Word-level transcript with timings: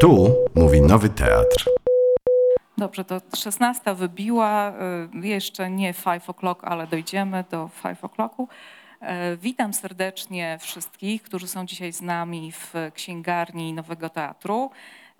Tu 0.00 0.34
mówi 0.54 0.80
Nowy 0.80 1.08
Teatr. 1.08 1.70
Dobrze, 2.78 3.04
to 3.04 3.20
16 3.36 3.94
wybiła, 3.94 4.72
y, 5.24 5.26
jeszcze 5.28 5.70
nie 5.70 5.94
5 5.94 6.24
o'clock, 6.24 6.56
ale 6.62 6.86
dojdziemy 6.86 7.44
do 7.50 7.70
5 7.82 7.98
o'clocku. 7.98 8.46
E, 9.00 9.36
Witam 9.36 9.74
serdecznie 9.74 10.58
wszystkich, 10.60 11.22
którzy 11.22 11.48
są 11.48 11.66
dzisiaj 11.66 11.92
z 11.92 12.02
nami 12.02 12.52
w 12.52 12.74
księgarni 12.94 13.72
Nowego 13.72 14.08
Teatru. 14.08 14.70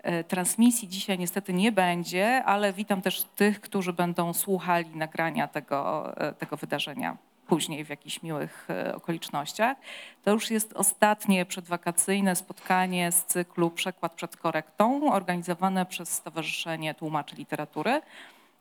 E, 0.03 0.23
Transmisji 0.23 0.87
dzisiaj 0.87 1.19
niestety 1.19 1.53
nie 1.53 1.71
będzie, 1.71 2.43
ale 2.43 2.73
witam 2.73 3.01
też 3.01 3.23
tych, 3.23 3.61
którzy 3.61 3.93
będą 3.93 4.33
słuchali 4.33 4.95
nagrania 4.95 5.47
tego, 5.47 6.13
tego 6.39 6.57
wydarzenia 6.57 7.17
później 7.47 7.85
w 7.85 7.89
jakichś 7.89 8.21
miłych 8.21 8.67
e, 8.69 8.95
okolicznościach. 8.95 9.77
To 10.23 10.31
już 10.31 10.51
jest 10.51 10.73
ostatnie 10.73 11.45
przedwakacyjne 11.45 12.35
spotkanie 12.35 13.11
z 13.11 13.25
cyklu 13.25 13.69
Przekład 13.69 14.13
przed 14.13 14.37
korektą, 14.37 15.13
organizowane 15.13 15.85
przez 15.85 16.13
Stowarzyszenie 16.13 16.93
Tłumaczy 16.93 17.35
Literatury. 17.35 18.01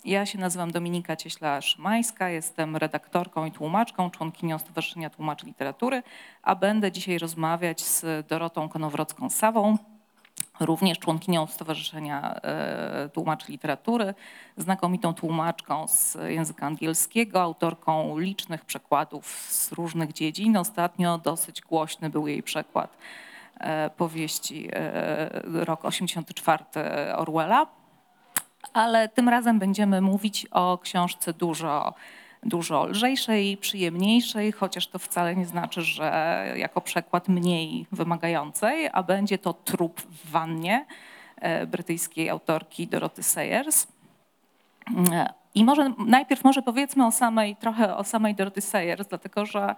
Ja 0.05 0.27
się 0.27 0.38
nazywam 0.38 0.70
Dominika 0.70 1.14
Cieśla-Szymańska, 1.14 2.27
jestem 2.27 2.77
redaktorką 2.77 3.47
i 3.47 3.52
tłumaczką, 3.52 4.11
członkinią 4.11 4.59
Stowarzyszenia 4.59 5.11
Tłumaczy 5.11 5.47
Literatury, 5.47 6.03
a 6.42 6.55
będę 6.55 6.92
dzisiaj 6.92 7.19
rozmawiać 7.19 7.80
z 7.80 8.27
Dorotą 8.27 8.69
Konowrocką-Sawą, 8.69 9.77
również 10.60 10.98
członkinią 10.98 11.46
Stowarzyszenia 11.46 12.34
e, 12.34 13.09
Tłumaczy 13.09 13.52
Literatury, 13.52 14.14
znakomitą 14.56 15.14
tłumaczką 15.14 15.88
z 15.88 16.19
języka 16.27 16.66
angielskiego, 16.66 17.42
autorką 17.42 18.19
licznych 18.19 18.64
przekładów 18.64 19.27
z 19.50 19.73
różnych 19.73 20.12
dziedzin. 20.12 20.56
Ostatnio 20.56 21.19
dosyć 21.19 21.61
głośny 21.61 22.11
był 22.11 22.27
jej 22.27 22.42
przekład 22.42 22.97
e, 23.61 23.91
powieści 23.91 24.69
e, 24.73 25.64
rok 25.64 25.84
84 25.84 26.64
Orwella. 27.16 27.66
Ale 28.72 29.09
tym 29.09 29.28
razem 29.28 29.59
będziemy 29.59 30.00
mówić 30.00 30.47
o 30.50 30.78
książce 30.78 31.33
dużo, 31.33 31.94
dużo 32.48 32.86
lżejszej, 32.86 33.56
przyjemniejszej, 33.56 34.52
chociaż 34.52 34.86
to 34.86 34.98
wcale 34.98 35.36
nie 35.36 35.47
znaczy, 35.47 35.83
że 35.83 36.53
jako 36.56 36.80
przekład 36.80 37.28
mniej 37.28 37.86
wymagającej, 37.92 38.88
a 38.92 39.03
będzie 39.03 39.38
to 39.38 39.53
Trup 39.53 40.00
w 40.00 40.30
wannie 40.30 40.86
e, 41.36 41.66
brytyjskiej 41.66 42.30
autorki 42.30 42.86
Doroty 42.86 43.22
Sayers. 43.22 43.86
E, 45.12 45.28
I 45.55 45.64
może 45.64 45.92
najpierw 45.98 46.44
może 46.44 46.62
powiedzmy 46.62 47.06
o 47.06 47.12
samej, 47.12 47.56
trochę 47.56 47.97
o 47.97 48.05
samej 48.05 48.34
Doroty 48.34 48.60
Sayers, 48.60 49.08
dlatego 49.08 49.47
że 49.47 49.75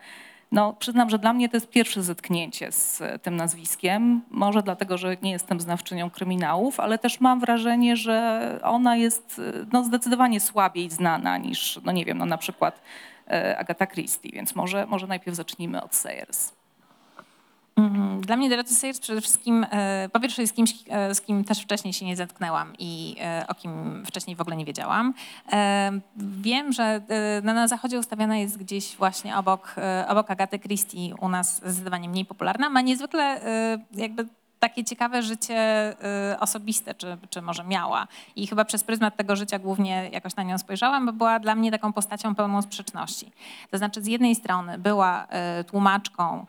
no, 0.52 0.72
przyznam, 0.72 1.10
że 1.10 1.18
dla 1.18 1.32
mnie 1.32 1.48
to 1.48 1.56
jest 1.56 1.70
pierwsze 1.70 2.02
zetknięcie 2.02 2.72
z 2.72 3.02
tym 3.22 3.36
nazwiskiem. 3.36 4.22
Może 4.30 4.62
dlatego, 4.62 4.98
że 4.98 5.16
nie 5.22 5.30
jestem 5.30 5.60
znawczynią 5.60 6.10
kryminałów, 6.10 6.80
ale 6.80 6.98
też 6.98 7.20
mam 7.20 7.41
wrażenie, 7.41 7.96
że 7.96 8.58
ona 8.62 8.96
jest 8.96 9.41
no, 9.72 9.84
zdecydowanie 9.84 10.41
słabiej 10.41 10.91
znana 10.91 11.38
niż, 11.38 11.80
no 11.84 11.92
nie 11.92 12.04
wiem, 12.04 12.19
no, 12.19 12.26
na 12.26 12.38
przykład 12.38 12.80
e, 13.30 13.58
Agatha 13.58 13.86
Christie, 13.86 14.30
więc 14.32 14.54
może, 14.54 14.86
może 14.86 15.06
najpierw 15.06 15.36
zacznijmy 15.36 15.82
od 15.82 15.94
Sayers. 15.94 16.58
Mhm. 17.79 18.21
Dla 18.21 18.37
mnie 18.37 18.51
Dorothy 18.51 18.75
Sayers 18.75 19.01
przede 19.01 19.21
wszystkim, 19.21 19.67
e, 19.71 20.09
po 20.12 20.21
pierwsze 20.21 20.43
jest 20.43 20.55
kimś, 20.55 20.75
e, 20.89 21.15
z 21.15 21.21
kim 21.21 21.45
też 21.45 21.62
wcześniej 21.62 21.93
się 21.93 22.07
nie 22.07 22.17
zetknęłam 22.17 22.73
i 22.79 23.17
e, 23.21 23.45
o 23.48 23.55
kim 23.55 24.03
wcześniej 24.07 24.37
w 24.37 24.41
ogóle 24.41 24.57
nie 24.57 24.65
wiedziałam. 24.65 25.15
Wiem, 26.17 26.73
że 26.73 27.01
no, 27.43 27.55
na 27.55 27.69
zachodzie 27.69 27.99
ustawiana 27.99 28.37
jest 28.37 28.59
gdzieś 28.59 28.97
właśnie 28.97 29.37
obok, 29.37 29.75
obok 30.09 30.31
Agaty 30.31 30.59
Christie, 30.59 31.15
u 31.21 31.29
nas 31.29 31.56
zdecydowanie 31.56 32.09
mniej 32.09 32.25
popularna. 32.25 32.71
Ma 32.71 32.81
niezwykle 32.81 33.41
jakby 33.93 34.27
takie 34.59 34.84
ciekawe 34.84 35.23
życie 35.23 35.91
y, 36.33 36.39
osobiste, 36.39 36.95
czy, 36.95 37.17
czy 37.31 37.42
może 37.42 37.64
miała. 37.64 38.06
I 38.37 38.47
chyba 38.47 38.65
przez 38.65 38.84
pryzmat 38.84 39.17
tego 39.17 39.37
życia 39.37 39.59
głównie 39.59 40.09
jakoś 40.12 40.37
na 40.37 40.42
nią 40.42 40.59
spojrzałam, 40.59 41.06
bo 41.06 41.12
była 41.12 41.39
dla 41.39 41.55
mnie 41.55 41.70
taką 41.70 41.93
postacią 41.93 42.34
pełną 42.34 42.62
sprzeczności. 42.62 43.32
To 43.71 43.78
znaczy 43.78 44.03
z 44.03 44.06
jednej 44.06 44.34
strony 44.34 44.78
była 44.78 45.27
y, 45.60 45.65
tłumaczką 45.65 46.47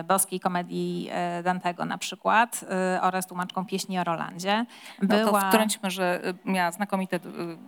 y, 0.00 0.04
boskiej 0.04 0.40
komedii 0.40 1.10
Dantego 1.44 1.84
na 1.84 1.98
przykład 1.98 2.64
oraz 3.00 3.26
tłumaczką 3.26 3.66
pieśni 3.66 3.98
o 3.98 4.04
Rolandzie. 4.04 4.66
Była... 5.02 5.32
No 5.32 5.40
to 5.40 5.48
wtrąćmy, 5.48 5.90
że 5.90 6.20
miała 6.44 6.70
znakomite 6.70 7.20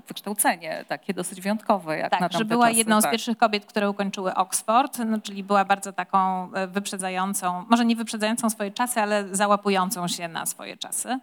wykształcenie, 0.08 0.84
takie 0.88 1.14
dosyć 1.14 1.40
wyjątkowe. 1.40 1.98
Jak 1.98 2.10
tak, 2.10 2.20
na 2.20 2.28
że 2.38 2.44
była 2.44 2.66
czasy, 2.66 2.78
jedną 2.78 3.00
tak. 3.00 3.10
z 3.10 3.12
pierwszych 3.12 3.38
kobiet, 3.38 3.66
które 3.66 3.90
ukończyły 3.90 4.34
Oxford, 4.34 4.98
no, 5.06 5.20
czyli 5.20 5.42
była 5.44 5.64
bardzo 5.64 5.92
taką 5.92 6.50
wyprzedzającą, 6.68 7.64
może 7.70 7.84
nie 7.84 7.96
wyprzedzającą 7.96 8.50
swoje 8.50 8.70
czasy, 8.70 9.00
ale 9.00 9.24
załapującą 9.32 9.59
łapującą 9.60 10.08
się 10.08 10.28
na 10.28 10.46
swoje 10.46 10.76
czasy. 10.76 11.18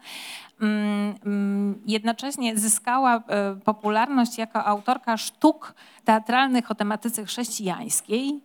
Jednocześnie 1.85 2.57
zyskała 2.57 3.23
popularność 3.65 4.37
jako 4.37 4.65
autorka 4.65 5.17
sztuk 5.17 5.73
teatralnych 6.05 6.71
o 6.71 6.75
tematyce 6.75 7.25
chrześcijańskiej, 7.25 8.39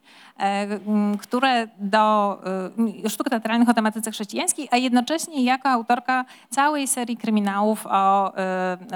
które 1.20 1.68
do 1.78 2.38
sztuk 3.08 3.30
teatralnych 3.30 3.68
o 3.68 3.74
tematyce 3.74 4.10
chrześcijańskiej, 4.10 4.68
a 4.70 4.76
jednocześnie 4.76 5.44
jako 5.44 5.68
autorka 5.68 6.24
całej 6.50 6.88
serii 6.88 7.16
kryminałów 7.16 7.86
o 7.86 8.32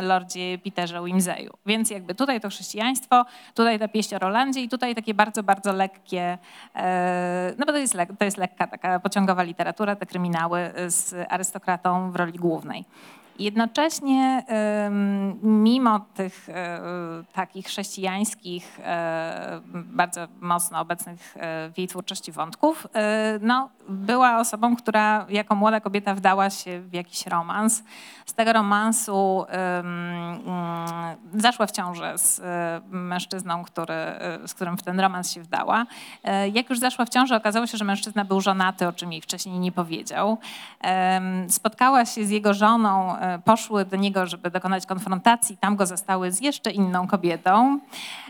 Lordzie 0.03 0.59
Peterze 0.65 1.05
Wimseyu. 1.05 1.53
Więc 1.67 1.91
jakby 1.91 2.15
tutaj 2.15 2.41
to 2.41 2.49
chrześcijaństwo, 2.49 3.25
tutaj 3.55 3.79
ta 3.79 3.89
pieśń 3.89 4.15
o 4.15 4.19
Rolandzie 4.19 4.61
i 4.61 4.69
tutaj 4.69 4.95
takie 4.95 5.15
bardzo, 5.15 5.43
bardzo 5.43 5.73
lekkie, 5.73 6.39
no 7.59 7.67
bo 7.67 7.73
to 7.73 7.79
jest, 7.79 7.97
to 8.19 8.25
jest 8.25 8.37
lekka 8.37 8.67
taka 8.67 9.01
pociągowa 9.01 9.43
literatura, 9.43 9.97
te 9.97 10.07
kryminały 10.07 10.73
z 10.87 11.15
arystokratą 11.29 12.11
w 12.11 12.17
roli 12.17 12.39
głównej. 12.39 12.85
Jednocześnie 13.39 14.43
mimo 15.43 16.01
tych 16.15 16.49
e, 16.49 16.81
takich 17.33 17.67
chrześcijańskich, 17.67 18.81
e, 18.85 19.61
bardzo 19.75 20.29
mocno 20.41 20.81
obecnych 20.81 21.37
e, 21.37 21.71
w 21.71 21.79
jej 21.79 21.89
twórczości 21.89 22.33
wątków, 22.33 22.87
no, 23.41 23.69
była 23.89 24.39
osobą, 24.39 24.77
która 24.77 25.27
jako 25.29 25.55
młoda 25.55 25.81
kobieta 25.81 26.15
wdała 26.15 26.51
się 26.51 26.81
w 26.81 26.95
jakiś 26.95 27.27
romans. 27.27 27.83
Z 28.27 28.35
tego 28.35 28.53
romansu 28.53 29.45
mm, 29.49 30.41
zaszła 31.35 31.67
w 31.67 31.71
ciążę 31.71 32.19
z 32.19 32.43
mężczyzną, 32.91 33.65
który, 33.65 33.95
z 34.47 34.55
którym 34.55 34.77
w 34.77 34.83
ten 34.83 35.01
romans 35.01 35.33
się 35.33 35.43
wdała. 35.43 35.87
Jak 36.53 36.71
już 36.71 36.79
zaszła 36.79 37.05
w 37.05 37.09
ciążę, 37.09 37.37
okazało 37.37 37.67
się, 37.67 37.79
że 37.79 37.85
mężczyzna 37.85 38.25
był 38.25 38.41
żonaty, 38.41 38.89
o 38.89 38.93
czym 38.93 39.13
jej 39.13 39.21
wcześniej 39.21 39.59
nie 39.59 39.73
powiedział. 39.73 40.39
Spotkała 41.49 42.05
się 42.05 42.25
z 42.25 42.31
jego 42.31 42.55
żoną 42.55 43.17
poszły 43.45 43.85
do 43.85 43.97
niego, 43.97 44.27
żeby 44.27 44.51
dokonać 44.51 44.87
konfrontacji. 44.87 45.57
Tam 45.57 45.77
go 45.77 45.87
zastały 45.87 46.33
z 46.33 46.41
jeszcze 46.41 46.71
inną 46.71 47.07
kobietą. 47.07 47.81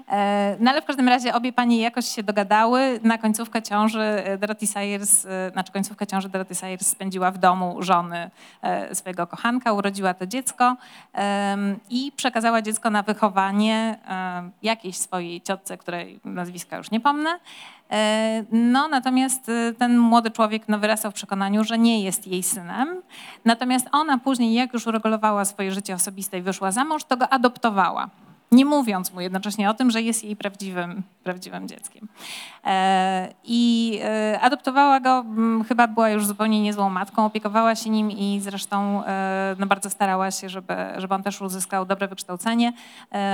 E, 0.08 0.56
no 0.60 0.70
ale 0.70 0.82
w 0.82 0.84
każdym 0.84 1.08
razie 1.08 1.34
obie 1.34 1.52
panie 1.52 1.80
jakoś 1.80 2.06
się 2.06 2.22
dogadały. 2.22 3.00
Na 3.02 3.18
końcówkę 3.18 3.62
ciąży 3.62 4.00
e, 4.00 4.38
Dorothy 4.38 4.66
Sayers, 4.66 5.26
e, 5.26 5.50
znaczy 5.52 5.72
końcówkę 5.72 6.06
ciąży 6.06 6.28
Dorothy 6.28 6.54
Sayers 6.54 6.86
spędziła 6.86 7.30
w 7.30 7.38
domu 7.38 7.82
żony 7.82 8.30
swojego 8.92 9.26
kochanka, 9.26 9.72
urodziła 9.72 10.14
to 10.14 10.26
dziecko 10.26 10.76
i 11.90 12.12
przekazała 12.16 12.62
dziecko 12.62 12.90
na 12.90 13.02
wychowanie 13.02 13.98
jakiejś 14.62 14.96
swojej 14.96 15.40
ciotce, 15.40 15.78
której 15.78 16.20
nazwiska 16.24 16.76
już 16.76 16.90
nie 16.90 17.00
pomnę. 17.00 17.38
No, 18.52 18.88
natomiast 18.88 19.50
ten 19.78 19.98
młody 19.98 20.30
człowiek 20.30 20.62
no, 20.68 20.78
wyrastał 20.78 21.10
w 21.10 21.14
przekonaniu, 21.14 21.64
że 21.64 21.78
nie 21.78 22.02
jest 22.02 22.26
jej 22.26 22.42
synem. 22.42 23.02
Natomiast 23.44 23.88
ona 23.92 24.18
później, 24.18 24.54
jak 24.54 24.72
już 24.72 24.86
uregulowała 24.86 25.44
swoje 25.44 25.72
życie 25.72 25.94
osobiste 25.94 26.38
i 26.38 26.42
wyszła 26.42 26.72
za 26.72 26.84
mąż, 26.84 27.04
to 27.04 27.16
go 27.16 27.28
adoptowała 27.28 28.10
nie 28.52 28.64
mówiąc 28.64 29.12
mu 29.12 29.20
jednocześnie 29.20 29.70
o 29.70 29.74
tym, 29.74 29.90
że 29.90 30.02
jest 30.02 30.24
jej 30.24 30.36
prawdziwym, 30.36 31.02
prawdziwym 31.24 31.68
dzieckiem. 31.68 32.08
E, 32.64 33.28
I 33.44 34.00
e, 34.04 34.40
adoptowała 34.40 35.00
go, 35.00 35.24
chyba 35.68 35.88
była 35.88 36.10
już 36.10 36.26
zupełnie 36.26 36.62
niezłą 36.62 36.90
matką, 36.90 37.24
opiekowała 37.24 37.74
się 37.74 37.90
nim 37.90 38.10
i 38.10 38.40
zresztą 38.42 39.04
e, 39.04 39.56
no, 39.58 39.66
bardzo 39.66 39.90
starała 39.90 40.30
się, 40.30 40.48
żeby, 40.48 40.74
żeby 40.96 41.14
on 41.14 41.22
też 41.22 41.40
uzyskał 41.40 41.86
dobre 41.86 42.08
wykształcenie. 42.08 42.72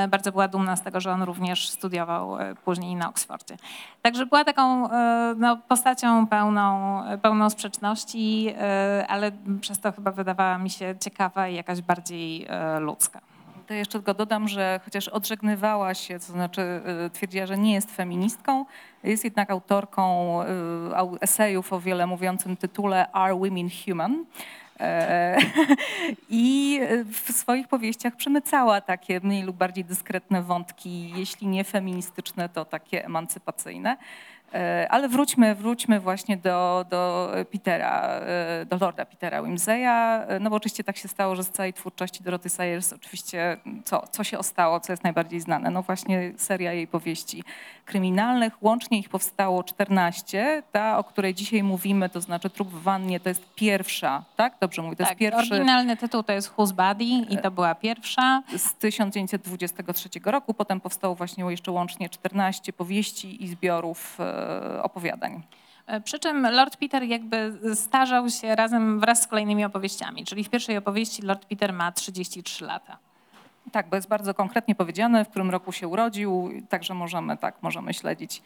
Bardzo 0.09 0.33
była 0.33 0.49
dumna 0.49 0.77
z 0.77 0.83
tego, 0.83 1.01
że 1.01 1.13
on 1.13 1.23
również 1.23 1.69
studiował 1.69 2.37
później 2.65 2.97
na 2.97 3.09
Oksfordzie. 3.09 3.57
Także 4.03 4.27
była 4.27 4.45
taką 4.45 4.89
no, 5.37 5.57
postacią 5.69 6.27
pełną, 6.27 7.03
pełną 7.23 7.51
sprzeczności, 7.51 8.55
ale 9.09 9.33
przez 9.61 9.81
to 9.81 9.93
chyba 9.93 10.11
wydawała 10.11 10.59
mi 10.59 10.71
się 10.71 10.95
ciekawa 11.01 11.49
i 11.49 11.55
jakaś 11.55 11.83
bardziej 11.83 12.47
ludzka. 12.81 13.32
To 13.67 13.75
jeszcze 13.75 13.99
tylko 13.99 14.15
dodam, 14.15 14.49
że 14.49 14.81
chociaż 14.85 15.09
odżegnywała 15.09 15.95
się, 15.95 16.19
to 16.19 16.25
znaczy 16.25 16.81
y, 17.07 17.11
twierdziła, 17.11 17.47
że 17.47 17.59
nie 17.59 17.75
jest 17.75 17.91
feministką, 17.91 18.65
jest 19.05 19.25
jednak 19.25 19.51
autorką 19.51 20.43
y, 20.43 20.47
esejów 21.21 21.73
o 21.73 21.81
wiele 21.81 22.07
mówiącym 22.07 22.57
tytule 22.57 23.13
Are 23.13 23.35
Women 23.35 23.69
Human? 23.85 24.25
E, 24.81 25.39
I 26.31 26.81
w 27.13 27.33
swoich 27.33 27.69
powieściach 27.69 28.17
przemycała 28.17 28.81
takie 28.81 29.21
mniej 29.21 29.43
lub 29.43 29.57
bardziej 29.57 29.85
dyskretne 29.85 30.43
wątki, 30.43 31.11
jeśli 31.17 31.47
nie 31.47 31.65
feministyczne, 31.65 32.49
to 32.49 32.65
takie 32.65 33.05
emancypacyjne. 33.05 33.97
E, 34.55 34.87
Ale 34.91 35.09
wróćmy, 35.09 35.55
wróćmy 35.55 36.01
właśnie 36.01 36.37
do, 36.37 36.85
do 36.91 37.33
Petera, 37.53 38.21
e, 38.21 38.67
do 38.67 38.77
Lorda 38.77 39.05
Petera 39.05 39.43
Wimseya, 39.43 40.23
E, 40.29 40.41
no 40.41 40.51
bo 40.51 40.57
oczywiście 40.57 40.85
tak 40.85 40.97
się 40.97 41.09
stało, 41.09 41.37
że 41.37 41.45
z 41.45 41.51
całej 41.51 41.73
twórczości 41.73 42.25
Doroty 42.25 42.49
Sayers 42.49 42.93
oczywiście 42.93 43.57
co, 43.85 44.07
co 44.11 44.25
się 44.25 44.39
ostało, 44.39 44.81
co 44.81 44.93
jest 44.93 45.05
najbardziej 45.05 45.41
znane? 45.41 45.71
No 45.71 45.83
właśnie 45.83 46.33
seria 46.37 46.73
jej 46.73 46.87
powieści 46.87 47.45
kryminalnych, 47.93 48.63
łącznie 48.63 48.99
ich 48.99 49.09
powstało 49.09 49.65
14, 49.65 50.63
ta, 50.73 50.99
o 50.99 51.05
której 51.05 51.35
dzisiaj 51.35 51.63
mówimy, 51.63 52.09
to 52.09 52.21
znaczy 52.21 52.51
Trup 52.51 52.69
w 52.69 52.83
wannie, 52.83 53.21
to 53.21 53.29
jest 53.29 53.55
pierwsza, 53.55 54.25
tak? 54.37 54.57
Dobrze 54.61 54.83
mówię, 54.83 54.97
to 54.97 55.05
tak, 55.05 55.21
jest 55.21 55.35
pierwszy 55.35 55.55
oryginalny 55.55 55.97
tytuł 55.97 56.23
to 56.23 56.33
jest 56.33 56.55
Who's 56.57 56.73
Body 56.73 57.05
i 57.05 57.39
to 57.39 57.51
była 57.51 57.75
pierwsza. 57.75 58.43
z 58.57 58.75
1923 58.75 60.09
roku, 60.25 60.55
potem 60.55 60.81
powstało 60.81 61.15
właśnie 61.15 61.45
jeszcze 61.45 61.73
łącznie 61.73 62.09
14 62.09 62.73
powieści 62.73 63.45
i 63.45 63.49
zbiorów 63.49 64.19
e, 64.21 64.83
opowiadań. 64.83 65.43
E, 65.87 66.01
Przy 66.01 66.19
czym 66.19 66.47
Lord 66.51 66.77
Peter 66.77 67.03
jakby 67.03 67.59
starzał 67.75 68.31
się 68.31 68.57
razem 68.57 69.01
wraz 69.01 69.23
z 69.23 69.27
kolejnymi 69.27 69.65
opowieściami, 69.65 70.25
czyli 70.25 70.45
w 70.45 70.51
pierwszej 70.51 70.77
opowieści 70.77 71.23
Lord 71.23 71.45
Peter 71.47 71.73
ma 71.73 71.93
33 71.93 72.65
lata. 72.65 72.99
Tak, 73.73 73.89
bo 73.89 73.97
jest 73.97 74.09
bardzo 74.09 74.35
konkretnie 74.35 74.75
powiedziane, 74.75 75.25
w 75.25 75.29
którym 75.29 75.51
roku 75.51 75.73
się 75.73 75.89
urodził, 75.89 76.53
także 76.69 76.95
możemy 76.95 77.37
tak, 77.37 77.55
możemy 77.63 77.95
śledzić, 77.95 78.43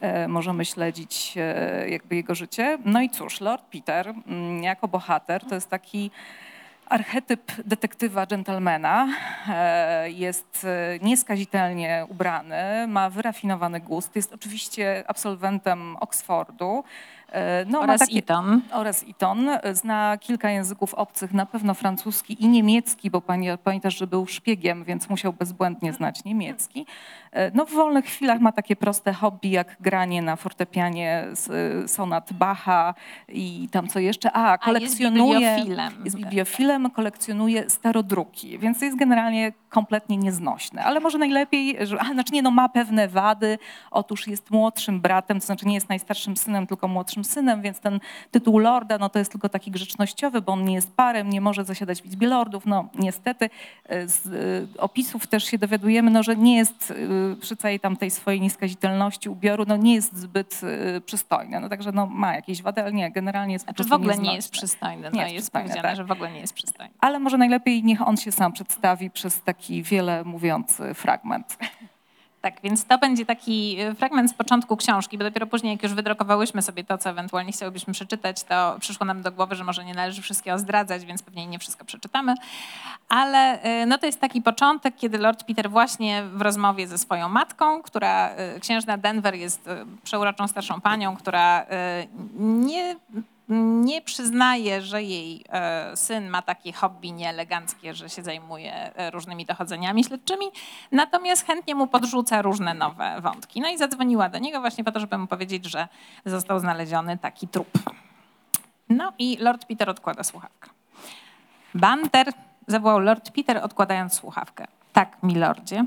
e, 0.00 0.28
możemy 0.28 0.64
śledzić 0.64 1.34
e, 1.36 1.88
jakby 1.88 2.16
jego 2.16 2.34
życie. 2.34 2.78
No 2.84 3.02
i 3.02 3.10
cóż, 3.10 3.40
Lord 3.40 3.62
Peter 3.64 4.08
mm, 4.08 4.62
jako 4.62 4.88
bohater 4.88 5.44
to 5.44 5.54
jest 5.54 5.70
taki 5.70 6.10
archetyp 6.86 7.52
detektywa 7.64 8.26
dżentelmena. 8.26 9.08
E, 9.48 10.10
Jest 10.10 10.66
nieskazitelnie 11.02 12.06
ubrany, 12.08 12.86
ma 12.88 13.10
wyrafinowany 13.10 13.80
gust, 13.80 14.16
jest 14.16 14.32
oczywiście 14.32 15.04
absolwentem 15.06 15.96
Oxfordu. 15.96 16.84
E, 17.32 17.64
No, 17.68 17.80
Oraz 17.80 18.00
takie- 18.00 18.18
Eton. 18.18 18.60
oraz 18.72 19.04
Iton. 19.04 19.48
Zna 19.72 20.18
kilka 20.20 20.50
języków 20.50 20.94
obcych, 20.94 21.32
na 21.32 21.46
pewno 21.46 21.74
francuski 21.74 22.44
i 22.44 22.48
niemiecki, 22.48 23.10
bo 23.10 23.20
pani- 23.20 23.58
pamiętasz, 23.64 23.98
że 23.98 24.06
był 24.06 24.26
szpiegiem, 24.26 24.84
więc 24.84 25.08
musiał 25.08 25.32
bezbłędnie 25.32 25.92
znać 25.92 26.24
niemiecki. 26.24 26.86
E, 27.32 27.50
No, 27.54 27.66
w 27.66 27.70
wolnych 27.70 28.04
chwilach 28.04 28.40
ma 28.40 28.52
takie 28.52 28.76
proste 28.76 29.12
hobby, 29.12 29.50
jak 29.50 29.76
granie 29.80 30.22
na 30.22 30.36
fortepianie 30.36 31.26
z 31.32 31.90
sonat 31.90 32.32
Bacha 32.32 32.94
i 33.28 33.68
tam 33.70 33.88
co 33.88 33.98
jeszcze. 33.98 34.32
A, 34.32 34.58
kolekcjonuje... 34.58 35.56
bibliofilem. 35.56 35.92
Jest 36.04 36.16
bibliofilem, 36.16 36.90
kolekcjonuje 36.90 37.70
starodruki, 37.70 38.58
więc 38.58 38.82
jest 38.82 38.96
generalnie 38.96 39.52
kompletnie 39.68 40.16
nieznośny. 40.16 40.84
Ale 40.84 41.00
może 41.00 41.18
najlepiej, 41.18 41.86
że, 41.86 42.00
a, 42.00 42.04
znaczy 42.04 42.32
nie, 42.32 42.42
no 42.42 42.50
ma 42.50 42.68
pewne 42.68 43.08
wady. 43.08 43.58
Otóż 43.90 44.26
jest 44.26 44.50
młodszym 44.50 45.00
bratem, 45.00 45.40
to 45.40 45.46
znaczy 45.46 45.66
nie 45.66 45.74
jest 45.74 45.88
najstarszym 45.88 46.36
synem, 46.36 46.66
tylko 46.66 46.88
młodszym 46.88 47.24
synem, 47.24 47.62
więc 47.62 47.80
ten 47.80 48.00
tytuł 48.30 48.58
lorda, 48.58 48.98
no 48.98 49.08
to 49.08 49.18
jest 49.18 49.30
tylko 49.32 49.48
taki 49.48 49.70
grzecznościowy, 49.70 50.40
bo 50.40 50.52
on 50.52 50.64
nie 50.64 50.74
jest 50.74 50.96
parem, 50.96 51.30
nie 51.30 51.40
może 51.40 51.64
zasiadać 51.64 52.02
w 52.02 52.06
Izbie 52.06 52.28
Lordów. 52.28 52.66
No 52.66 52.88
niestety 52.94 53.50
e, 53.88 54.08
z 54.08 54.26
e, 54.26 54.80
opisów 54.82 55.26
też 55.26 55.44
się 55.44 55.58
dowiadujemy, 55.58 56.10
no, 56.10 56.22
że 56.22 56.36
nie 56.36 56.56
jest 56.56 56.92
e, 57.32 57.36
przy 57.36 57.56
całej 57.56 57.80
tam 57.80 57.96
tej 57.96 58.10
swojej 58.10 58.40
nieskazitelności 58.40 59.28
ubioru, 59.28 59.64
no 59.68 59.76
nie 59.76 59.94
jest 59.94 60.16
zbyt 60.16 60.60
e, 60.96 61.00
przystojny. 61.00 61.60
No 61.60 61.68
także 61.68 61.92
no 61.92 62.06
ma 62.06 62.34
jakieś 62.34 62.62
wady, 62.62 62.82
ale 62.82 62.92
nie, 62.92 63.10
generalnie 63.10 63.52
jest 63.52 63.66
po 63.66 63.72
Znaczy 63.72 63.88
w 63.88 63.92
ogóle 63.92 64.18
nie 64.18 64.34
jest 64.34 64.50
przystojny. 64.50 65.02
Nie 65.02 65.10
No, 65.10 65.22
jest 65.22 65.34
jest 65.34 65.52
powiedziane, 65.52 65.82
tak. 65.82 65.96
że 65.96 66.04
w 66.04 66.10
ogóle 66.10 66.32
nie 66.32 66.40
jest 66.40 66.54
przystojny. 66.54 66.94
Ale 67.00 67.18
może 67.18 67.38
najlepiej 67.38 67.84
niech 67.84 68.08
on 68.08 68.16
się 68.16 68.32
sam 68.32 68.52
przedstawi 68.52 69.10
przez 69.10 69.42
taki 69.42 69.82
wiele 69.82 70.24
mówiący 70.24 70.94
fragment. 70.94 71.58
Tak, 72.40 72.54
więc 72.62 72.84
to 72.84 72.98
będzie 72.98 73.26
taki 73.26 73.80
y, 73.80 73.94
fragment 73.94 74.30
z 74.30 74.34
początku 74.34 74.76
książki, 74.76 75.18
bo 75.18 75.24
dopiero 75.24 75.46
później, 75.46 75.72
jak 75.72 75.82
już 75.82 75.94
wydrukowałyśmy 75.94 76.62
sobie 76.62 76.84
to, 76.84 76.98
co 76.98 77.10
ewentualnie 77.10 77.52
chciałybyśmy 77.52 77.92
przeczytać, 77.92 78.44
to 78.44 78.76
przyszło 78.80 79.06
nam 79.06 79.22
do 79.22 79.32
głowy, 79.32 79.54
że 79.54 79.64
może 79.64 79.84
nie 79.84 79.94
należy 79.94 80.22
wszystkiego 80.22 80.58
zdradzać, 80.58 81.04
więc 81.04 81.22
pewnie 81.22 81.46
nie 81.46 81.58
wszystko 81.58 81.84
przeczytamy. 81.84 82.34
Ale 83.08 83.64
y, 83.82 83.86
no 83.86 83.98
to 83.98 84.06
jest 84.06 84.20
taki 84.20 84.42
początek, 84.42 84.96
kiedy 84.96 85.18
Lord 85.18 85.44
Peter 85.44 85.70
właśnie 85.70 86.22
w 86.22 86.40
rozmowie 86.40 86.88
ze 86.88 86.98
swoją 86.98 87.28
matką, 87.28 87.82
która, 87.82 88.30
y, 88.56 88.60
księżna 88.60 88.96
Denver 88.96 89.34
jest 89.34 89.68
przeuroczą 90.02 90.48
starszą 90.48 90.80
panią, 90.80 91.16
która 91.16 91.66
nie 92.38 92.96
nie 93.82 94.02
przyznaje, 94.02 94.82
że 94.82 95.02
jej 95.02 95.44
e, 95.48 95.96
syn 95.96 96.28
ma 96.28 96.42
takie 96.42 96.72
hobby 96.72 97.12
nieeleganckie, 97.12 97.94
że 97.94 98.08
się 98.08 98.22
zajmuje 98.22 98.96
e, 98.96 99.10
różnymi 99.10 99.46
dochodzeniami 99.46 100.04
śledczymi, 100.04 100.46
natomiast 100.92 101.46
chętnie 101.46 101.74
mu 101.74 101.86
podrzuca 101.86 102.42
różne 102.42 102.74
nowe 102.74 103.20
wątki. 103.20 103.60
No 103.60 103.68
i 103.68 103.78
zadzwoniła 103.78 104.28
do 104.28 104.38
niego 104.38 104.60
właśnie 104.60 104.84
po 104.84 104.92
to, 104.92 105.00
żeby 105.00 105.18
mu 105.18 105.26
powiedzieć, 105.26 105.64
że 105.64 105.88
został 106.24 106.60
znaleziony 106.60 107.18
taki 107.18 107.48
trup. 107.48 107.78
No 108.88 109.12
i 109.18 109.36
Lord 109.40 109.64
Peter 109.66 109.90
odkłada 109.90 110.24
słuchawkę. 110.24 110.70
Banter, 111.74 112.32
zawołał 112.66 112.98
Lord 112.98 113.30
Peter, 113.30 113.58
odkładając 113.64 114.14
słuchawkę. 114.14 114.66
Tak, 114.92 115.16
milordzie. 115.22 115.84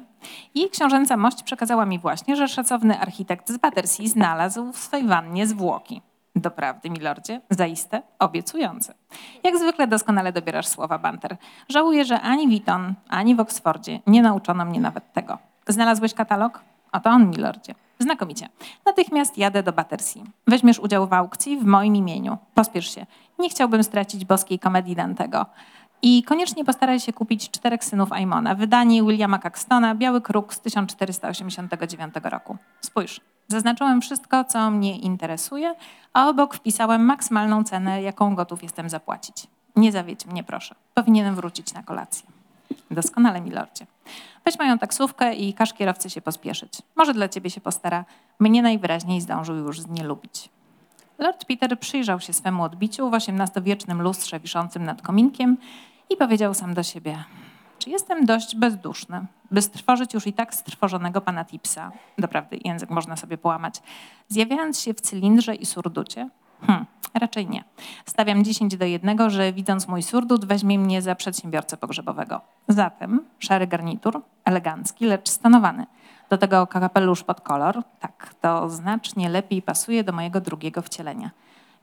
Jej 0.56 0.70
książęca 0.70 1.18
mość 1.18 1.44
przekazała 1.44 1.86
mi 1.86 2.00
właśnie, 2.00 2.36
że 2.36 2.48
szacowny 2.48 3.00
architekt 3.00 3.50
z 3.50 3.58
Battersea 3.58 4.08
znalazł 4.08 4.72
w 4.72 4.78
swej 4.78 5.08
wannie 5.08 5.48
zwłoki. 5.48 6.02
Doprawdy, 6.36 6.90
milordzie, 6.90 7.42
zaiste 7.50 8.02
obiecujące. 8.20 8.94
Jak 9.44 9.58
zwykle 9.58 9.88
doskonale 9.88 10.32
dobierasz 10.32 10.68
słowa, 10.68 11.00
Banter. 11.00 11.38
Żałuję, 11.70 12.06
że 12.06 12.22
ani 12.22 12.48
Witton, 12.48 12.94
ani 13.10 13.36
w 13.36 13.40
Oksfordzie 13.40 14.00
nie 14.08 14.22
nauczono 14.22 14.66
mnie 14.66 14.80
nawet 14.80 15.14
tego. 15.14 15.38
Znalazłeś 15.68 16.14
katalog? 16.14 16.62
Oto 16.92 17.10
on, 17.10 17.30
milordzie. 17.30 17.76
Znakomicie. 18.00 18.50
Natychmiast 18.86 19.38
jadę 19.38 19.64
do 19.64 19.74
Battersea. 19.74 20.24
Weźmiesz 20.48 20.80
udział 20.80 21.08
w 21.08 21.14
aukcji 21.14 21.58
w 21.58 21.66
moim 21.66 21.96
imieniu. 21.96 22.38
Pospiesz 22.54 22.96
się. 22.96 23.06
Nie 23.40 23.50
chciałbym 23.50 23.84
stracić 23.84 24.26
boskiej 24.26 24.60
komedii 24.60 24.96
Dantego. 24.96 25.46
I 26.02 26.24
koniecznie 26.24 26.66
postaraj 26.66 27.00
się 27.00 27.14
kupić 27.14 27.52
Czterech 27.52 27.84
Synów 27.84 28.12
Aimona, 28.12 28.56
wydanie 28.56 29.04
Williama 29.04 29.40
Caxtona, 29.40 29.96
Biały 29.96 30.22
Kruk 30.22 30.54
z 30.54 30.60
1489 30.60 32.14
roku. 32.24 32.58
Spójrz, 32.82 33.22
zaznaczyłem 33.48 34.02
wszystko, 34.02 34.44
co 34.44 34.72
mnie 34.72 34.98
interesuje, 34.98 35.76
a 36.14 36.30
obok 36.30 36.56
wpisałem 36.56 37.06
maksymalną 37.06 37.64
cenę, 37.64 38.02
jaką 38.02 38.36
gotów 38.36 38.64
jestem 38.64 38.90
zapłacić. 38.90 39.48
Nie 39.76 39.92
zawiedź 39.92 40.26
mnie, 40.26 40.44
proszę. 40.44 40.76
Powinienem 40.94 41.36
wrócić 41.36 41.74
na 41.74 41.84
kolację. 41.84 42.28
Doskonale, 42.92 43.42
milordzie. 43.42 43.86
Weź 44.46 44.60
moją 44.60 44.80
taksówkę 44.80 45.36
i 45.36 45.54
każ 45.54 45.74
kierowcy 45.74 46.10
się 46.10 46.22
pospieszyć. 46.22 46.74
Może 46.96 47.14
dla 47.14 47.30
ciebie 47.30 47.50
się 47.50 47.62
postara. 47.62 48.06
Mnie 48.40 48.62
najwyraźniej 48.62 49.22
zdążył 49.22 49.56
już 49.56 49.82
znielubić. 49.82 50.50
Lord 51.18 51.46
Peter 51.46 51.80
przyjrzał 51.80 52.20
się 52.20 52.34
swemu 52.34 52.64
odbiciu 52.64 53.10
w 53.10 53.14
XVIII-wiecznym 53.14 54.02
lustrze 54.02 54.40
wiszącym 54.40 54.84
nad 54.84 55.02
kominkiem 55.02 55.58
i 56.10 56.18
powiedział 56.18 56.54
sam 56.54 56.74
do 56.74 56.84
siebie, 56.84 57.24
jestem 57.88 58.26
dość 58.26 58.56
bezduszny, 58.56 59.26
by 59.52 59.62
strwożyć 59.62 60.14
już 60.14 60.28
i 60.28 60.34
tak 60.34 60.54
strwożonego 60.54 61.22
pana 61.22 61.46
Tipsa, 61.46 61.92
doprawdy 62.18 62.60
język 62.66 62.90
można 62.90 63.16
sobie 63.16 63.38
połamać, 63.38 63.82
zjawiając 64.28 64.80
się 64.80 64.94
w 64.94 65.02
cylindrze 65.02 65.56
i 65.56 65.66
surducie? 65.66 66.30
Hm, 66.68 66.86
raczej 67.14 67.50
nie. 67.50 67.64
Stawiam 68.06 68.44
10 68.44 68.78
do 68.78 68.86
jednego, 68.86 69.30
że 69.30 69.54
widząc 69.54 69.88
mój 69.88 70.04
surdut 70.04 70.46
weźmie 70.46 70.80
mnie 70.80 71.02
za 71.02 71.16
przedsiębiorcę 71.16 71.78
pogrzebowego. 71.78 72.42
Zatem 72.68 73.26
szary 73.40 73.68
garnitur, 73.68 74.22
elegancki, 74.46 75.06
lecz 75.06 75.30
stonowany. 75.30 75.86
Do 76.30 76.38
tego 76.38 76.68
kapelusz 76.68 77.24
pod 77.24 77.42
kolor, 77.42 77.84
tak, 78.00 78.34
to 78.42 78.70
znacznie 78.70 79.30
lepiej 79.30 79.62
pasuje 79.62 80.04
do 80.04 80.14
mojego 80.14 80.42
drugiego 80.42 80.82
wcielenia. 80.82 81.32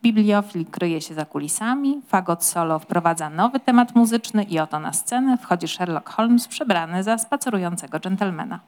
Bibliofil 0.02 0.66
kryje 0.66 1.00
się 1.00 1.14
za 1.14 1.24
kulisami, 1.24 2.00
fagot 2.08 2.44
solo 2.44 2.78
wprowadza 2.78 3.30
nowy 3.30 3.60
temat 3.60 3.94
muzyczny 3.94 4.42
i 4.42 4.58
oto 4.58 4.78
na 4.78 4.92
scenę 4.92 5.38
wchodzi 5.38 5.68
Sherlock 5.68 6.10
Holmes 6.10 6.48
przebrany 6.48 7.02
za 7.02 7.18
spacerującego 7.18 8.00
dżentelmena. 8.00 8.60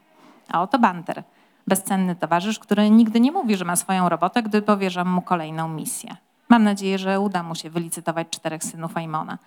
A 0.49 0.63
oto 0.63 0.79
Banter, 0.79 1.23
bezcenny 1.67 2.17
towarzysz, 2.17 2.59
który 2.59 2.91
nigdy 2.91 3.21
nie 3.21 3.33
mówi, 3.33 3.57
że 3.57 3.65
ma 3.65 3.77
swoją 3.77 4.09
robotę, 4.09 4.43
gdy 4.43 4.63
powierzam 4.63 5.09
mu 5.09 5.23
kolejną 5.23 5.69
misję. 5.69 6.17
Mam 6.49 6.65
nadzieję, 6.65 6.99
że 6.99 7.21
uda 7.21 7.43
mu 7.43 7.55
się 7.55 7.71
wylicytować 7.71 8.29
czterech 8.31 8.65
synów 8.65 8.97
Aimona. 8.97 9.39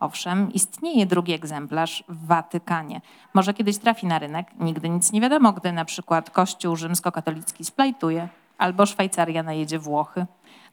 Owszem, 0.00 0.52
istnieje 0.52 1.06
drugi 1.06 1.32
egzemplarz 1.32 2.04
w 2.08 2.26
Watykanie. 2.26 3.00
Może 3.34 3.54
kiedyś 3.54 3.78
trafi 3.78 4.06
na 4.06 4.18
rynek, 4.18 4.46
nigdy 4.60 4.88
nic 4.88 5.12
nie 5.12 5.20
wiadomo, 5.20 5.52
gdy 5.52 5.72
na 5.72 5.84
przykład 5.84 6.30
Kościół 6.30 6.76
rzymskokatolicki 6.76 7.64
splajtuje 7.64 8.28
albo 8.58 8.86
Szwajcaria 8.86 9.42
najedzie 9.42 9.78
Włochy. 9.78 10.26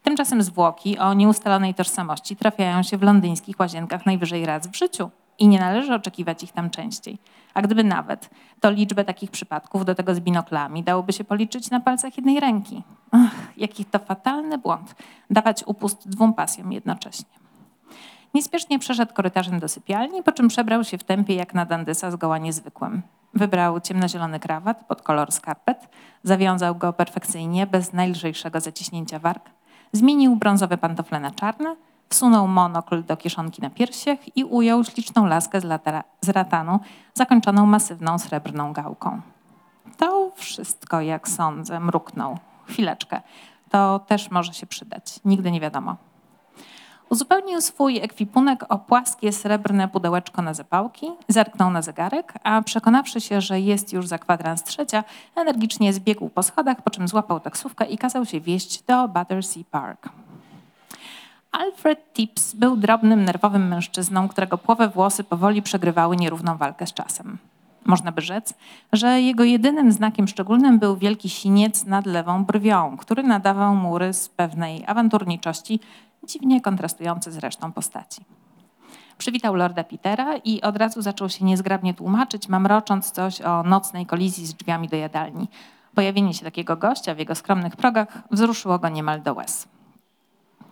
Tymczasem 0.03 0.43
zwłoki 0.43 1.00
o 1.00 1.13
nieustalonej 1.13 1.74
tożsamości 1.74 2.36
trafiają 2.36 2.84
się 2.84 2.98
w 2.98 3.03
londyńskich 3.03 3.60
łazienkach 3.60 4.05
najwyżej 4.05 4.46
raz 4.46 4.67
w 4.67 4.75
życiu 4.75 5.10
i 5.39 5.48
nie 5.48 5.60
należy 5.60 5.93
oczekiwać 5.93 6.43
ich 6.43 6.51
tam 6.51 6.70
częściej. 6.70 7.17
A 7.53 7.62
gdyby 7.62 7.84
nawet, 7.84 8.29
to 8.60 8.72
liczbę 8.72 9.05
takich 9.05 9.31
przypadków, 9.31 9.86
do 9.86 9.96
tego 9.96 10.15
z 10.15 10.20
binoklami, 10.20 10.84
dałoby 10.84 11.13
się 11.13 11.24
policzyć 11.24 11.70
na 11.70 11.79
palcach 11.79 12.17
jednej 12.17 12.39
ręki. 12.39 12.84
Ach, 13.12 13.36
jaki 13.58 13.86
to 13.86 14.00
fatalny 14.00 14.58
błąd, 14.58 14.96
dawać 15.29 15.63
upust 15.65 16.10
dwóm 16.10 16.34
pasjom 16.34 16.72
jednocześnie. 16.72 17.41
Niespiesznie 18.34 18.79
przeszedł 18.79 19.13
korytarzem 19.13 19.60
do 19.60 19.67
sypialni, 19.67 20.24
po 20.24 20.31
czym 20.31 20.48
przebrał 20.48 20.84
się 20.84 20.98
w 20.98 21.03
tempie 21.03 21.36
jak 21.36 21.53
na 21.53 21.65
dandysa 21.65 22.12
zgoła 22.12 22.38
niezwykłym. 22.38 23.01
Wybrał 23.34 23.79
ciemnozielony 23.79 24.39
krawat 24.39 24.88
pod 24.88 25.01
kolor 25.01 25.31
skarpet, 25.31 25.89
zawiązał 26.24 26.75
go 26.75 26.93
perfekcyjnie, 26.93 27.67
bez 27.67 27.93
najlżejszego 27.93 28.60
zaciśnięcia 28.60 29.20
warg, 29.20 29.50
zmienił 29.94 30.36
brązowe 30.36 30.78
pantofle 30.78 31.20
na 31.20 31.32
czarne, 31.32 31.76
wsunął 32.10 32.48
monokl 32.48 33.04
do 33.04 33.18
kieszonki 33.18 33.62
na 33.62 33.70
piersiach 33.70 34.38
i 34.38 34.44
ujął 34.44 34.84
śliczną 34.84 35.26
laskę 35.26 35.62
z, 35.62 35.64
latera, 35.64 36.04
z 36.22 36.30
ratanu, 36.30 36.80
zakończoną 37.14 37.66
masywną 37.66 38.20
srebrną 38.20 38.74
gałką. 38.74 39.22
To 39.98 40.32
wszystko, 40.36 41.02
jak 41.02 41.30
sądzę, 41.30 41.80
mruknął. 41.80 42.38
Chwileczkę. 42.68 43.22
To 43.70 44.00
też 44.00 44.32
może 44.32 44.54
się 44.54 44.66
przydać. 44.66 45.20
Nigdy 45.26 45.52
nie 45.52 45.60
wiadomo. 45.60 45.96
Uzupełnił 47.12 47.62
swój 47.62 47.98
ekwipunek 47.98 48.65
o 48.70 48.80
płaskie 48.80 49.32
srebrne 49.32 49.88
pudełeczko 49.88 50.41
na 50.41 50.53
zapałki, 50.53 51.08
zerknął 51.27 51.72
na 51.72 51.82
zegarek, 51.82 52.34
a 52.44 52.62
przekonawszy 52.62 53.22
się, 53.22 53.41
że 53.41 53.60
jest 53.60 53.94
już 53.94 54.08
za 54.08 54.18
kwadrans 54.18 54.63
trzecia, 54.63 55.03
energicznie 55.36 55.94
zbiegł 55.94 56.30
po 56.30 56.44
schodach, 56.44 56.82
po 56.82 56.89
czym 56.89 57.08
złapał 57.08 57.39
taksówkę 57.39 57.86
i 57.86 57.98
kazał 57.98 58.25
się 58.25 58.41
wieść 58.41 58.84
do 58.84 59.08
Battersea 59.08 59.63
Park. 59.72 60.10
Alfred 61.51 62.13
Tips 62.13 62.53
był 62.53 62.77
drobnym, 62.77 63.25
nerwowym 63.25 63.68
mężczyzną, 63.68 64.27
którego 64.27 64.58
płowe 64.58 64.89
włosy 64.89 65.24
powoli 65.24 65.62
przegrywały 65.62 66.15
nierówną 66.15 66.58
walkę 66.58 66.88
z 66.88 66.94
czasem. 66.94 67.38
Można 67.86 68.12
by 68.12 68.22
rzec, 68.22 68.54
że 68.94 69.22
jego 69.22 69.44
jedynym 69.44 69.92
znakiem 69.92 70.28
szczególnym 70.28 70.80
był 70.80 70.98
wielki 70.98 71.30
siniec 71.30 71.86
nad 71.86 72.06
lewą 72.06 72.46
brwią, 72.46 72.98
który 72.98 73.24
nadawał 73.24 73.76
mu 73.76 73.98
rys 73.98 74.30
pewnej 74.30 74.84
awanturniczości, 74.88 75.80
dziwnie 76.24 76.62
kontrastujący 76.62 77.32
z 77.32 77.38
resztą 77.38 77.72
postaci. 77.72 78.22
Przywitał 79.18 79.56
lorda 79.56 79.84
Petera 79.84 80.38
i 80.38 80.62
od 80.62 80.78
razu 80.78 81.02
zaczął 81.02 81.30
się 81.30 81.46
niezgrabnie 81.46 81.94
tłumaczyć, 81.94 82.50
mamrocząc 82.50 83.12
coś 83.12 83.42
o 83.42 83.64
nocnej 83.64 84.06
kolizji 84.06 84.46
z 84.46 84.54
drzwiami 84.54 84.88
do 84.88 84.98
jadalni. 84.98 85.48
Pojawienie 85.96 86.34
się 86.34 86.46
takiego 86.46 86.78
gościa 86.78 87.16
w 87.16 87.20
jego 87.20 87.36
skromnych 87.36 87.76
progach 87.76 88.24
wzruszyło 88.32 88.80
go 88.80 88.90
niemal 88.90 89.22
do 89.22 89.34
łez. 89.34 89.68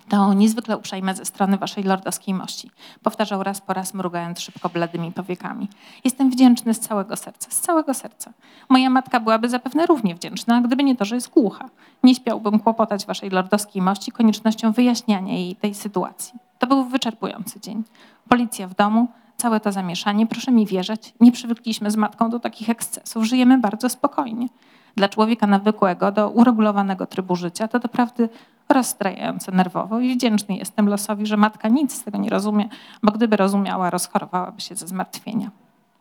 To 0.09 0.33
niezwykle 0.33 0.77
uprzejme 0.77 1.15
ze 1.15 1.25
strony 1.25 1.57
waszej 1.57 1.83
lordowskiej 1.83 2.33
mości. 2.33 2.71
Powtarzał 3.03 3.43
raz 3.43 3.61
po 3.61 3.73
raz, 3.73 3.93
mrugając 3.93 4.39
szybko 4.39 4.69
bladymi 4.69 5.11
powiekami. 5.11 5.67
Jestem 6.03 6.29
wdzięczny 6.29 6.73
z 6.73 6.79
całego 6.79 7.15
serca, 7.15 7.51
z 7.51 7.59
całego 7.59 7.93
serca. 7.93 8.33
Moja 8.69 8.89
matka 8.89 9.19
byłaby 9.19 9.49
zapewne 9.49 9.85
równie 9.85 10.15
wdzięczna, 10.15 10.61
gdyby 10.61 10.83
nie 10.83 10.95
to, 10.95 11.05
że 11.05 11.15
jest 11.15 11.29
głucha. 11.29 11.69
Nie 12.03 12.15
śpiałbym 12.15 12.59
kłopotać 12.59 13.05
waszej 13.05 13.29
lordowskiej 13.29 13.81
mości 13.81 14.11
koniecznością 14.11 14.71
wyjaśniania 14.71 15.33
jej 15.33 15.55
tej 15.55 15.75
sytuacji. 15.75 16.39
To 16.59 16.67
był 16.67 16.85
wyczerpujący 16.85 17.59
dzień. 17.59 17.83
Policja 18.29 18.67
w 18.67 18.75
domu, 18.75 19.07
całe 19.37 19.59
to 19.59 19.71
zamieszanie, 19.71 20.27
proszę 20.27 20.51
mi 20.51 20.65
wierzyć, 20.65 21.13
nie 21.19 21.31
przywykliśmy 21.31 21.91
z 21.91 21.95
matką 21.95 22.29
do 22.29 22.39
takich 22.39 22.69
ekscesów, 22.69 23.23
żyjemy 23.23 23.57
bardzo 23.57 23.89
spokojnie. 23.89 24.47
Dla 24.95 25.09
człowieka 25.09 25.47
nawykłego 25.47 26.11
do 26.11 26.29
uregulowanego 26.29 27.05
trybu 27.05 27.35
życia 27.35 27.67
to 27.67 27.79
doprawdy 27.79 28.29
rozstrajające 28.69 29.51
nerwowo 29.51 29.99
i 29.99 30.15
wdzięczny 30.15 30.57
jestem 30.57 30.89
losowi, 30.89 31.25
że 31.25 31.37
matka 31.37 31.67
nic 31.67 31.93
z 31.93 32.03
tego 32.03 32.17
nie 32.17 32.29
rozumie, 32.29 32.69
bo 33.03 33.11
gdyby 33.11 33.37
rozumiała, 33.37 33.89
rozchorowałaby 33.89 34.61
się 34.61 34.75
ze 34.75 34.87
zmartwienia. 34.87 35.51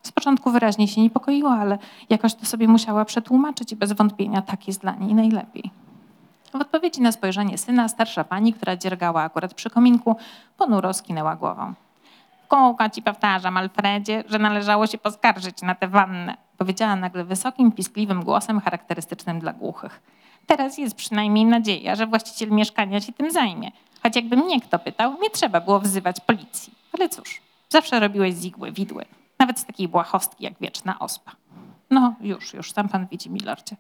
Z 0.03 0.13
początku 0.13 0.51
wyraźnie 0.51 0.89
się 0.89 1.01
niepokoiła, 1.01 1.51
ale 1.51 1.79
jakoś 2.11 2.35
to 2.35 2.47
sobie 2.47 2.69
musiała 2.69 3.05
przetłumaczyć 3.05 3.73
i 3.73 3.77
bez 3.77 3.93
wątpienia 3.93 4.43
tak 4.43 4.69
jest 4.69 4.81
dla 4.81 4.95
niej 4.95 5.15
najlepiej. 5.15 5.71
W 6.53 6.55
odpowiedzi 6.55 7.01
na 7.01 7.13
spojrzenie 7.13 7.59
syna, 7.59 7.89
starsza 7.89 8.25
pani, 8.25 8.53
która 8.53 8.77
dziergała 8.77 9.23
akurat 9.23 9.55
przy 9.55 9.71
kominku, 9.71 10.17
ponuro 10.57 10.95
skinęła 10.95 11.37
głową. 11.37 11.75
Kółko 12.49 12.91
ci 12.91 13.03
powtarzam, 13.03 13.57
Alfredzie, 13.57 14.25
że 14.27 14.39
należało 14.39 14.87
się 14.87 14.99
poskarżyć 14.99 15.63
na 15.63 15.75
tę 15.75 15.89
wannę, 15.89 16.37
powiedziała 16.59 16.97
nagle 16.97 17.25
wysokim, 17.25 17.73
piskliwym 17.73 18.25
głosem 18.25 18.61
charakterystycznym 18.61 19.41
dla 19.41 19.53
głuchych. 19.53 20.01
Teraz 20.49 20.79
jest 20.79 20.97
przynajmniej 20.97 21.45
nadzieja, 21.45 21.97
że 21.97 22.07
właściciel 22.07 22.51
mieszkania 22.51 23.01
się 23.01 23.13
tym 23.13 23.31
zajmie. 23.31 23.71
Choć 24.03 24.17
jakby 24.17 24.37
mnie 24.37 24.61
kto 24.61 24.79
pytał, 24.79 25.17
nie 25.23 25.31
trzeba 25.31 25.61
było 25.61 25.81
wzywać 25.81 26.21
policji. 26.21 26.73
Ale 26.93 27.09
cóż, 27.09 27.41
zawsze 27.69 28.01
robiłeś 28.01 28.35
z 28.35 28.45
igły 28.45 28.73
widły. 28.73 29.05
Nawet 29.39 29.59
z 29.59 29.65
takiej 29.65 29.89
błahostki 29.89 30.45
jak 30.45 30.55
wieczna 30.61 30.99
ospa. 30.99 31.33
No 31.91 32.15
już, 32.21 32.55
już, 32.55 32.73
sam 32.73 32.89
pan 32.89 33.07
widzi, 33.07 33.31
milordzie. 33.31 33.77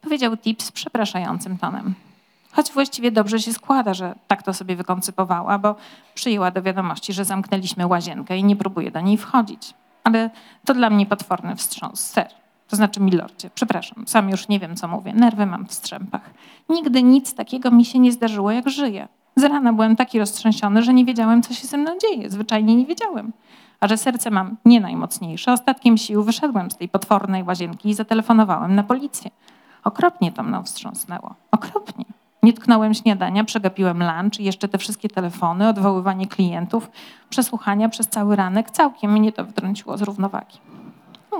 Powiedział 0.00 0.36
Tips 0.36 0.72
przepraszającym 0.72 1.58
tonem. 1.58 1.94
Choć 2.52 2.72
właściwie 2.72 3.12
dobrze 3.12 3.38
się 3.38 3.52
składa, 3.52 3.94
że 3.94 4.14
tak 4.26 4.42
to 4.42 4.54
sobie 4.54 4.76
wykoncypowała, 4.76 5.58
bo 5.58 5.74
przyjęła 6.14 6.50
do 6.50 6.62
wiadomości, 6.62 7.12
że 7.12 7.24
zamknęliśmy 7.24 7.86
łazienkę 7.86 8.38
i 8.38 8.44
nie 8.44 8.56
próbuje 8.56 8.90
do 8.90 9.00
niej 9.00 9.16
wchodzić. 9.18 9.74
Ale 10.04 10.30
to 10.64 10.74
dla 10.74 10.90
mnie 10.90 11.06
potworny 11.06 11.56
wstrząs, 11.56 12.00
ser. 12.10 12.41
To 12.72 12.76
znaczy, 12.76 13.00
milordzie, 13.00 13.50
przepraszam, 13.54 14.04
sam 14.06 14.30
już 14.30 14.48
nie 14.48 14.60
wiem, 14.60 14.76
co 14.76 14.88
mówię. 14.88 15.12
Nerwy 15.14 15.46
mam 15.46 15.66
w 15.66 15.72
strzępach. 15.72 16.30
Nigdy 16.68 17.02
nic 17.02 17.34
takiego 17.34 17.70
mi 17.70 17.84
się 17.84 17.98
nie 17.98 18.12
zdarzyło, 18.12 18.50
jak 18.50 18.68
żyję. 18.68 19.08
Z 19.36 19.44
rana 19.44 19.72
byłem 19.72 19.96
taki 19.96 20.18
roztrzęsiony, 20.18 20.82
że 20.82 20.94
nie 20.94 21.04
wiedziałem, 21.04 21.42
co 21.42 21.54
się 21.54 21.66
ze 21.66 21.76
mną 21.76 21.90
dzieje. 21.98 22.30
Zwyczajnie 22.30 22.76
nie 22.76 22.86
wiedziałem. 22.86 23.32
A 23.80 23.88
że 23.88 23.96
serce 23.96 24.30
mam 24.30 24.56
nie 24.64 24.80
najmocniejsze, 24.80 25.52
ostatkiem 25.52 25.98
sił 25.98 26.24
wyszedłem 26.24 26.70
z 26.70 26.76
tej 26.76 26.88
potwornej 26.88 27.42
łazienki 27.42 27.88
i 27.88 27.94
zatelefonowałem 27.94 28.74
na 28.74 28.82
policję. 28.82 29.30
Okropnie 29.84 30.32
to 30.32 30.42
mną 30.42 30.62
wstrząsnęło. 30.62 31.34
Okropnie. 31.50 32.04
Nie 32.42 32.52
tknąłem 32.52 32.94
śniadania, 32.94 33.44
przegapiłem 33.44 33.98
lunch 33.98 34.40
i 34.40 34.44
jeszcze 34.44 34.68
te 34.68 34.78
wszystkie 34.78 35.08
telefony, 35.08 35.68
odwoływanie 35.68 36.26
klientów, 36.26 36.90
przesłuchania 37.30 37.88
przez 37.88 38.08
cały 38.08 38.36
ranek. 38.36 38.70
Całkiem 38.70 39.12
mnie 39.12 39.32
to 39.32 39.44
wtrąciło 39.44 39.98
z 39.98 40.02
równowagi. 40.02 40.58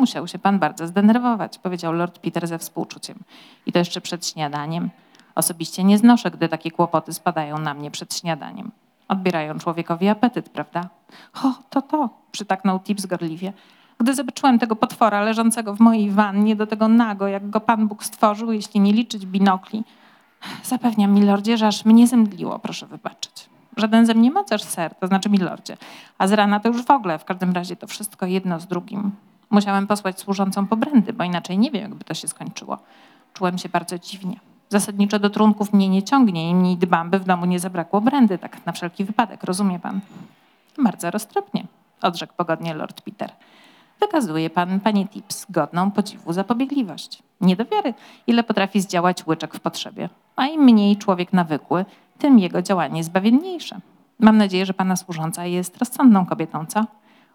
Musiał 0.01 0.29
się 0.29 0.39
pan 0.39 0.59
bardzo 0.59 0.87
zdenerwować, 0.87 1.59
powiedział 1.59 1.93
Lord 1.93 2.19
Peter 2.19 2.47
ze 2.47 2.59
współczuciem. 2.59 3.19
I 3.67 3.73
to 3.73 3.79
jeszcze 3.79 4.01
przed 4.01 4.27
śniadaniem. 4.27 4.91
Osobiście 5.35 5.85
nie 5.85 5.99
znoszę, 5.99 6.31
gdy 6.31 6.49
takie 6.49 6.71
kłopoty 6.71 7.13
spadają 7.13 7.59
na 7.59 7.75
mnie 7.75 7.91
przed 7.91 8.15
śniadaniem. 8.15 8.71
Odbierają 9.09 9.59
człowiekowi 9.59 10.09
apetyt, 10.09 10.49
prawda? 10.49 10.89
O, 11.45 11.53
to 11.71 11.83
to, 11.83 12.09
przytaknął 12.33 12.81
Tips 12.81 13.07
gorliwie. 13.07 13.53
Gdy 13.99 14.15
zobaczyłem 14.15 14.59
tego 14.59 14.77
potwora 14.77 15.23
leżącego 15.23 15.75
w 15.75 15.81
mojej 15.81 16.11
wannie, 16.11 16.57
do 16.57 16.67
tego 16.67 16.89
nago, 16.89 17.29
jak 17.29 17.51
go 17.51 17.61
Pan 17.61 17.89
Bóg 17.89 18.05
stworzył, 18.05 18.53
jeśli 18.53 18.81
nie 18.81 18.93
liczyć 18.93 19.27
binokli, 19.27 19.85
zapewniam, 20.63 21.13
milordzie, 21.13 21.57
że 21.57 21.67
aż 21.67 21.85
mnie 21.85 22.07
zemdliło, 22.07 22.59
proszę 22.59 22.87
wybaczyć. 22.87 23.49
Żaden 23.77 24.07
ze 24.07 24.15
mnie 24.15 24.31
mocarz, 24.31 24.63
ser, 24.63 24.95
to 24.95 25.07
znaczy 25.07 25.31
milordzie. 25.31 25.77
A 26.19 26.27
z 26.27 26.33
rana 26.33 26.61
to 26.61 26.69
już 26.69 26.83
w 26.83 26.91
ogóle, 26.91 27.19
w 27.19 27.25
każdym 27.25 27.53
razie 27.53 27.77
to 27.77 27.87
wszystko 27.87 28.27
jedno 28.27 28.61
z 28.61 28.67
drugim. 28.67 29.13
Musiałem 29.53 29.87
posłać 29.87 30.21
służącą 30.21 30.67
po 30.67 30.77
brandy, 30.77 31.13
bo 31.13 31.25
inaczej 31.25 31.59
nie 31.59 31.71
wiem, 31.71 31.83
jakby 31.83 32.05
to 32.05 32.15
się 32.15 32.29
skończyło. 32.29 32.79
Czułem 33.33 33.59
się 33.59 33.69
bardzo 33.69 33.99
dziwnie. 33.99 34.41
Zasadniczo 34.69 35.19
do 35.19 35.31
trunków 35.31 35.73
mnie 35.73 35.89
nie 35.89 36.03
ciągnie 36.03 36.51
i 36.51 36.55
mi 36.55 36.77
dbam, 36.77 37.11
by 37.11 37.19
w 37.19 37.25
domu 37.25 37.47
nie 37.47 37.61
zabrakło 37.61 38.01
brandy, 38.01 38.39
tak 38.39 38.67
na 38.67 38.73
wszelki 38.73 39.05
wypadek, 39.05 39.45
rozumie 39.45 39.79
pan? 39.79 40.01
Bardzo 40.79 41.11
roztropnie, 41.11 41.65
odrzekł 42.03 42.33
pogodnie 42.37 42.75
Lord 42.75 43.01
Peter. 43.01 43.33
Wykazuje 44.01 44.51
pan, 44.51 44.81
panie 44.81 45.09
Tips, 45.09 45.47
godną 45.51 45.91
podziwu 45.91 46.33
zapobiegliwość. 46.33 47.23
Nie 47.41 47.57
do 47.57 47.65
wiary, 47.65 47.95
ile 48.27 48.43
potrafi 48.43 48.81
zdziałać 48.81 49.27
łyczek 49.27 49.55
w 49.55 49.61
potrzebie. 49.61 50.09
A 50.37 50.47
im 50.47 50.63
mniej 50.63 50.97
człowiek 50.97 51.33
nawykły, 51.33 51.85
tym 52.19 52.39
jego 52.39 52.63
działanie 52.63 52.99
jest 52.99 53.13
bawienniejsze. 53.13 53.81
Mam 54.19 54.37
nadzieję, 54.37 54.67
że 54.67 54.75
pana 54.75 54.97
służąca 54.97 55.47
jest 55.47 55.77
rozsądną 55.77 56.27
kobietą, 56.27 56.67
co? 56.67 56.85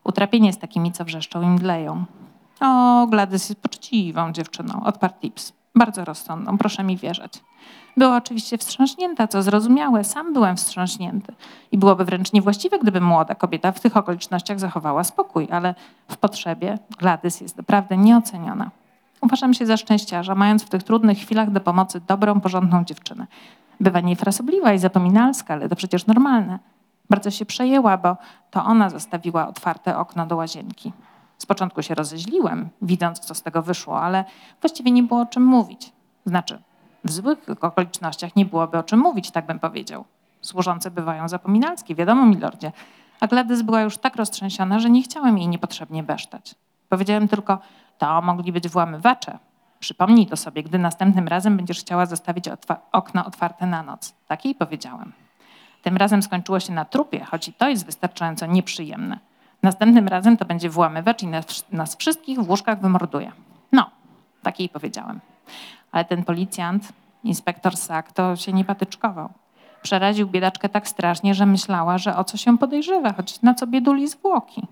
Utrapienie 0.08 0.54
z 0.54 0.58
takimi, 0.58 0.92
co 0.92 1.06
wrzeszczą 1.06 1.42
i 1.42 1.46
mdleją. 1.46 2.06
O, 2.60 3.08
Gladys 3.08 3.50
jest 3.50 3.62
poczciwą 3.62 4.32
dziewczyną, 4.32 4.84
odparł 4.84 5.14
Tips. 5.22 5.54
Bardzo 5.76 6.06
rozsądną, 6.06 6.58
proszę 6.58 6.84
mi 6.84 6.98
wierzyć. 6.98 7.34
Była 7.98 8.18
oczywiście 8.18 8.58
wstrząśnięta, 8.58 9.28
co 9.28 9.44
zrozumiałe, 9.44 10.04
sam 10.04 10.34
byłem 10.34 10.58
wstrząśnięty. 10.58 11.34
I 11.72 11.78
byłoby 11.78 12.06
wręcz 12.06 12.34
niewłaściwe, 12.34 12.80
gdyby 12.80 13.02
młoda 13.02 13.36
kobieta 13.36 13.72
w 13.72 13.80
tych 13.80 13.98
okolicznościach 13.98 14.60
zachowała 14.60 15.04
spokój, 15.04 15.48
ale 15.52 15.76
w 16.08 16.18
potrzebie 16.18 16.80
Gladys 17.00 17.42
jest 17.42 17.58
naprawdę 17.58 17.98
nieoceniona. 17.98 18.72
Uważam 19.22 19.54
się 19.54 19.66
za 19.66 19.78
szczęściarza, 19.78 20.36
mając 20.36 20.64
w 20.64 20.70
tych 20.70 20.84
trudnych 20.84 21.18
chwilach 21.18 21.52
do 21.52 21.60
pomocy 21.60 22.02
dobrą, 22.08 22.42
porządną 22.42 22.84
dziewczynę. 22.84 23.28
Bywa 23.80 24.00
niefrasobliwa 24.00 24.74
i 24.74 24.80
zapominalska, 24.80 25.54
ale 25.54 25.70
to 25.70 25.76
przecież 25.76 26.06
normalne. 26.06 26.60
Bardzo 27.10 27.32
się 27.32 27.46
przejęła, 27.46 27.98
bo 27.98 28.18
to 28.52 28.66
ona 28.66 28.90
zostawiła 28.90 29.48
otwarte 29.48 29.98
okno 29.98 30.26
do 30.26 30.36
łazienki. 30.36 30.94
Z 31.38 31.46
początku 31.46 31.82
się 31.84 31.96
rozeźliłem, 31.96 32.70
widząc, 32.82 33.20
co 33.20 33.36
z 33.36 33.42
tego 33.42 33.62
wyszło, 33.62 34.02
ale 34.02 34.26
właściwie 34.62 34.92
nie 34.92 35.04
było 35.04 35.22
o 35.22 35.26
czym 35.26 35.44
mówić. 35.44 35.92
Znaczy, 36.26 36.62
w 37.04 37.12
złych 37.12 37.40
okolicznościach 37.62 38.36
nie 38.36 38.46
byłoby 38.46 38.78
o 38.78 38.84
czym 38.84 39.00
mówić, 39.00 39.32
tak 39.32 39.46
bym 39.46 39.60
powiedział. 39.60 40.06
Służące 40.42 40.92
bywają 40.92 41.28
zapominalskie, 41.28 41.96
wiadomo, 41.96 42.26
milordzie. 42.26 42.72
A 43.20 43.28
Gladys 43.28 43.62
była 43.62 43.82
już 43.82 43.98
tak 43.98 44.16
roztrzęsiona, 44.16 44.80
że 44.80 44.90
nie 44.90 45.04
chciałem 45.04 45.38
jej 45.38 45.48
niepotrzebnie 45.48 46.04
besztać. 46.04 46.56
Powiedziałem 46.90 47.28
tylko, 47.28 47.60
to 47.98 48.22
mogli 48.22 48.52
być 48.52 48.70
włamywacze. 48.70 49.40
Przypomnij 49.80 50.28
to 50.28 50.38
sobie, 50.38 50.64
gdy 50.64 50.80
następnym 50.80 51.28
razem 51.28 51.58
będziesz 51.58 51.80
chciała 51.80 52.06
zostawić 52.06 52.48
otwa 52.48 52.80
okno 52.92 53.26
otwarte 53.26 53.68
na 53.68 53.84
noc. 53.84 54.16
Tak 54.28 54.46
jej 54.46 54.56
powiedziałem. 54.56 55.14
Tym 55.84 55.98
razem 55.98 56.22
skończyło 56.22 56.60
się 56.60 56.74
na 56.74 56.86
trupie, 56.86 57.26
choć 57.26 57.48
i 57.48 57.54
to 57.54 57.70
jest 57.70 57.86
wystarczająco 57.86 58.46
nieprzyjemne. 58.46 59.20
Następnym 59.64 60.08
razem 60.08 60.38
to 60.38 60.46
będzie 60.46 60.70
włamywacz 60.70 61.24
i 61.24 61.28
nas, 61.72 61.96
wszystkich 61.98 62.40
w 62.40 62.50
łóżkach 62.50 62.82
wymorduje. 62.82 63.32
No, 63.72 63.90
tak 64.44 64.60
jej 64.60 64.70
powiedziałem. 64.70 65.20
Ale 65.92 66.06
ten 66.06 66.24
policjant, 66.24 66.94
inspektor 67.24 67.78
Sack, 67.78 68.12
to 68.12 68.36
się 68.36 68.54
nie 68.54 68.66
patyczkował. 68.66 69.30
Przeraził 69.82 70.28
biedaczkę 70.28 70.70
tak 70.70 70.88
strasznie, 70.88 71.34
że 71.34 71.46
myślała, 71.46 71.98
że 71.98 72.16
o 72.16 72.24
co 72.24 72.38
się 72.38 72.58
podejrzewa, 72.58 73.14
choć 73.14 73.42
na 73.42 73.54
co 73.54 73.68
bieduli 73.68 74.08
zwłoki. 74.08 74.68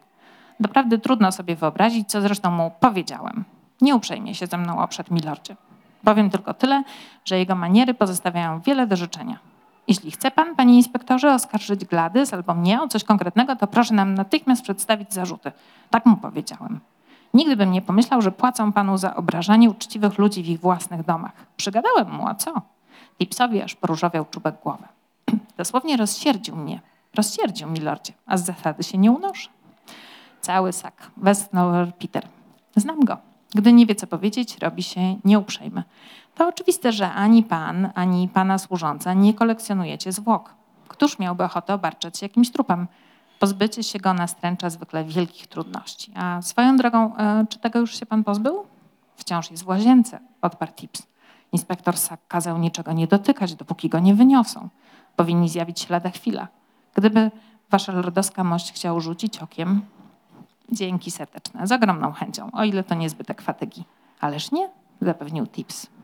Doprawdy 0.59 0.99
trudno 0.99 1.31
sobie 1.31 1.55
wyobrazić, 1.55 2.09
co 2.09 2.21
zresztą 2.21 2.51
mu 2.51 2.71
powiedziałem. 2.79 3.43
Nie 3.81 3.95
uprzejmie 3.95 4.35
się 4.35 4.47
ze 4.47 4.57
mną 4.57 4.79
oprzedł, 4.79 5.13
milordzie. 5.13 5.55
Powiem 6.03 6.29
tylko 6.29 6.53
tyle, 6.53 6.83
że 7.25 7.39
jego 7.39 7.55
maniery 7.55 7.93
pozostawiają 7.93 8.59
wiele 8.59 8.87
do 8.87 8.95
życzenia. 8.95 9.39
Jeśli 9.87 10.11
chce 10.11 10.31
pan, 10.31 10.55
panie 10.55 10.75
inspektorze, 10.75 11.33
oskarżyć 11.33 11.85
Gladys 11.85 12.33
albo 12.33 12.53
mnie 12.53 12.81
o 12.81 12.87
coś 12.87 13.03
konkretnego, 13.03 13.55
to 13.55 13.67
proszę 13.67 13.93
nam 13.93 14.15
natychmiast 14.15 14.61
przedstawić 14.61 15.13
zarzuty. 15.13 15.51
Tak 15.89 16.05
mu 16.05 16.17
powiedziałem. 16.17 16.79
Nigdy 17.33 17.55
bym 17.55 17.71
nie 17.71 17.81
pomyślał, 17.81 18.21
że 18.21 18.31
płacą 18.31 18.73
panu 18.73 18.97
za 18.97 19.15
obrażanie 19.15 19.69
uczciwych 19.69 20.17
ludzi 20.17 20.43
w 20.43 20.47
ich 20.47 20.59
własnych 20.59 21.05
domach. 21.05 21.45
Przygadałem 21.57 22.11
mu, 22.11 22.27
a 22.27 22.35
co? 22.35 22.61
Tipsowi 23.19 23.61
aż 23.61 23.75
poróżowiał 23.75 24.25
czubek 24.25 24.55
głowy. 24.63 24.83
Dosłownie 25.57 25.97
rozsierdził 25.97 26.55
mnie. 26.55 26.81
Rozsierdził, 27.15 27.69
milordzie, 27.69 28.13
a 28.25 28.37
z 28.37 28.45
zasady 28.45 28.83
się 28.83 28.97
nie 28.97 29.11
unoszę. 29.11 29.49
Cały 30.41 30.73
sak. 30.73 31.11
Westnął 31.17 31.91
Peter. 31.99 32.27
Znam 32.75 32.99
go. 32.99 33.17
Gdy 33.55 33.73
nie 33.73 33.85
wie, 33.85 33.95
co 33.95 34.07
powiedzieć, 34.07 34.57
robi 34.57 34.83
się 34.83 35.15
nieuprzejmy. 35.25 35.83
To 36.35 36.47
oczywiste, 36.47 36.91
że 36.91 37.11
ani 37.11 37.43
pan, 37.43 37.89
ani 37.95 38.27
pana 38.27 38.57
służąca 38.57 39.13
nie 39.13 39.33
kolekcjonujecie 39.33 40.11
zwłok. 40.11 40.53
Któż 40.87 41.19
miałby 41.19 41.43
ochotę 41.43 41.73
obarczać 41.73 42.17
się 42.17 42.25
jakimś 42.25 42.51
trupem? 42.51 42.87
Pozbycie 43.39 43.83
się 43.83 43.99
go 43.99 44.13
nastręcza 44.13 44.69
zwykle 44.69 45.03
wielkich 45.03 45.47
trudności. 45.47 46.11
A 46.15 46.41
swoją 46.41 46.77
drogą, 46.77 47.17
e, 47.17 47.45
czy 47.49 47.59
tego 47.59 47.79
już 47.79 47.99
się 47.99 48.05
pan 48.05 48.23
pozbył? 48.23 48.63
Wciąż 49.15 49.51
jest 49.51 49.63
w 49.63 49.67
łazience, 49.67 50.19
odparł 50.41 50.71
Tips. 50.71 51.07
Inspektor 51.51 51.97
Sack 51.97 52.27
kazał 52.27 52.57
niczego 52.57 52.93
nie 52.93 53.07
dotykać, 53.07 53.55
dopóki 53.55 53.89
go 53.89 53.99
nie 53.99 54.15
wyniosą. 54.15 54.69
Powinni 55.15 55.49
zjawić 55.49 55.79
się 55.79 55.87
lada 55.89 56.09
chwila. 56.09 56.47
Gdyby 56.95 57.31
wasza 57.71 57.91
lordowska 57.91 58.43
mość 58.43 58.73
chciał 58.73 59.01
rzucić 59.01 59.37
okiem, 59.37 59.81
dzięki 60.71 61.11
serdeczne, 61.11 61.67
z 61.67 61.71
ogromną 61.71 62.11
chęcią, 62.11 62.51
o 62.51 62.63
ile 62.63 62.83
to 62.83 62.95
niezbytek 62.95 63.41
fatygi. 63.41 63.83
Ależ 64.19 64.51
nie, 64.51 64.69
zapewnił 65.01 65.47
Tips. 65.47 65.94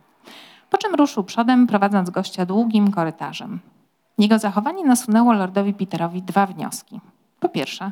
Po 0.70 0.78
czym 0.78 0.96
ruszył 0.96 1.24
przodem, 1.24 1.68
prowadząc 1.68 2.10
gościa 2.10 2.46
długim 2.46 2.92
korytarzem. 2.92 3.60
Jego 4.18 4.40
zachowanie 4.40 4.86
nasunęło 4.86 5.34
lordowi 5.34 5.74
Peterowi 5.74 6.22
dwa 6.22 6.48
wnioski. 6.48 7.00
Po 7.40 7.50
pierwsze, 7.50 7.92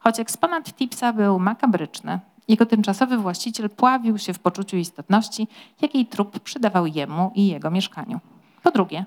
choć 0.00 0.20
eksponat 0.20 0.72
Tipsa 0.72 1.12
był 1.12 1.38
makabryczny, 1.38 2.20
jego 2.48 2.66
tymczasowy 2.66 3.16
właściciel 3.16 3.70
pławił 3.70 4.18
się 4.18 4.32
w 4.32 4.38
poczuciu 4.38 4.76
istotności, 4.76 5.48
jakiej 5.82 6.06
trup 6.06 6.40
przydawał 6.40 6.86
jemu 6.86 7.32
i 7.34 7.46
jego 7.46 7.70
mieszkaniu. 7.70 8.20
Po 8.62 8.70
drugie, 8.70 9.04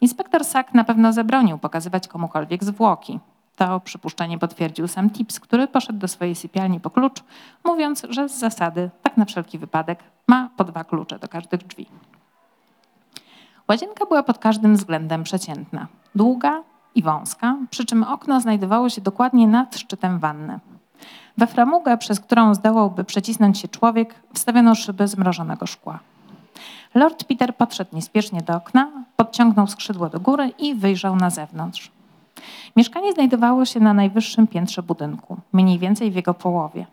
inspektor 0.00 0.44
Sack 0.44 0.74
na 0.74 0.84
pewno 0.84 1.12
zabronił 1.12 1.58
pokazywać 1.58 2.08
komukolwiek 2.08 2.64
zwłoki. 2.64 3.18
To 3.56 3.80
przypuszczenie 3.80 4.38
potwierdził 4.38 4.88
sam 4.88 5.10
Tips, 5.10 5.40
który 5.40 5.68
poszedł 5.68 5.98
do 5.98 6.08
swojej 6.08 6.34
sypialni 6.34 6.80
po 6.80 6.90
klucz, 6.90 7.22
mówiąc, 7.64 8.06
że 8.08 8.28
z 8.28 8.38
zasady, 8.38 8.90
tak 9.02 9.16
na 9.16 9.24
wszelki 9.24 9.58
wypadek, 9.58 9.98
ma 10.28 10.50
po 10.56 10.64
dwa 10.64 10.84
klucze 10.84 11.18
do 11.18 11.28
każdych 11.28 11.66
drzwi. 11.66 11.86
Łazienka 13.70 14.06
była 14.06 14.22
pod 14.22 14.38
każdym 14.38 14.76
względem 14.76 15.22
przeciętna. 15.22 15.86
Długa 16.14 16.62
i 16.94 17.02
wąska, 17.02 17.56
przy 17.70 17.84
czym 17.84 18.02
okno 18.02 18.40
znajdowało 18.40 18.88
się 18.88 19.00
dokładnie 19.00 19.48
nad 19.48 19.76
szczytem 19.76 20.18
wanny. 20.18 20.58
We 21.38 21.46
framugę, 21.46 21.98
przez 21.98 22.20
którą 22.20 22.54
zdołałby 22.54 23.04
przecisnąć 23.04 23.58
się 23.58 23.68
człowiek, 23.68 24.14
wstawiono 24.34 24.74
szyby 24.74 25.08
zmrożonego 25.08 25.66
szkła. 25.66 25.98
Lord 26.94 27.24
Peter 27.24 27.56
podszedł 27.56 27.96
niespiesznie 27.96 28.42
do 28.42 28.56
okna, 28.56 28.90
podciągnął 29.16 29.66
skrzydło 29.66 30.08
do 30.08 30.20
góry 30.20 30.52
i 30.58 30.74
wyjrzał 30.74 31.16
na 31.16 31.30
zewnątrz. 31.30 31.90
Mieszkanie 32.76 33.12
znajdowało 33.12 33.64
się 33.64 33.80
na 33.80 33.94
najwyższym 33.94 34.46
piętrze 34.46 34.82
budynku, 34.82 35.36
mniej 35.52 35.78
więcej 35.78 36.10
w 36.10 36.14
jego 36.14 36.34
połowie. 36.34 36.86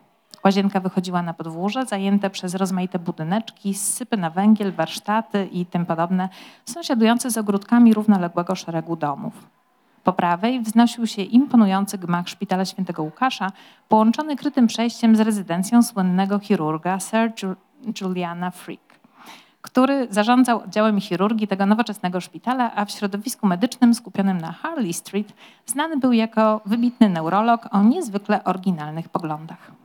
Łazienka 0.44 0.80
wychodziła 0.80 1.22
na 1.22 1.34
podwórze, 1.34 1.86
zajęte 1.86 2.30
przez 2.30 2.54
rozmaite 2.54 2.98
budyneczki, 2.98 3.74
sypy 3.74 4.16
na 4.16 4.30
węgiel, 4.30 4.72
warsztaty 4.72 5.48
i 5.52 5.66
tym 5.66 5.86
podobne, 5.86 6.28
sąsiadujące 6.64 7.30
z 7.30 7.38
ogródkami 7.38 7.94
równoległego 7.94 8.54
szeregu 8.54 8.96
domów. 8.96 9.48
Po 10.04 10.12
prawej 10.12 10.60
wznosił 10.60 11.06
się 11.06 11.22
imponujący 11.22 11.98
gmach 11.98 12.28
szpitala 12.28 12.64
świętego 12.64 13.02
Łukasza, 13.02 13.52
połączony 13.88 14.36
krytym 14.36 14.66
przejściem 14.66 15.16
z 15.16 15.20
rezydencją 15.20 15.82
słynnego 15.82 16.38
chirurga 16.38 17.00
Sir 17.00 17.32
Juliana 18.00 18.50
Frick, 18.50 19.00
który 19.62 20.06
zarządzał 20.10 20.58
oddziałem 20.58 21.00
chirurgii 21.00 21.48
tego 21.48 21.66
nowoczesnego 21.66 22.20
szpitala, 22.20 22.74
a 22.74 22.84
w 22.84 22.90
środowisku 22.90 23.46
medycznym 23.46 23.94
skupionym 23.94 24.38
na 24.38 24.52
Harley 24.52 24.92
Street 24.92 25.32
znany 25.66 25.96
był 25.96 26.12
jako 26.12 26.60
wybitny 26.66 27.08
neurolog 27.08 27.68
o 27.70 27.82
niezwykle 27.82 28.44
oryginalnych 28.44 29.08
poglądach. 29.08 29.77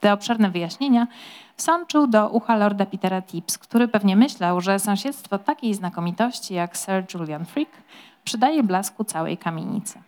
Te 0.00 0.12
obszerne 0.12 0.50
wyjaśnienia 0.50 1.06
wsączył 1.56 2.06
do 2.06 2.28
ucha 2.28 2.56
lorda 2.56 2.86
Petera 2.86 3.22
Tips, 3.22 3.58
który 3.58 3.88
pewnie 3.88 4.16
myślał, 4.16 4.60
że 4.60 4.78
sąsiedztwo 4.78 5.38
takiej 5.38 5.74
znakomitości 5.74 6.54
jak 6.54 6.76
Sir 6.76 7.04
Julian 7.14 7.44
Frick 7.44 7.72
przydaje 8.24 8.62
blasku 8.62 9.04
całej 9.04 9.38
kamienicy. 9.38 9.98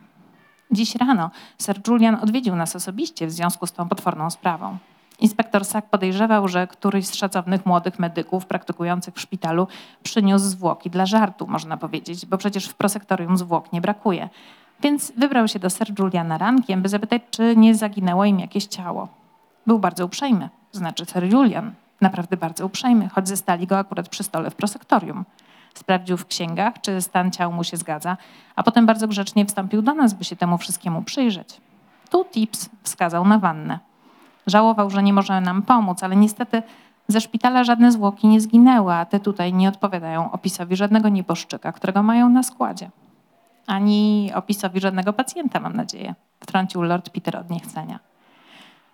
Dziś 0.70 0.96
rano 0.96 1.31
Sir 1.62 1.81
Julian 1.88 2.14
odwiedził 2.22 2.57
nas 2.57 2.76
osobiście 2.76 3.26
w 3.26 3.33
związku 3.33 3.66
z 3.66 3.72
tą 3.72 3.88
potworną 3.88 4.31
sprawą. 4.31 4.78
Inspektor 5.20 5.64
Sack 5.64 5.88
podejrzewał, 5.88 6.48
że 6.48 6.66
któryś 6.66 7.07
z 7.07 7.14
szacownych 7.14 7.66
młodych 7.66 7.98
medyków 7.98 8.46
praktykujących 8.46 9.14
w 9.14 9.20
szpitalu 9.20 9.66
przyniósł 10.02 10.44
zwłoki 10.44 10.90
dla 10.90 11.07
żartu, 11.07 11.46
można 11.46 11.76
powiedzieć, 11.76 12.26
bo 12.26 12.38
przecież 12.38 12.66
w 12.66 12.74
prosektorium 12.74 13.37
zwłok 13.37 13.72
nie 13.72 13.81
brakuje. 13.81 14.28
Więc 14.81 15.12
wybrał 15.16 15.48
się 15.48 15.59
do 15.59 15.70
Sir 15.70 15.98
Juliana 15.98 16.38
rankiem, 16.38 16.83
by 16.83 16.88
zapytać, 16.88 17.22
czy 17.31 17.57
nie 17.57 17.74
zaginęło 17.74 18.24
im 18.24 18.40
jakieś 18.40 18.66
ciało. 18.66 19.21
Był 19.66 19.79
bardzo 19.79 20.05
uprzejmy, 20.05 20.48
znaczy 20.72 21.05
Sir 21.07 21.25
Julian, 21.33 21.72
naprawdę 22.01 22.37
bardzo 22.37 22.66
uprzejmy, 22.66 23.09
choć 23.09 23.29
zestali 23.29 23.66
go 23.66 23.79
akurat 23.79 24.09
przy 24.09 24.22
stole 24.22 24.51
w 24.51 24.55
prosektorium. 24.55 25.25
Sprawdził 25.75 26.16
w 26.16 26.27
księgach, 26.27 26.81
czy 26.81 27.03
stan 27.03 27.31
ciał 27.31 27.53
mu 27.53 27.64
się 27.64 27.77
zgadza, 27.77 28.16
a 28.57 28.62
potem 28.62 28.87
bardzo 28.87 29.09
grzecznie 29.09 29.46
wstąpił 29.46 29.83
do 29.83 29.94
nas, 29.94 30.14
by 30.14 30.25
się 30.25 30.37
temu 30.37 30.59
wszystkiemu 30.59 31.03
przyjrzeć. 31.03 31.61
Tu 32.11 32.25
Tips 32.25 32.70
wskazał 32.83 33.25
na 33.25 33.38
wannę. 33.38 33.79
Żałował, 34.46 34.90
że 34.90 35.03
nie 35.03 35.12
może 35.12 35.40
nam 35.40 35.62
pomóc, 35.62 36.03
ale 36.03 36.16
niestety 36.16 36.62
ze 37.09 37.20
szpitala 37.20 37.64
żadne 37.64 37.92
zwłoki 37.92 38.29
nie 38.29 38.40
zginęły, 38.40 38.94
a 38.94 39.05
te 39.05 39.20
tutaj 39.20 39.53
nie 39.53 39.68
odpowiadają 39.68 40.33
opisowi 40.33 40.77
żadnego 40.77 41.09
nieboszczyka, 41.09 41.72
którego 41.72 42.03
mają 42.03 42.29
na 42.29 42.42
składzie. 42.42 42.90
Ani 43.66 44.31
opisowi 44.35 44.81
żadnego 44.81 45.12
pacjenta, 45.12 45.61
mam 45.61 45.77
nadzieję, 45.77 46.14
wtrącił 46.40 46.83
Lord 46.83 47.11
Peter 47.11 47.37
od 47.37 47.51
niechcenia. 47.51 47.98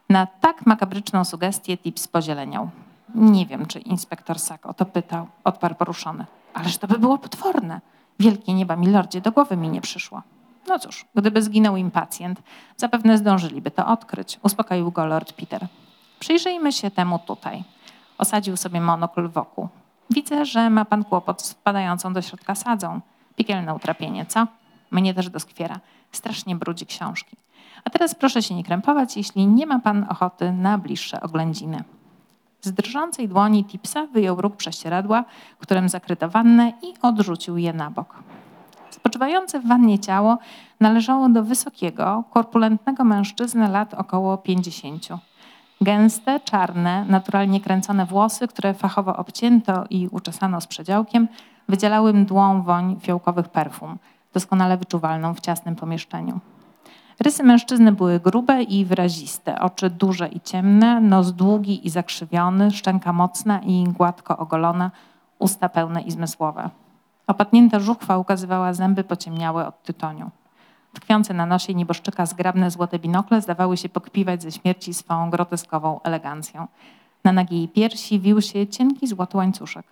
Na 0.09 0.27
tak 0.27 0.67
makabryczną 0.67 1.25
sugestię 1.25 1.79
Tips 1.79 2.09
pozieleniał. 2.09 2.71
Nie 3.15 3.47
wiem, 3.47 3.67
czy 3.67 3.79
inspektor 3.79 4.39
Sack 4.39 4.67
o 4.67 4.75
to 4.75 4.85
pytał, 4.87 5.27
odparł 5.45 5.75
poruszony. 5.75 6.27
Ależ 6.55 6.79
to 6.79 6.87
by 6.87 6.99
było 6.99 7.19
potworne. 7.19 7.81
Wielkie 8.21 8.55
nieba, 8.55 8.77
milordzie, 8.77 9.21
do 9.21 9.33
głowy 9.33 9.57
mi 9.57 9.69
nie 9.69 9.81
przyszło. 9.81 10.23
No 10.69 10.79
cóż, 10.79 11.05
gdyby 11.15 11.43
zginął 11.43 11.77
im 11.77 11.91
pacjent, 11.91 12.43
zapewne 12.77 13.19
zdążyliby 13.19 13.71
to 13.71 13.87
odkryć, 13.87 14.41
uspokoił 14.43 14.91
go 14.91 15.07
Lord 15.07 15.33
Peter. 15.33 15.67
Przyjrzyjmy 16.21 16.73
się 16.73 16.91
temu 16.91 17.19
tutaj. 17.19 17.65
Osadził 18.19 18.57
sobie 18.57 18.81
monokl 18.81 19.29
wokół. 19.29 19.69
Widzę, 20.11 20.45
że 20.45 20.71
ma 20.71 20.85
pan 20.85 21.05
kłopot 21.05 21.43
z 21.43 21.53
wpadającą 21.53 22.13
do 22.13 22.23
środka 22.23 22.55
sadzą. 22.55 23.01
Piekielne 23.37 23.75
utrapienie, 23.75 24.27
co? 24.27 24.47
Mnie 24.91 25.15
też 25.15 25.31
doskwiera. 25.31 25.81
Strasznie 26.13 26.57
brudzi 26.57 26.87
książki. 26.87 27.37
A 27.89 27.91
teraz 27.91 28.15
proszę 28.15 28.43
się 28.43 28.55
nie 28.55 28.65
krępować, 28.65 29.17
jeśli 29.17 29.47
nie 29.47 29.67
ma 29.67 29.79
pan 29.79 30.07
ochoty 30.09 30.53
na 30.53 30.79
bliższe 30.79 31.21
oględziny. 31.21 31.85
Z 32.61 32.73
drżącej 32.73 33.29
dłoni 33.29 33.65
Tipsa 33.65 34.07
wyjął 34.07 34.41
róg 34.41 34.57
prześcieradła, 34.57 35.25
którym 35.59 35.89
zakryto 35.89 36.29
wannę 36.29 36.73
i 36.83 36.95
odrzucił 37.03 37.59
je 37.59 37.73
na 37.73 37.91
bok. 37.91 38.23
Spoczywające 38.91 39.61
w 39.61 39.67
wannie 39.67 39.99
ciało 39.99 40.39
należało 40.81 41.29
do 41.29 41.43
wysokiego, 41.43 42.25
korpulentnego 42.31 43.05
mężczyzny 43.05 43.69
lat 43.69 43.95
około 43.95 44.39
50. 44.39 45.09
Gęste, 45.81 46.41
czarne, 46.41 47.05
naturalnie 47.05 47.61
kręcone 47.61 48.07
włosy, 48.07 48.49
które 48.49 48.75
fachowo 48.75 49.17
obcięto 49.17 49.85
i 49.91 50.09
uczesano 50.09 50.61
z 50.61 50.67
przedziałkiem, 50.67 51.29
wydzielały 51.69 52.13
mdłą 52.13 52.63
woń 52.63 52.97
fiołkowych 53.01 53.49
perfum, 53.49 53.99
doskonale 54.33 54.77
wyczuwalną 54.77 55.35
w 55.35 55.41
ciasnym 55.41 55.77
pomieszczeniu. 55.77 56.41
Rysy 57.21 57.43
mężczyzny 57.43 57.93
były 57.93 58.21
grube 58.21 58.63
i 58.63 58.85
wyraziste, 58.85 59.61
oczy 59.61 59.91
duże 59.91 60.29
i 60.29 60.41
ciemne, 60.41 61.01
nos 61.01 61.33
długi 61.33 61.87
i 61.87 61.91
zakrzywiony, 61.91 62.71
szczęka 62.71 63.13
mocna 63.13 63.61
i 63.61 63.85
gładko 63.85 64.39
ogolona, 64.39 64.91
usta 65.39 65.69
pełne 65.69 66.03
i 66.03 66.11
zmysłowe. 66.11 66.71
Opatnięta 67.27 67.81
żuchwa 67.81 68.19
ukazywała 68.19 68.73
zęby 68.73 69.05
pociemniałe 69.05 69.67
od 69.67 69.83
tytoniu. 69.83 70.31
Tkwiące 70.93 71.35
na 71.35 71.47
nosie 71.47 71.75
nieboszczyka 71.75 72.27
zgrabne 72.27 72.71
złote 72.71 72.99
binokle 72.99 73.41
zdawały 73.41 73.77
się 73.77 73.89
pokpiwać 73.89 74.43
ze 74.43 74.53
śmierci 74.53 74.95
swą 74.95 75.31
groteskową 75.31 76.01
elegancją. 76.03 76.67
Na 77.25 77.33
nagiej 77.33 77.69
piersi 77.69 78.21
wił 78.21 78.41
się 78.41 78.67
cienki 78.67 79.07
złoty 79.07 79.37
łańcuszek. 79.37 79.87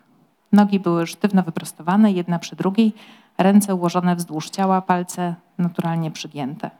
Nogi 0.53 0.81
były 0.81 1.07
sztywno 1.07 1.43
wyprostowane, 1.43 2.13
jedna 2.13 2.39
przy 2.39 2.57
drugiej, 2.57 2.93
ręce 3.39 3.75
ułożone 3.75 4.17
wzdłuż 4.17 4.51
ciała, 4.51 4.83
palce 4.83 5.35
naturalnie 5.59 6.11
przygięte. 6.11 6.71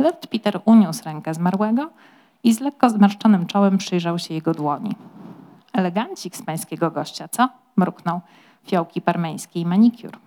Lord 0.00 0.26
Peter 0.26 0.60
uniósł 0.64 1.04
rękę 1.04 1.34
zmarłego 1.34 1.90
i 2.44 2.52
z 2.52 2.60
lekko 2.60 2.90
zmarszczonym 2.90 3.46
czołem 3.46 3.78
przyjrzał 3.78 4.18
się 4.18 4.34
jego 4.34 4.54
dłoni. 4.54 4.94
Elegancik 5.72 6.36
z 6.36 6.42
pańskiego 6.42 6.90
gościa, 6.90 7.28
co? 7.28 7.48
mruknął 7.76 8.20
fiołki 8.66 9.00
parmeńskiej 9.00 9.66
manikur. 9.66 10.18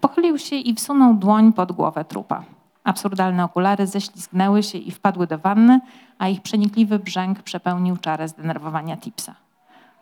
Pochylił 0.00 0.38
się 0.38 0.56
i 0.56 0.74
wsunął 0.74 1.14
dłoń 1.14 1.52
pod 1.52 1.72
głowę 1.72 2.04
trupa. 2.04 2.42
Absurdalne 2.84 3.44
okulary 3.44 3.86
ześlizgnęły 3.86 4.62
się 4.62 4.78
i 4.78 4.90
wpadły 4.90 5.26
do 5.26 5.38
wanny, 5.38 5.80
a 6.18 6.28
ich 6.28 6.42
przenikliwy 6.42 6.98
brzęk 6.98 7.42
przepełnił 7.42 7.96
czarę 7.96 8.28
zdenerwowania 8.28 8.96
Tipsa. 8.96 9.34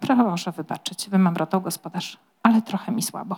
Proszę 0.01 0.53
wybaczyć, 0.53 1.09
wymamrotał 1.11 1.61
gospodarz, 1.61 2.19
ale 2.43 2.63
trochę 2.63 2.93
mi 2.93 3.03
słabo. 3.03 3.37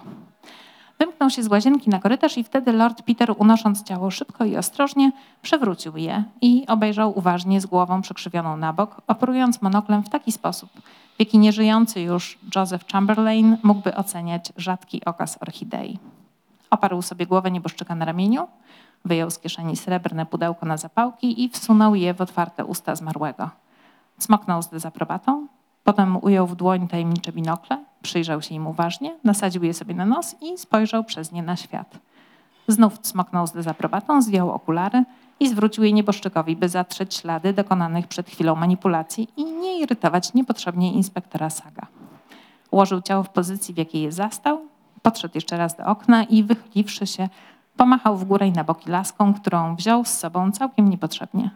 Wymknął 0.99 1.31
się 1.31 1.43
z 1.43 1.49
łazienki 1.49 1.91
na 1.91 1.99
korytarz 1.99 2.39
i 2.39 2.45
wtedy 2.45 2.73
Lord 2.73 3.03
Peter, 3.03 3.35
unosząc 3.39 3.83
ciało 3.83 4.11
szybko 4.11 4.45
i 4.45 4.57
ostrożnie, 4.57 5.13
przewrócił 5.43 5.97
je 5.97 6.25
i 6.41 6.67
obejrzał 6.67 7.19
uważnie 7.19 7.61
z 7.61 7.67
głową 7.67 8.03
przekrzywioną 8.03 8.57
na 8.57 8.73
bok, 8.73 9.01
operując 9.07 9.63
monoklem 9.63 10.03
w 10.03 10.09
taki 10.09 10.33
sposób, 10.33 10.71
w 11.17 11.19
jaki 11.19 11.39
nieżyjący 11.39 12.01
już 12.01 12.39
Joseph 12.57 12.87
Chamberlain 12.93 13.57
mógłby 13.63 13.95
oceniać 13.95 14.53
rzadki 14.57 15.05
okaz 15.05 15.39
orchidei. 15.43 15.99
Oparł 16.71 17.03
sobie 17.03 17.27
głowę 17.27 17.51
nieboszczyka 17.51 17.95
na 17.95 18.05
ramieniu, 18.05 18.49
wyjął 19.05 19.31
z 19.31 19.39
kieszeni 19.39 19.77
srebrne 19.77 20.27
pudełko 20.27 20.67
na 20.67 20.77
zapałki 20.77 21.45
i 21.45 21.49
wsunął 21.49 21.95
je 21.95 22.15
w 22.15 22.21
otwarte 22.21 22.65
usta 22.65 22.95
zmarłego. 22.95 23.51
Smoknął 24.19 24.63
z 24.63 24.69
dezaprobatą, 24.69 25.47
potem 25.88 26.16
ujął 26.22 26.46
w 26.46 26.57
dłoń 26.57 26.88
tajemnicze 26.88 27.33
binokle, 27.33 27.85
przyjrzał 28.03 28.42
się 28.42 28.55
im 28.55 28.66
uważnie, 28.66 29.16
nasadził 29.24 29.64
je 29.64 29.74
sobie 29.74 29.94
na 29.94 30.07
nos 30.07 30.37
i 30.40 30.59
spojrzał 30.59 31.05
przez 31.05 31.33
nie 31.33 31.42
na 31.42 31.57
świat. 31.57 31.98
Znów 32.66 32.98
smoknął 33.03 33.46
z 33.46 33.53
dezaprobatą, 33.53 34.22
zdjął 34.22 34.51
okulary 34.51 35.05
i 35.40 35.48
zwrócił 35.48 35.85
je 35.85 35.92
nieboszczykowi, 35.92 36.57
by 36.57 36.68
zatrzeć 36.68 37.14
ślady 37.14 37.53
dokonanych 37.53 38.07
przed 38.07 38.31
chwilą 38.31 38.55
manipulacji 38.55 39.29
i 39.37 39.44
nie 39.44 39.81
irytować 39.81 40.35
niepotrzebnie 40.35 40.92
inspektora 40.92 41.51
Saga. 41.51 41.87
Ułożył 42.70 43.03
ciało 43.03 43.22
w 43.22 43.31
pozycji, 43.31 43.74
w 43.74 43.79
jakiej 43.79 44.03
je 44.03 44.12
zastał, 44.12 44.61
podszedł 45.03 45.33
jeszcze 45.35 45.57
raz 45.57 45.77
do 45.77 45.85
okna 45.85 46.24
i 46.24 46.42
wychyliwszy 46.42 47.07
się, 47.07 47.29
pomachał 47.77 48.16
w 48.16 48.24
górę 48.24 48.48
i 48.48 48.53
na 48.53 48.64
boki 48.64 48.90
laską, 48.90 49.35
którą 49.35 49.77
wziął 49.77 50.05
z 50.05 50.18
sobą 50.18 50.53
całkiem 50.53 50.90
niepotrzebnie. 50.90 51.51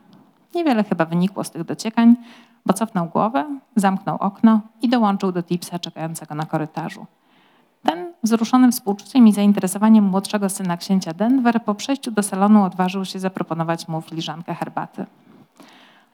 Niewiele 0.54 0.84
chyba 0.84 1.04
wynikło 1.04 1.44
z 1.44 1.50
tych 1.50 1.64
dociekań, 1.64 2.16
bo 2.66 2.72
cofnął 2.72 3.06
głowę, 3.06 3.58
zamknął 3.76 4.16
okno 4.16 4.60
i 4.82 4.88
dołączył 4.88 5.32
do 5.32 5.42
Tipsa 5.42 5.78
czekającego 5.78 6.34
na 6.34 6.46
korytarzu. 6.46 7.06
Ten, 7.82 8.12
wzruszony 8.22 8.72
współczuciem 8.72 9.28
i 9.28 9.32
zainteresowaniem 9.32 10.04
młodszego 10.04 10.48
syna 10.48 10.76
księcia 10.76 11.12
Denver, 11.12 11.64
po 11.64 11.74
przejściu 11.74 12.10
do 12.10 12.22
salonu 12.22 12.64
odważył 12.64 13.04
się 13.04 13.18
zaproponować 13.18 13.88
mu 13.88 14.00
filiżankę 14.00 14.54
herbaty. 14.54 15.06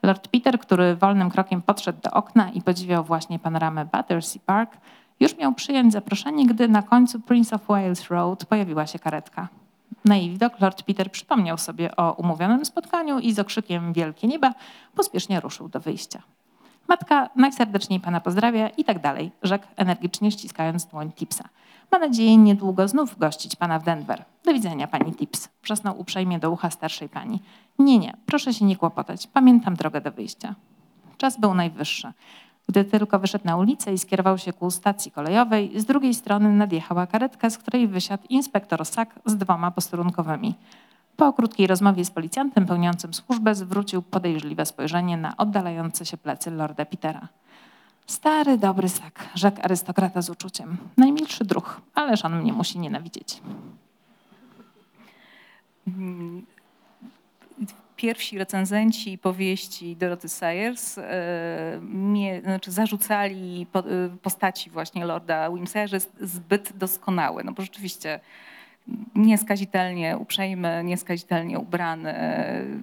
Lord 0.03 0.27
Peter, 0.27 0.59
który 0.59 0.95
wolnym 0.95 1.29
krokiem 1.29 1.61
podszedł 1.61 2.01
do 2.01 2.11
okna 2.11 2.49
i 2.49 2.61
podziwiał 2.61 3.03
właśnie 3.03 3.39
panoramę 3.39 3.85
Battersea 3.85 4.39
Park, 4.45 4.77
już 5.19 5.37
miał 5.37 5.53
przyjąć 5.53 5.93
zaproszenie, 5.93 6.47
gdy 6.47 6.67
na 6.67 6.81
końcu 6.81 7.19
Prince 7.19 7.53
of 7.53 7.67
Wales 7.67 8.07
Road 8.07 8.45
pojawiła 8.45 8.87
się 8.87 8.99
karetka. 8.99 9.47
Na 10.05 10.15
jej 10.15 10.29
widok 10.29 10.59
Lord 10.59 10.83
Peter 10.83 11.11
przypomniał 11.11 11.57
sobie 11.57 11.95
o 11.95 12.13
umówionym 12.13 12.65
spotkaniu 12.65 13.19
i 13.19 13.33
z 13.33 13.39
okrzykiem 13.39 13.93
Wielkie 13.93 14.27
Nieba 14.27 14.53
pospiesznie 14.95 15.39
ruszył 15.39 15.69
do 15.69 15.79
wyjścia. 15.79 16.23
Matka 16.87 17.29
najserdeczniej 17.35 17.99
pana 17.99 18.21
pozdrawia 18.21 18.69
i 18.69 18.83
tak 18.83 18.99
dalej, 18.99 19.31
rzekł 19.43 19.67
energicznie 19.75 20.31
ściskając 20.31 20.85
dłoń 20.85 21.11
Tipsa. 21.11 21.49
Ma 21.91 21.99
nadzieję 21.99 22.37
niedługo 22.37 22.87
znów 22.87 23.17
gościć 23.17 23.55
pana 23.55 23.79
w 23.79 23.83
Denver. 23.83 24.25
Do 24.45 24.53
widzenia, 24.53 24.87
pani 24.87 25.15
Tips. 25.15 25.49
Wrzasnął 25.63 25.99
uprzejmie 25.99 26.39
do 26.39 26.51
ucha 26.51 26.69
starszej 26.69 27.09
pani. 27.09 27.41
Nie, 27.79 27.99
nie, 27.99 28.17
proszę 28.25 28.53
się 28.53 28.65
nie 28.65 28.75
kłopotać. 28.75 29.27
Pamiętam 29.27 29.75
drogę 29.75 30.01
do 30.01 30.11
wyjścia. 30.11 30.55
Czas 31.17 31.39
był 31.39 31.53
najwyższy. 31.53 32.13
Gdy 32.69 32.85
tylko 32.85 33.19
wyszedł 33.19 33.45
na 33.45 33.57
ulicę 33.57 33.93
i 33.93 33.97
skierował 33.97 34.37
się 34.37 34.53
ku 34.53 34.71
stacji 34.71 35.11
kolejowej, 35.11 35.79
z 35.79 35.85
drugiej 35.85 36.13
strony 36.13 36.49
nadjechała 36.49 37.07
karetka, 37.07 37.49
z 37.49 37.57
której 37.57 37.87
wysiadł 37.87 38.23
inspektor 38.29 38.85
Sak 38.85 39.19
z 39.25 39.37
dwoma 39.37 39.71
posterunkowymi. 39.71 40.55
Po 41.17 41.33
krótkiej 41.33 41.67
rozmowie 41.67 42.05
z 42.05 42.11
policjantem 42.11 42.65
pełniącym 42.65 43.13
służbę 43.13 43.55
zwrócił 43.55 44.01
podejrzliwe 44.01 44.65
spojrzenie 44.65 45.17
na 45.17 45.37
oddalające 45.37 46.05
się 46.05 46.17
plecy 46.17 46.51
lorda 46.51 46.85
Petera. 46.85 47.27
Stary, 48.07 48.57
dobry 48.57 48.89
Sak, 48.89 49.29
rzekł 49.35 49.61
arystokrata 49.63 50.21
z 50.21 50.29
uczuciem. 50.29 50.77
Najmilszy 50.97 51.45
druh, 51.45 51.81
ależ 51.95 52.25
on 52.25 52.41
mnie 52.41 52.53
musi 52.53 52.79
nienawidzieć. 52.79 53.41
Pierwsi 57.99 58.37
recenzenci 58.37 59.17
powieści 59.17 59.95
Doroty 59.95 60.29
Sayers 60.29 60.97
e, 60.97 62.41
znaczy 62.43 62.71
zarzucali 62.71 63.67
e, 63.75 64.17
postaci 64.21 64.69
właśnie 64.69 65.05
Lorda 65.05 65.51
Wimsera, 65.51 65.87
że 65.87 65.95
jest 65.95 66.17
zbyt 66.21 66.77
doskonały. 66.77 67.43
No 67.43 67.51
bo 67.51 67.61
rzeczywiście 67.61 68.19
nieskazitelnie 69.15 70.17
uprzejmy, 70.17 70.81
nieskazitelnie 70.83 71.59
ubrany, 71.59 72.13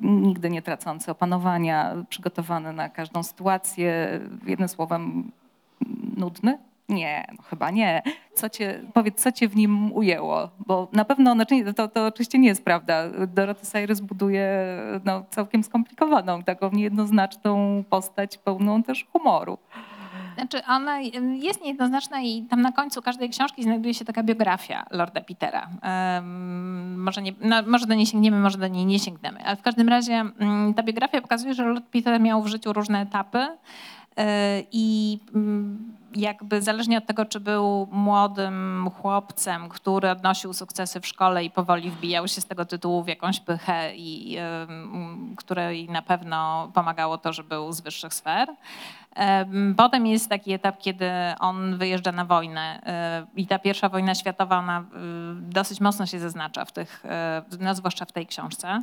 nigdy 0.02 0.50
nie 0.50 0.62
tracący 0.62 1.10
opanowania, 1.10 1.94
przygotowany 2.08 2.72
na 2.72 2.88
każdą 2.88 3.22
sytuację. 3.22 4.20
Jednym 4.46 4.68
słowem, 4.68 5.32
nudny? 6.16 6.58
Nie, 6.88 7.26
no 7.36 7.42
chyba 7.42 7.70
nie. 7.70 8.02
Co 8.34 8.48
cię, 8.48 8.80
powiedz, 8.94 9.22
co 9.22 9.32
cię 9.32 9.48
w 9.48 9.56
nim 9.56 9.92
ujęło? 9.92 10.50
Bo 10.66 10.88
na 10.92 11.04
pewno, 11.04 11.32
znaczy, 11.32 11.74
to, 11.74 11.88
to 11.88 12.06
oczywiście 12.06 12.38
nie 12.38 12.48
jest 12.48 12.64
prawda. 12.64 13.04
Dorothy 13.26 13.66
Sayers 13.66 14.00
buduje 14.00 14.48
no, 15.04 15.24
całkiem 15.30 15.64
skomplikowaną, 15.64 16.42
taką 16.42 16.70
niejednoznaczną 16.70 17.84
postać, 17.90 18.38
pełną 18.38 18.82
też 18.82 19.06
humoru. 19.12 19.58
Znaczy 20.36 20.60
ona 20.68 21.00
jest 21.40 21.62
niejednoznaczna 21.62 22.20
i 22.20 22.42
tam 22.42 22.62
na 22.62 22.72
końcu 22.72 23.02
każdej 23.02 23.30
książki 23.30 23.62
znajduje 23.62 23.94
się 23.94 24.04
taka 24.04 24.22
biografia 24.22 24.86
Lorda 24.90 25.20
Petera. 25.20 25.68
Um, 25.82 27.02
może, 27.02 27.22
nie, 27.22 27.32
no, 27.40 27.62
może 27.66 27.86
do 27.86 27.94
niej 27.94 28.06
sięgniemy, 28.06 28.38
może 28.38 28.58
do 28.58 28.68
niej 28.68 28.86
nie 28.86 28.98
sięgniemy, 28.98 29.44
ale 29.44 29.56
w 29.56 29.62
każdym 29.62 29.88
razie 29.88 30.24
um, 30.40 30.74
ta 30.74 30.82
biografia 30.82 31.20
pokazuje, 31.20 31.54
że 31.54 31.64
Lord 31.64 31.84
Peter 31.84 32.20
miał 32.20 32.42
w 32.42 32.46
życiu 32.46 32.72
różne 32.72 33.00
etapy 33.00 33.38
um, 33.38 33.56
i 34.72 35.18
jakby 36.16 36.62
zależnie 36.62 36.98
od 36.98 37.06
tego, 37.06 37.24
czy 37.24 37.40
był 37.40 37.88
młodym 37.90 38.90
chłopcem, 39.00 39.68
który 39.68 40.10
odnosił 40.10 40.52
sukcesy 40.52 41.00
w 41.00 41.06
szkole 41.06 41.44
i 41.44 41.50
powoli 41.50 41.90
wbijał 41.90 42.28
się 42.28 42.40
z 42.40 42.46
tego 42.46 42.64
tytułu 42.64 43.02
w 43.02 43.08
jakąś 43.08 43.40
pychę, 43.40 43.96
i, 43.96 44.38
której 45.36 45.88
na 45.88 46.02
pewno 46.02 46.70
pomagało 46.74 47.18
to, 47.18 47.32
że 47.32 47.44
był 47.44 47.72
z 47.72 47.80
wyższych 47.80 48.14
sfer. 48.14 48.48
Potem 49.76 50.06
jest 50.06 50.28
taki 50.28 50.52
etap, 50.52 50.78
kiedy 50.78 51.10
on 51.40 51.78
wyjeżdża 51.78 52.12
na 52.12 52.24
wojnę 52.24 52.82
i 53.36 53.46
ta 53.46 53.58
pierwsza 53.58 53.88
wojna 53.88 54.14
światowa 54.14 54.58
ona 54.58 54.84
dosyć 55.40 55.80
mocno 55.80 56.06
się 56.06 56.18
zaznacza 56.18 56.64
w 56.64 56.72
tych, 56.72 57.04
no 57.60 57.74
zwłaszcza 57.74 58.04
w 58.04 58.12
tej 58.12 58.26
książce. 58.26 58.82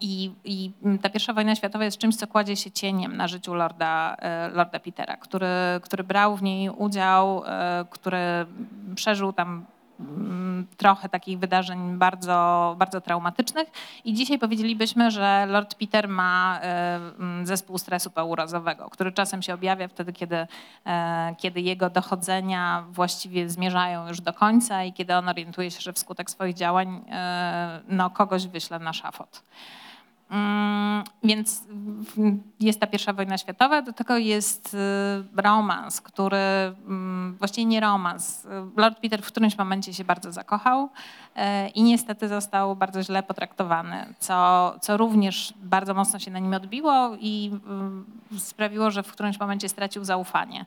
I, 0.00 0.32
I, 0.44 0.72
ta 1.02 1.10
pierwsza 1.10 1.32
wojna 1.32 1.54
światowa 1.54 1.84
jest 1.84 1.98
czymś, 1.98 2.16
co 2.16 2.26
kładzie 2.26 2.56
się 2.56 2.70
cieniem 2.70 3.16
na 3.16 3.28
życiu 3.28 3.54
Lorda, 3.54 4.16
Lorda 4.52 4.80
Petera, 4.80 5.16
który, 5.16 5.46
który 5.82 6.04
brał 6.04 6.36
w 6.36 6.42
niej 6.42 6.70
udział, 6.70 7.42
który 7.90 8.46
przeżył 8.94 9.32
tam 9.32 9.66
Mm, 9.79 9.79
trochę 10.76 11.08
takich 11.08 11.38
wydarzeń 11.38 11.98
bardzo, 11.98 12.74
bardzo 12.78 13.00
traumatycznych. 13.00 13.68
I 14.04 14.14
dzisiaj 14.14 14.38
powiedzielibyśmy, 14.38 15.10
że 15.10 15.46
Lord 15.48 15.74
Peter 15.74 16.08
ma 16.08 16.58
e, 16.62 16.96
mm, 16.96 17.46
zespół 17.46 17.78
stresu 17.78 18.10
pourazowego, 18.10 18.90
który 18.90 19.12
czasem 19.12 19.42
się 19.42 19.54
objawia 19.54 19.88
wtedy, 19.88 20.12
kiedy, 20.12 20.46
e, 20.86 21.34
kiedy 21.38 21.60
jego 21.60 21.90
dochodzenia 21.90 22.84
właściwie 22.90 23.50
zmierzają 23.50 24.08
już 24.08 24.20
do 24.20 24.32
końca 24.32 24.84
i 24.84 24.92
kiedy 24.92 25.14
on 25.14 25.28
orientuje 25.28 25.70
się, 25.70 25.80
że 25.80 25.92
wskutek 25.92 26.30
swoich 26.30 26.54
działań 26.54 27.04
e, 27.10 27.80
no, 27.88 28.10
kogoś 28.10 28.46
wyśle 28.46 28.78
na 28.78 28.92
szafot. 28.92 29.42
Mm, 30.30 31.04
więc 31.24 31.64
jest 32.60 32.80
ta 32.80 32.86
pierwsza 32.86 33.12
wojna 33.12 33.38
światowa, 33.38 33.82
do 33.82 33.92
tego 33.92 34.16
jest 34.16 34.74
y, 34.74 35.42
romans, 35.42 36.00
który 36.00 36.36
mm, 36.36 37.36
właściwie 37.38 37.64
nie 37.64 37.80
romans. 37.80 38.46
Lord 38.76 39.00
Peter 39.00 39.22
w 39.22 39.26
którymś 39.26 39.58
momencie 39.58 39.94
się 39.94 40.04
bardzo 40.04 40.32
zakochał 40.32 40.88
e, 41.36 41.68
i 41.68 41.82
niestety 41.82 42.28
został 42.28 42.76
bardzo 42.76 43.02
źle 43.02 43.22
potraktowany, 43.22 44.14
co, 44.18 44.74
co 44.80 44.96
również 44.96 45.54
bardzo 45.62 45.94
mocno 45.94 46.18
się 46.18 46.30
na 46.30 46.38
nim 46.38 46.54
odbiło 46.54 47.16
i 47.20 47.50
y, 48.32 48.40
sprawiło, 48.40 48.90
że 48.90 49.02
w 49.02 49.12
którymś 49.12 49.40
momencie 49.40 49.68
stracił 49.68 50.04
zaufanie 50.04 50.66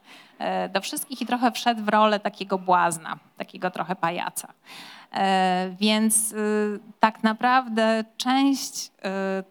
do 0.74 0.82
wszystkich 0.82 1.22
i 1.22 1.26
trochę 1.26 1.52
wszedł 1.52 1.84
w 1.84 1.90
rolę 1.90 2.20
takiego 2.20 2.58
błazna, 2.58 3.18
takiego 3.38 3.72
trochę 3.72 3.96
pajaca. 3.96 4.48
E, 5.14 5.76
Więc 5.80 6.32
y, 6.32 6.80
tak 7.00 7.24
naprawdę 7.24 8.04
część 8.18 8.88
y, 8.88 8.92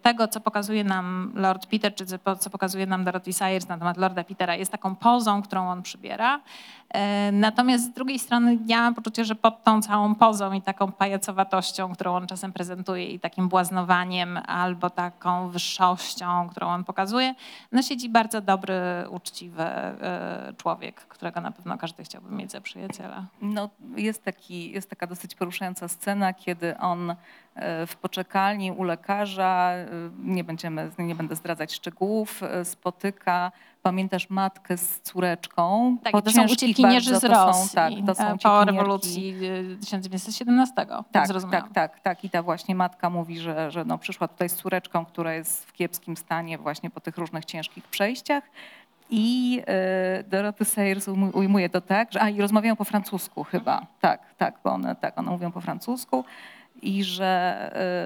tego, 0.01 0.27
co 0.27 0.39
pokazuje 0.41 0.83
nam 0.83 1.31
Lord 1.35 1.65
Peter, 1.65 1.95
czy 1.95 2.05
co- 2.39 2.49
pokazuje 2.49 2.85
nam 2.85 3.03
Dorothy 3.03 3.33
Sayers 3.33 3.67
na 3.67 3.77
temat 3.77 3.97
Lorda 3.97 4.23
Petera, 4.23 4.55
jest 4.55 4.71
taką 4.71 4.95
pozą, 4.95 5.41
którą 5.41 5.69
on 5.69 5.81
przybiera. 5.81 6.39
E, 6.93 7.31
Natomiast 7.31 7.83
z 7.83 7.89
drugiej 7.89 8.19
strony 8.19 8.57
ja 8.67 8.81
mam 8.81 8.95
poczucie, 8.95 9.25
że 9.25 9.35
pod 9.35 9.63
tą 9.63 9.81
całą 9.81 10.15
pozą 10.15 10.53
i 10.53 10.61
taką 10.61 10.91
pajacowatością, 10.91 11.93
którą 11.93 12.15
on 12.15 12.27
czasem 12.27 12.53
prezentuje 12.53 13.09
i 13.09 13.19
takim 13.19 13.49
błaznowaniem 13.49 14.39
albo 14.47 14.89
taką 14.89 15.49
wyższością, 15.49 16.49
którą 16.49 16.67
on 16.67 16.83
pokazuje, 16.83 17.35
no 17.71 17.81
siedzi 17.81 18.09
bardzo 18.09 18.41
dobry, 18.41 18.73
uczciwy 19.09 19.63
e, 19.63 20.53
człowiek, 20.57 20.95
którego 20.95 21.41
na 21.41 21.51
pewno 21.51 21.77
każdy 21.77 22.03
chciałby 22.03 22.35
mieć 22.35 22.51
za 22.51 22.61
przyjaciela. 22.61 23.25
No, 23.41 23.69
jest, 23.95 24.23
taki, 24.23 24.71
jest 24.71 24.89
taka 24.89 25.07
dosyć 25.07 25.35
poruszająca 25.35 25.87
scena, 25.87 26.33
kiedy 26.33 26.77
on 26.77 27.15
w 27.87 27.95
poczekalni 27.95 28.71
u 28.71 28.83
lekarza, 28.83 29.71
e, 29.71 29.85
nie, 30.19 30.43
będziemy, 30.43 30.91
nie 30.99 31.15
będę 31.15 31.35
zdradzać 31.35 31.73
szczegółów, 31.73 32.43
e, 32.43 32.65
spotyka, 32.65 33.51
pamiętasz 33.81 34.29
matkę 34.29 34.77
z 34.77 35.01
córeczką. 35.01 35.97
Tak, 36.03 36.11
po 36.11 36.21
to 36.21 36.31
są 36.31 36.43
uciekinierzy 36.53 37.15
z 37.17 37.21
to 37.21 37.27
są- 37.27 37.33
Rosji 37.33 37.75
tak, 37.75 37.93
to 38.07 38.15
są 38.15 38.23
e, 38.23 38.37
po 38.37 38.65
rewolucji 38.65 39.35
e, 39.73 39.75
1917, 39.79 40.73
tak, 41.11 41.27
Tak, 41.51 41.73
tak, 41.73 41.99
tak. 41.99 42.23
I 42.25 42.29
ta 42.29 42.43
właśnie 42.43 42.75
matka 42.75 43.09
mówi, 43.09 43.39
że, 43.39 43.71
że 43.71 43.85
no 43.85 43.97
przyszła 43.97 44.27
tutaj 44.27 44.49
z 44.49 44.55
córeczką, 44.55 45.05
która 45.05 45.33
jest 45.33 45.65
w 45.65 45.73
kiepskim 45.73 46.17
stanie 46.17 46.57
właśnie 46.57 46.89
po 46.89 46.99
tych 46.99 47.17
różnych 47.17 47.45
ciężkich 47.45 47.83
przejściach. 47.87 48.43
I 49.09 49.61
e, 49.67 50.23
Dorothy 50.23 50.65
Sayers 50.65 51.07
ujmu- 51.07 51.35
ujmuje 51.37 51.69
to 51.69 51.81
tak, 51.81 52.11
że 52.13 52.21
a 52.21 52.29
i 52.29 52.41
rozmawiają 52.41 52.75
po 52.75 52.83
francusku 52.83 53.43
chyba. 53.43 53.85
Tak, 54.01 54.19
tak, 54.37 54.55
bo 54.63 54.71
one, 54.71 54.95
tak, 54.95 55.17
one 55.19 55.31
mówią 55.31 55.51
po 55.51 55.61
francusku. 55.61 56.25
I 56.83 57.03
że 57.03 57.25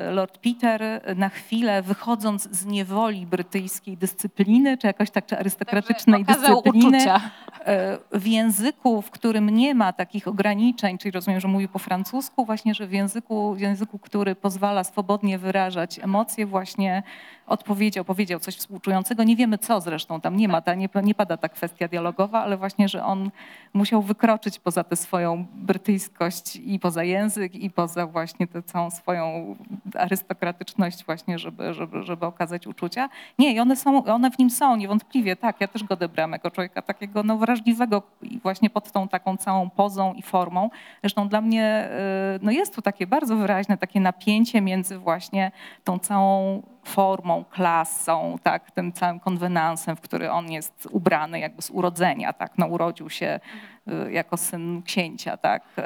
e, 0.08 0.12
Lord 0.12 0.38
Peter 0.38 0.82
na 1.16 1.30
chwilę 1.30 1.82
wychodząc 1.82 2.50
z 2.52 2.66
niewoli 2.66 3.26
brytyjskiej 3.26 3.98
dyscypliny, 3.98 4.78
czy 4.78 4.88
jakoś 4.88 5.12
tak, 5.12 5.26
czy 5.26 5.38
arystokratycznej 5.38 6.26
dyscypliny, 6.26 6.98
uczucia. 6.98 7.22
e, 7.66 7.98
w 8.12 8.28
języku, 8.28 9.02
w 9.02 9.12
którym 9.12 9.50
nie 9.50 9.76
ma 9.76 9.94
takich 9.94 10.28
ograniczeń, 10.28 10.98
czyli 10.98 11.12
rozumiem, 11.12 11.40
że 11.40 11.48
mówi 11.48 11.68
po 11.68 11.80
francusku, 11.80 12.46
właśnie, 12.46 12.74
że 12.74 12.88
w 12.88 12.92
języku, 12.92 13.54
w 13.54 13.60
języku, 13.60 14.00
który 14.00 14.36
pozwala 14.36 14.84
swobodnie 14.84 15.38
wyrażać 15.38 16.00
emocje, 16.00 16.46
właśnie 16.46 17.04
odpowiedział, 17.48 18.06
powiedział 18.06 18.40
coś 18.40 18.56
współczującego. 18.56 19.24
Nie 19.24 19.36
wiemy 19.36 19.58
co 19.58 19.82
zresztą, 19.82 20.22
tam 20.22 20.38
nie 20.38 20.48
ma, 20.48 20.62
ta, 20.62 20.76
nie, 20.76 20.90
nie 21.04 21.16
pada 21.16 21.38
ta 21.38 21.50
kwestia 21.50 21.88
dialogowa, 21.88 22.44
ale 22.44 22.58
właśnie, 22.58 22.90
że 22.90 23.06
on 23.06 23.32
musiał 23.74 24.02
wykroczyć 24.02 24.60
poza 24.60 24.84
tę 24.84 24.96
swoją 24.96 25.46
brytyjskość 25.54 26.56
i 26.56 26.80
poza 26.80 27.04
język 27.04 27.56
i 27.56 27.70
poza 27.70 28.08
właśnie 28.08 28.48
tę 28.48 28.62
całą 28.68 28.92
swoją 28.92 29.56
arystokratyczność 29.96 31.06
właśnie, 31.06 31.40
żeby, 31.40 31.74
żeby, 31.74 32.04
żeby 32.04 32.26
okazać 32.26 32.68
uczucia. 32.68 33.10
Nie, 33.40 33.54
i 33.54 33.60
one, 33.60 33.76
są, 33.76 34.06
one 34.06 34.32
w 34.32 34.40
nim 34.40 34.50
są, 34.50 34.76
niewątpliwie, 34.76 35.36
tak. 35.36 35.62
Ja 35.62 35.68
też 35.68 35.84
go 35.84 35.94
odebrałam 35.94 36.32
jako 36.32 36.52
człowieka 36.52 36.82
takiego 36.82 37.24
no, 37.24 37.38
wrażliwego 37.38 38.02
i 38.22 38.40
właśnie 38.40 38.70
pod 38.70 38.92
tą 38.92 39.08
taką 39.08 39.38
całą 39.38 39.70
pozą 39.70 40.14
i 40.14 40.22
formą. 40.22 40.70
Zresztą 41.02 41.28
dla 41.28 41.42
mnie 41.42 41.90
y, 42.36 42.40
no, 42.42 42.52
jest 42.52 42.76
tu 42.76 42.82
takie 42.82 43.08
bardzo 43.08 43.36
wyraźne 43.36 43.78
takie 43.78 44.00
napięcie 44.00 44.62
między 44.62 44.98
właśnie 44.98 45.52
tą 45.84 46.00
całą 46.00 46.62
formą, 46.88 47.44
klasą, 47.50 48.36
tak, 48.44 48.72
tym 48.72 48.94
całym 48.94 49.20
konwenansem, 49.20 49.96
w 49.96 50.02
który 50.02 50.32
on 50.32 50.52
jest 50.52 50.88
ubrany 50.92 51.40
jakby 51.40 51.62
z 51.62 51.70
urodzenia, 51.70 52.34
tak, 52.34 52.58
no 52.58 52.68
urodził 52.68 53.10
się 53.10 53.40
y, 53.40 53.77
jako 54.12 54.38
syn 54.38 54.82
księcia, 54.82 55.38
tak, 55.38 55.64
y, 55.64 55.82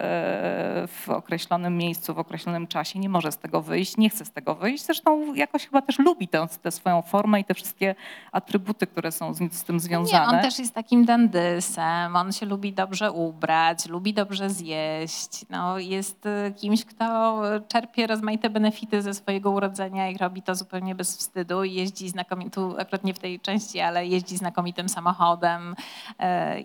w 0.88 1.06
określonym 1.10 1.78
miejscu, 1.78 2.14
w 2.14 2.20
określonym 2.20 2.68
czasie, 2.68 3.00
nie 3.00 3.10
może 3.10 3.32
z 3.32 3.38
tego 3.38 3.62
wyjść, 3.62 3.98
nie 3.98 4.10
chce 4.10 4.26
z 4.26 4.32
tego 4.32 4.56
wyjść, 4.56 4.86
zresztą 4.86 5.34
jakoś 5.34 5.66
chyba 5.66 5.82
też 5.82 6.00
lubi 6.00 6.28
tę, 6.28 6.48
tę 6.62 6.72
swoją 6.72 7.02
formę 7.02 7.40
i 7.40 7.46
te 7.46 7.54
wszystkie 7.54 7.96
atrybuty, 8.32 8.88
które 8.88 9.12
są 9.12 9.34
z, 9.34 9.54
z 9.54 9.64
tym 9.64 9.80
związane. 9.80 10.32
Nie, 10.32 10.38
on 10.38 10.42
też 10.42 10.60
jest 10.60 10.74
takim 10.74 11.06
dandysem, 11.06 12.16
on 12.16 12.32
się 12.32 12.46
lubi 12.46 12.74
dobrze 12.74 13.12
ubrać, 13.12 13.86
lubi 13.86 14.14
dobrze 14.14 14.50
zjeść. 14.50 15.46
No, 15.50 15.80
jest 15.80 16.26
y, 16.26 16.54
kimś, 16.58 16.86
kto 16.86 17.42
czerpie 17.68 18.08
rozmaite 18.08 18.50
benefity 18.50 19.02
ze 19.02 19.14
swojego 19.14 19.52
urodzenia 19.52 20.10
i 20.10 20.18
robi 20.18 20.42
to 20.42 20.56
zupełnie 20.56 20.96
bez 20.96 21.18
wstydu. 21.18 21.64
I 21.64 21.74
Jeździ 21.74 22.10
znakomitym, 22.10 22.52
tu 22.52 22.76
akurat 22.80 23.04
nie 23.04 23.14
w 23.14 23.20
tej 23.20 23.40
części, 23.40 23.80
ale 23.80 24.08
jeździ 24.08 24.38
znakomitym 24.38 24.90
samochodem 24.90 25.72
y, 25.72 26.16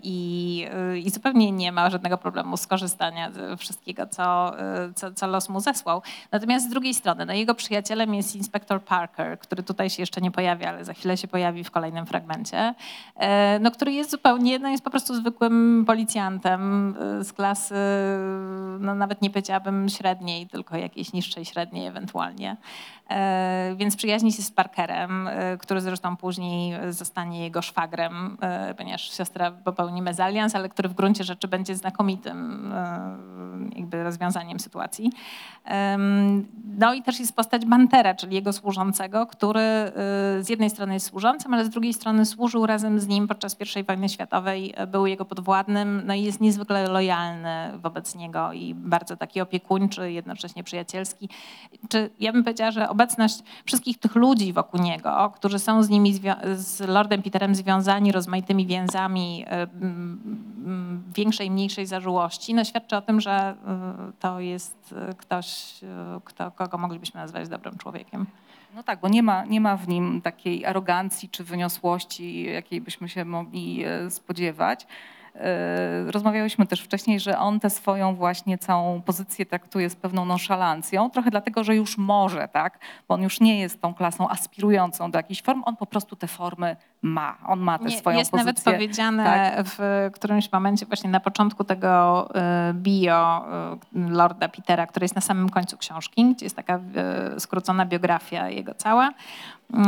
i, 0.03 0.65
y, 0.93 0.99
i 0.99 1.09
zupełnie 1.09 1.26
nie 1.33 1.71
ma 1.71 1.89
żadnego 1.89 2.17
problemu 2.17 2.57
z 2.57 2.67
korzystania 2.67 3.31
ze 3.31 3.57
wszystkiego, 3.57 4.07
co, 4.07 4.55
y, 4.89 4.93
co, 4.93 5.13
co 5.13 5.27
los 5.27 5.49
mu 5.49 5.59
zesłał. 5.59 6.01
Natomiast 6.31 6.65
z 6.65 6.69
drugiej 6.69 6.93
strony, 6.93 7.25
no, 7.25 7.33
jego 7.33 7.55
przyjacielem 7.55 8.13
jest 8.13 8.35
inspektor 8.35 8.83
Parker, 8.83 9.39
który 9.39 9.63
tutaj 9.63 9.89
się 9.89 10.01
jeszcze 10.01 10.21
nie 10.21 10.31
pojawia, 10.31 10.69
ale 10.69 10.85
za 10.85 10.93
chwilę 10.93 11.17
się 11.17 11.27
pojawi 11.27 11.63
w 11.63 11.71
kolejnym 11.71 12.05
fragmencie, 12.05 12.73
e, 13.15 13.59
no, 13.59 13.71
który 13.71 13.91
jest 13.91 14.11
zupełnie, 14.11 14.59
no, 14.59 14.69
jest 14.69 14.83
po 14.83 14.89
prostu 14.89 15.15
zwykłym 15.15 15.83
policjantem 15.87 16.95
e, 17.19 17.23
z 17.23 17.33
klasy, 17.33 17.75
no, 18.79 18.95
nawet 18.95 19.21
nie 19.21 19.29
powiedziałabym 19.29 19.89
średniej, 19.89 20.47
tylko 20.47 20.77
jakiejś 20.77 21.13
niższej 21.13 21.45
średniej 21.45 21.87
ewentualnie. 21.87 22.57
E, 23.09 23.75
Więc 23.77 23.95
przyjaźni 23.95 24.31
się 24.31 24.41
z 24.41 24.51
Parkerem, 24.51 25.27
e, 25.27 25.57
który 25.57 25.81
zresztą 25.81 26.17
później 26.17 26.79
zostanie 26.89 27.43
jego 27.43 27.61
szwagrem, 27.61 28.37
e, 28.41 28.73
ponieważ 28.73 29.17
siostra 29.17 29.51
popełni 29.51 30.01
mezalians, 30.01 30.55
ale 30.55 30.69
który 30.69 30.89
w 30.89 30.93
gruncie 30.93 31.23
rzeczy 31.23 31.47
będzie 31.47 31.75
znakomitym 31.75 32.73
jakby 33.75 34.03
rozwiązaniem 34.03 34.59
sytuacji. 34.59 35.11
No 36.77 36.93
i 36.93 37.01
też 37.01 37.19
jest 37.19 37.35
postać 37.35 37.65
Bantera, 37.65 38.15
czyli 38.15 38.35
jego 38.35 38.53
służącego, 38.53 39.25
który 39.25 39.91
z 40.39 40.49
jednej 40.49 40.69
strony 40.69 40.93
jest 40.93 41.05
służącym, 41.05 41.53
ale 41.53 41.65
z 41.65 41.69
drugiej 41.69 41.93
strony 41.93 42.25
służył 42.25 42.65
razem 42.65 42.99
z 42.99 43.07
nim 43.07 43.27
podczas 43.27 43.57
I 43.79 43.83
wojny 43.83 44.09
światowej, 44.09 44.73
był 44.87 45.05
jego 45.05 45.25
podwładnym, 45.25 46.01
no 46.05 46.13
i 46.13 46.23
jest 46.23 46.41
niezwykle 46.41 46.87
lojalny 46.87 47.77
wobec 47.77 48.15
niego 48.15 48.53
i 48.53 48.73
bardzo 48.73 49.17
taki 49.17 49.41
opiekuńczy, 49.41 50.11
jednocześnie 50.11 50.63
przyjacielski. 50.63 51.29
Czy 51.89 52.09
ja 52.19 52.31
bym 52.31 52.43
powiedziała, 52.43 52.71
że 52.71 52.89
obecność 52.97 53.43
wszystkich 53.65 53.99
tych 53.99 54.15
ludzi 54.15 54.53
wokół 54.53 54.81
niego, 54.81 55.31
którzy 55.35 55.59
są 55.59 55.83
z 55.83 55.89
nimi, 55.89 56.13
z 56.55 56.79
Lordem 56.79 57.21
Peterem 57.21 57.55
związani 57.55 58.11
rozmaitymi 58.11 58.67
więzami 58.67 59.45
y, 59.45 59.49
mm, 59.51 61.03
większej, 61.15 61.51
mniejszej 61.51 61.85
zażyłości, 61.85 62.53
no 62.53 62.63
świadczy 62.63 62.95
o 62.95 63.01
tym, 63.01 63.21
że 63.21 63.55
y, 64.09 64.13
to 64.19 64.39
jest 64.39 64.95
y, 65.11 65.15
ktoś, 65.15 65.73
kto, 66.23 66.51
kogo 66.51 66.77
moglibyśmy 66.77 67.19
nazwać 67.19 67.49
dobrym 67.49 67.77
człowiekiem. 67.77 68.25
No 68.75 68.83
tak, 68.83 68.99
bo 68.99 69.07
nie 69.07 69.23
ma, 69.23 69.45
nie 69.45 69.61
ma 69.61 69.77
w 69.77 69.87
nim 69.87 70.21
takiej 70.21 70.65
arogancji 70.65 71.29
czy 71.29 71.43
wyniosłości, 71.43 72.43
jakiej 72.43 72.81
byśmy 72.81 73.09
się 73.09 73.25
mogli 73.25 73.83
spodziewać. 74.09 74.87
E, 75.37 76.11
Rozmawiałyśmy 76.11 76.67
też 76.67 76.81
wcześniej, 76.81 77.19
że 77.19 77.39
on 77.39 77.59
tę 77.59 77.69
swoją 77.69 78.15
właśnie 78.15 78.57
całą 78.57 79.01
pozycję 79.01 79.45
traktuje 79.45 79.89
z 79.89 79.95
pewną 79.95 80.25
nonszalancją, 80.25 81.09
trochę 81.09 81.31
dlatego, 81.31 81.63
że 81.63 81.75
już 81.75 81.97
może, 81.97 82.47
tak? 82.47 82.79
Bo 83.07 83.15
on 83.15 83.21
już 83.21 83.39
nie 83.39 83.59
jest 83.59 83.81
tą 83.81 83.93
klasą 83.93 84.29
aspirującą 84.29 85.11
do 85.11 85.19
jakichś 85.19 85.41
form, 85.41 85.63
on 85.65 85.75
po 85.75 85.85
prostu 85.85 86.15
te 86.15 86.27
formy 86.27 86.75
ma. 87.01 87.37
On 87.45 87.59
ma 87.59 87.79
tę 87.79 87.91
swoją 87.91 88.17
jest 88.17 88.31
pozycję. 88.31 88.45
nawet 88.45 88.63
powiedziane 88.63 89.23
tak. 89.23 89.65
w 89.65 90.09
którymś 90.13 90.51
momencie 90.51 90.85
właśnie 90.85 91.09
na 91.09 91.19
początku 91.19 91.63
tego 91.63 92.29
y, 92.69 92.73
bio 92.73 93.45
y, 93.95 94.09
Lorda 94.09 94.49
Petera, 94.49 94.87
który 94.87 95.03
jest 95.03 95.15
na 95.15 95.21
samym 95.21 95.49
końcu 95.49 95.77
książki, 95.77 96.25
gdzie 96.25 96.45
jest 96.45 96.55
taka 96.55 96.79
y, 97.35 97.39
skrócona 97.39 97.85
biografia 97.85 98.49
jego 98.49 98.73
cała, 98.73 99.09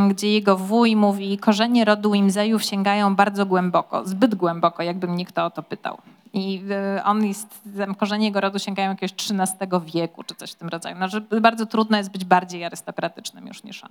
gdzie 0.09 0.33
jego 0.33 0.57
wuj 0.57 0.95
mówi, 0.95 1.37
korzenie 1.37 1.85
rodu 1.85 2.13
Imzejów 2.13 2.63
sięgają 2.63 3.15
bardzo 3.15 3.45
głęboko, 3.45 4.07
zbyt 4.07 4.35
głęboko, 4.35 4.83
jakby 4.83 5.07
mnie 5.07 5.25
kto 5.25 5.45
o 5.45 5.49
to 5.49 5.63
pytał. 5.63 5.97
I 6.33 6.63
y, 6.97 7.03
on 7.03 7.25
jest, 7.25 7.61
korzenie 7.97 8.25
jego 8.25 8.41
rodu 8.41 8.59
sięgają 8.59 8.89
jakiegoś 8.89 9.13
XIII 9.13 9.69
wieku, 9.93 10.23
czy 10.23 10.35
coś 10.35 10.51
w 10.51 10.55
tym 10.55 10.69
rodzaju. 10.69 10.95
No, 10.99 11.07
że 11.07 11.21
bardzo 11.21 11.65
trudno 11.65 11.97
jest 11.97 12.11
być 12.11 12.25
bardziej 12.25 12.65
arystokratycznym 12.65 13.47
już 13.47 13.63
niż 13.63 13.83
on. 13.83 13.89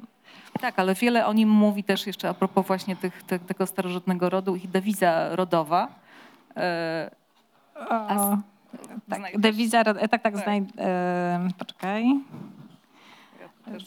Tak, 0.60 0.78
ale 0.78 0.94
wiele 0.94 1.26
o 1.26 1.32
nim 1.32 1.48
mówi 1.48 1.84
też 1.84 2.06
jeszcze 2.06 2.28
a 2.28 2.34
propos 2.34 2.66
właśnie 2.66 2.96
tych, 2.96 3.22
te, 3.22 3.38
tego 3.38 3.66
starożytnego 3.66 4.30
rodu, 4.30 4.56
ich 4.56 4.70
dewiza 4.70 5.36
rodowa. 5.36 5.88
E, 6.56 7.10
s- 8.10 8.38
Tak, 9.10 9.38
dewiza, 9.40 9.82
ro- 9.82 9.94
tak, 9.94 10.10
tak, 10.10 10.22
Tak. 10.22 10.36
znaj, 10.38 10.64
e, 10.78 11.48
poczekaj. 11.58 12.04
Ja 13.40 13.72
też 13.72 13.84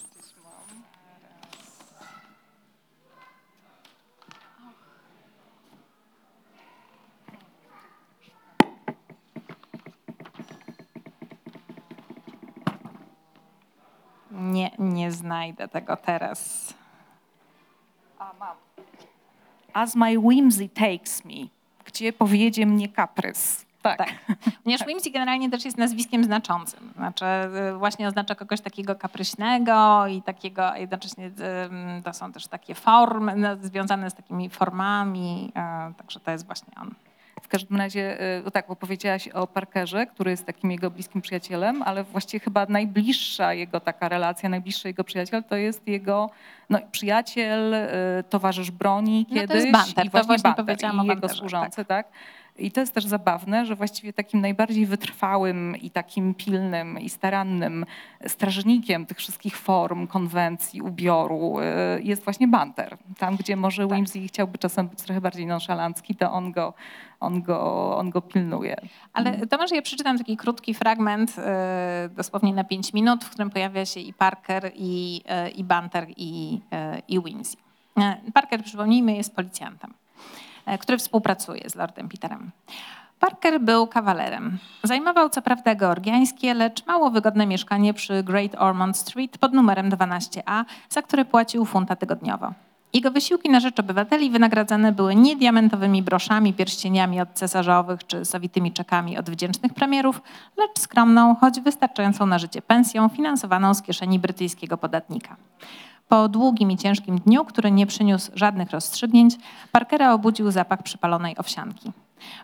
Nie, 14.41 14.71
nie 14.79 15.11
znajdę 15.11 15.67
tego 15.67 15.97
teraz. 15.97 16.73
A, 18.19 18.31
mam. 18.39 18.55
As 19.73 19.95
my 19.95 20.19
whimsy 20.19 20.69
takes 20.69 21.25
me, 21.25 21.47
gdzie 21.85 22.13
powiedzie 22.13 22.65
mnie 22.65 22.89
kaprys. 22.89 23.65
Tak. 23.81 23.97
Tak. 23.97 24.09
Ponieważ 24.63 24.87
Whimsy 24.87 25.11
generalnie 25.11 25.49
też 25.49 25.65
jest 25.65 25.77
nazwiskiem 25.77 26.23
znaczącym. 26.23 26.93
Znaczy 26.95 27.25
y, 27.69 27.77
właśnie 27.77 28.07
oznacza 28.07 28.35
kogoś 28.35 28.61
takiego 28.61 28.95
kapryśnego 28.95 30.07
i 30.07 30.21
takiego, 30.21 30.75
jednocześnie 30.75 31.27
y, 31.27 31.31
to 32.03 32.13
są 32.13 32.31
też 32.31 32.47
takie 32.47 32.75
formy 32.75 33.35
no, 33.35 33.49
związane 33.61 34.09
z 34.09 34.13
takimi 34.13 34.49
formami, 34.49 35.51
y, 35.91 35.93
także 35.93 36.19
to 36.19 36.31
jest 36.31 36.45
właśnie 36.45 36.73
on. 36.81 36.93
W 37.41 37.47
każdym 37.47 37.77
razie, 37.77 38.21
y, 38.47 38.51
tak, 38.51 38.67
bo 38.67 38.75
powiedziałaś 38.75 39.27
o 39.27 39.47
Parkerze, 39.47 40.05
który 40.05 40.31
jest 40.31 40.45
takim 40.45 40.71
jego 40.71 40.91
bliskim 40.91 41.21
przyjacielem, 41.21 41.83
ale 41.83 42.03
właściwie 42.03 42.43
chyba 42.43 42.65
najbliższa 42.65 43.53
jego 43.53 43.79
taka 43.79 44.09
relacja, 44.09 44.49
najbliższy 44.49 44.87
jego 44.87 45.03
przyjaciel 45.03 45.43
to 45.43 45.55
jest 45.55 45.87
jego 45.87 46.29
no, 46.69 46.79
przyjaciel, 46.91 47.73
y, 47.73 47.89
towarzysz 48.29 48.71
broni 48.71 49.25
No 49.29 49.35
to 49.35 49.41
kiedyś. 49.41 49.55
jest 49.55 49.71
Banter, 49.71 50.05
i 50.05 50.09
to 50.09 50.11
właśnie 50.11 50.27
właśnie 50.27 50.43
Banter, 50.43 50.65
powiedziałam 50.65 50.95
i 50.95 50.99
o 50.99 51.03
jego 51.03 51.15
Banterze, 51.15 51.39
służący, 51.39 51.85
tak. 51.85 52.07
I 52.61 52.71
to 52.71 52.79
jest 52.79 52.93
też 52.93 53.05
zabawne, 53.05 53.65
że 53.65 53.75
właściwie 53.75 54.13
takim 54.13 54.41
najbardziej 54.41 54.85
wytrwałym 54.85 55.77
i 55.77 55.89
takim 55.89 56.33
pilnym 56.33 56.99
i 56.99 57.09
starannym 57.09 57.85
strażnikiem 58.27 59.05
tych 59.05 59.17
wszystkich 59.17 59.57
form, 59.57 60.07
konwencji, 60.07 60.81
ubioru 60.81 61.59
y, 61.59 62.01
jest 62.01 62.23
właśnie 62.23 62.47
Banter. 62.47 62.97
Tam, 63.17 63.35
gdzie 63.35 63.55
może 63.55 63.81
Tak. 63.83 63.91
Whimsy 63.91 64.27
chciałby 64.27 64.57
czasem 64.57 64.87
być 64.87 65.01
trochę 65.01 65.21
bardziej 65.21 65.45
nonszalancki, 65.45 66.15
to 66.15 66.31
on 66.31 66.51
go, 66.51 66.73
on 67.19 67.41
go, 67.41 67.97
on 67.97 68.09
go 68.09 68.21
pilnuje. 68.21 68.75
Ale 69.13 69.47
to 69.47 69.57
może 69.57 69.75
ja 69.75 69.81
przeczytam 69.81 70.17
taki 70.17 70.37
krótki 70.37 70.73
fragment, 70.73 71.35
y, 71.37 72.09
dosłownie 72.09 72.53
na 72.53 72.63
5 72.63 72.93
minut, 72.93 73.23
w 73.23 73.29
którym 73.29 73.49
pojawia 73.49 73.85
się 73.85 73.99
i 73.99 74.13
Parker, 74.13 74.71
i, 74.75 75.21
y, 75.47 75.49
i 75.49 75.63
Banter, 75.63 76.07
i, 76.17 76.61
i 77.07 77.19
Whimsy. 77.19 77.57
Parker, 78.33 78.63
przypomnijmy, 78.63 79.15
jest 79.15 79.35
policjantem, 79.35 79.93
który 80.77 80.97
współpracuje 80.97 81.69
z 81.69 81.75
Lordem 81.75 82.09
Peterem. 82.09 82.51
Parker 83.19 83.61
był 83.61 83.87
kawalerem. 83.87 84.57
Zajmował 84.83 85.29
co 85.29 85.41
prawda 85.41 85.75
georgiańskie, 85.75 86.53
lecz 86.53 86.85
mało 86.85 87.11
wygodne 87.11 87.47
mieszkanie 87.47 87.93
przy 87.93 88.23
Great 88.23 88.55
Ormond 88.57 88.97
Street 88.97 89.37
pod 89.37 89.53
numerem 89.53 89.89
12A, 89.89 90.65
za 90.89 91.01
które 91.01 91.25
płacił 91.25 91.65
funta 91.65 91.95
tygodniowo. 91.95 92.53
Jego 92.93 93.11
wysiłki 93.11 93.49
na 93.49 93.59
rzecz 93.59 93.79
obywateli 93.79 94.29
wynagradzane 94.29 94.91
były 94.91 95.15
nie 95.15 95.35
diamentowymi 95.35 96.03
broszami, 96.03 96.53
pierścieniami 96.53 97.21
od 97.21 97.29
cesarzowych 97.33 98.07
czy 98.07 98.25
zawitymi 98.25 98.71
czekami 98.71 99.17
od 99.17 99.29
wdzięcznych 99.29 99.73
premierów, 99.73 100.21
lecz 100.57 100.79
skromną, 100.79 101.35
choć 101.35 101.61
wystarczającą 101.61 102.25
na 102.25 102.39
życie 102.39 102.61
pensją 102.61 103.09
finansowaną 103.09 103.73
z 103.73 103.81
kieszeni 103.81 104.19
brytyjskiego 104.19 104.77
podatnika. 104.77 105.35
Po 106.11 106.29
długim 106.29 106.71
i 106.71 106.77
ciężkim 106.77 107.19
dniu, 107.19 107.45
który 107.45 107.71
nie 107.71 107.87
przyniósł 107.87 108.31
żadnych 108.35 108.71
rozstrzygnięć, 108.71 109.35
Parkera 109.71 110.13
obudził 110.13 110.51
zapach 110.51 110.83
przypalonej 110.83 111.37
owsianki. 111.37 111.91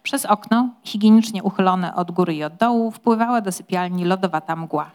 Przez 0.04 0.26
okno, 0.26 0.70
higienicznie 0.84 1.44
uchylone 1.44 1.96
od 1.96 2.12
góry 2.12 2.36
i 2.36 2.44
od 2.44 2.56
dołu, 2.56 2.92
wpływała 2.92 3.42
do 3.42 3.52
sypialni 3.52 4.06
lodowata 4.06 4.56
mgła. 4.56 4.92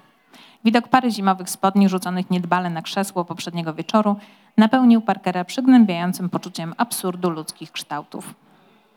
Widok 0.64 0.88
pary 0.88 1.10
zimowych 1.10 1.50
spodni 1.50 1.88
rzuconych 1.88 2.30
niedbale 2.30 2.70
na 2.70 2.82
krzesło 2.82 3.24
poprzedniego 3.24 3.74
wieczoru 3.74 4.16
napełnił 4.56 5.00
Parkera 5.00 5.44
przygnębiającym 5.44 6.30
poczuciem 6.30 6.74
absurdu 6.76 7.30
ludzkich 7.30 7.72
kształtów. 7.72 8.34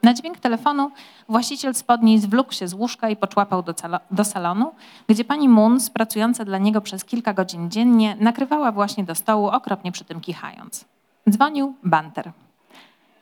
Na 0.05 0.13
dźwięk 0.13 0.39
telefonu 0.39 0.91
właściciel 1.29 1.75
spodni 1.75 2.19
zwlókł 2.19 2.53
się 2.53 2.67
z 2.67 2.73
łóżka 2.73 3.09
i 3.09 3.15
poczłapał 3.15 3.63
do, 3.63 3.73
do 4.11 4.23
salonu, 4.23 4.71
gdzie 5.07 5.25
pani 5.25 5.49
Moons, 5.49 5.89
pracująca 5.89 6.45
dla 6.45 6.57
niego 6.57 6.81
przez 6.81 7.05
kilka 7.05 7.33
godzin 7.33 7.71
dziennie, 7.71 8.17
nakrywała 8.19 8.71
właśnie 8.71 9.03
do 9.03 9.15
stołu, 9.15 9.47
okropnie 9.47 9.91
przy 9.91 10.03
tym 10.05 10.21
kichając. 10.21 10.85
Dzwonił 11.29 11.75
Banter. 11.83 12.31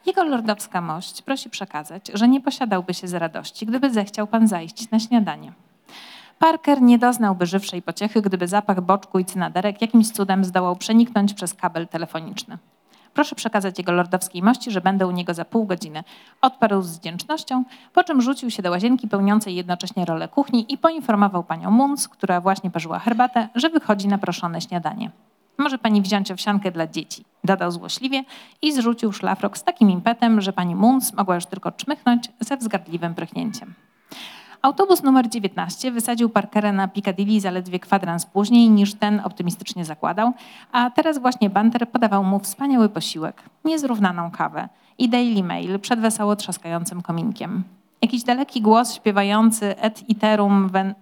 Jego 0.06 0.24
lordowska 0.24 0.82
mość 0.82 1.22
prosi 1.22 1.50
przekazać, 1.50 2.12
że 2.14 2.28
nie 2.28 2.42
posiadałby 2.42 2.94
się 2.94 3.08
z 3.08 3.14
radości, 3.14 3.66
gdyby 3.66 3.90
zechciał 3.90 4.28
pan 4.28 4.48
zajść 4.48 4.92
na 4.92 5.00
śniadanie. 5.00 5.54
Parker 6.40 6.82
nie 6.82 6.98
doznałby 7.00 7.46
żywszej 7.46 7.82
pociechy, 7.82 8.22
gdyby 8.22 8.48
zapach 8.48 8.82
boczku 8.82 9.20
i 9.20 9.26
cynaderek 9.26 9.82
jakimś 9.82 10.12
cudem 10.12 10.46
zdołał 10.46 10.76
przeniknąć 10.76 11.34
przez 11.34 11.54
kabel 11.54 11.88
telefoniczny. 11.88 12.58
Proszę 13.14 13.36
przekazać 13.36 13.78
jego 13.78 13.92
lordowskiej 13.92 14.42
mości, 14.42 14.72
że 14.72 14.82
będę 14.82 15.08
u 15.08 15.12
niego 15.12 15.34
za 15.34 15.46
pół 15.46 15.66
godziny. 15.66 16.04
Odparł 16.42 16.82
z 16.82 16.98
wdzięcznością, 16.98 17.64
po 17.94 18.04
czym 18.04 18.22
rzucił 18.22 18.52
się 18.52 18.64
do 18.64 18.72
łazienki 18.72 19.08
pełniącej 19.08 19.56
jednocześnie 19.56 20.06
rolę 20.06 20.28
kuchni 20.28 20.74
i 20.74 20.78
poinformował 20.78 21.44
panią 21.44 21.72
Muns, 21.72 22.08
która 22.08 22.42
właśnie 22.42 22.72
parzyła 22.72 23.00
herbatę, 23.00 23.50
że 23.56 23.70
wychodzi 23.70 24.08
na 24.08 24.18
proszone 24.18 24.62
śniadanie. 24.62 25.12
Może 25.58 25.78
pani 25.78 26.02
wziąć 26.02 26.32
owsiankę 26.32 26.72
dla 26.72 26.88
dzieci, 26.88 27.26
dodał 27.44 27.72
złośliwie 27.72 28.24
i 28.62 28.74
zrzucił 28.74 29.12
szlafrok 29.12 29.58
z 29.58 29.64
takim 29.64 29.90
impetem, 29.90 30.42
że 30.42 30.54
pani 30.54 30.76
Muns 30.76 31.14
mogła 31.14 31.36
już 31.36 31.46
tylko 31.46 31.72
czmychnąć 31.72 32.30
ze 32.40 32.58
wzgardliwym 32.58 33.16
prychnięciem. 33.16 33.74
Autobus 34.64 35.04
numer 35.04 35.30
19 35.30 35.92
wysadził 35.92 36.30
Parkera 36.30 36.72
na 36.72 36.88
Piccadilly 36.88 37.42
zaledwie 37.42 37.80
kwadrans 37.80 38.26
później 38.26 38.70
niż 38.70 38.94
ten 38.94 39.22
optymistycznie 39.24 39.86
zakładał, 39.86 40.34
a 40.72 40.90
teraz 40.90 41.18
właśnie 41.18 41.50
Banter 41.50 41.90
podawał 41.90 42.24
mu 42.24 42.40
wspaniały 42.40 42.90
posiłek, 42.90 43.44
niezrównaną 43.66 44.32
kawę 44.32 44.70
i 44.98 45.10
Daily 45.10 45.44
Mail 45.44 45.80
przed 45.80 46.00
wesoło 46.00 46.36
trzaskającym 46.36 47.02
kominkiem. 47.02 47.64
Jakiś 48.02 48.24
daleki 48.24 48.62
głos 48.62 48.94
śpiewający 48.94 49.78
et 49.78 50.10
iterum 50.10 50.70
ven 50.70 50.94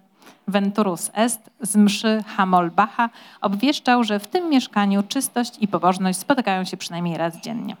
venturus 0.48 1.10
est 1.14 1.50
z 1.60 1.76
mszy 1.76 2.24
Hamolbacha 2.26 3.10
obwieszczał, 3.40 4.04
że 4.04 4.18
w 4.18 4.26
tym 4.26 4.50
mieszkaniu 4.50 5.02
czystość 5.02 5.58
i 5.60 5.68
pobożność 5.68 6.18
spotykają 6.18 6.64
się 6.64 6.76
przynajmniej 6.76 7.16
raz 7.16 7.40
dziennie. 7.40 7.76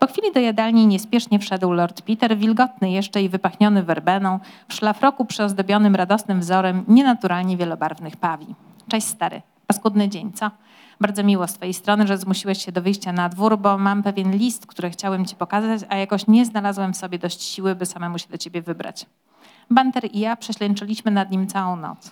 Po 0.00 0.06
chwili 0.06 0.32
do 0.32 0.40
jadalni 0.40 0.86
niespiesznie 0.86 1.38
wszedł 1.38 1.72
Lord 1.72 2.02
Peter, 2.02 2.36
wilgotny 2.36 2.90
jeszcze 2.90 3.22
i 3.22 3.28
wypachniony 3.28 3.82
werbeną, 3.82 4.40
w 4.68 4.74
szlafroku 4.74 5.24
przyozdobionym 5.24 5.94
radosnym 5.96 6.40
wzorem 6.40 6.84
nienaturalnie 6.88 7.56
wielobarwnych 7.56 8.16
pawi. 8.16 8.46
Cześć 8.88 9.06
stary, 9.06 9.42
paskudny 9.66 10.08
dzień, 10.08 10.32
co? 10.32 10.50
Bardzo 11.00 11.24
miło 11.24 11.48
z 11.48 11.52
twojej 11.52 11.74
strony, 11.74 12.06
że 12.06 12.18
zmusiłeś 12.18 12.64
się 12.64 12.72
do 12.72 12.82
wyjścia 12.82 13.12
na 13.12 13.28
dwór, 13.28 13.58
bo 13.58 13.78
mam 13.78 14.02
pewien 14.02 14.36
list, 14.36 14.66
który 14.66 14.90
chciałem 14.90 15.26
ci 15.26 15.36
pokazać, 15.36 15.80
a 15.88 15.96
jakoś 15.96 16.26
nie 16.26 16.46
znalazłem 16.46 16.92
w 16.92 16.96
sobie 16.96 17.18
dość 17.18 17.42
siły, 17.42 17.74
by 17.74 17.86
samemu 17.86 18.18
się 18.18 18.28
do 18.28 18.38
ciebie 18.38 18.62
wybrać. 18.62 19.06
Banter 19.70 20.04
i 20.12 20.20
ja 20.20 20.36
prześlęczyliśmy 20.36 21.10
nad 21.10 21.30
nim 21.30 21.46
całą 21.46 21.76
noc. 21.76 22.10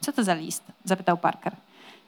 Co 0.00 0.12
to 0.12 0.24
za 0.24 0.34
list? 0.34 0.62
zapytał 0.84 1.16
Parker. 1.16 1.56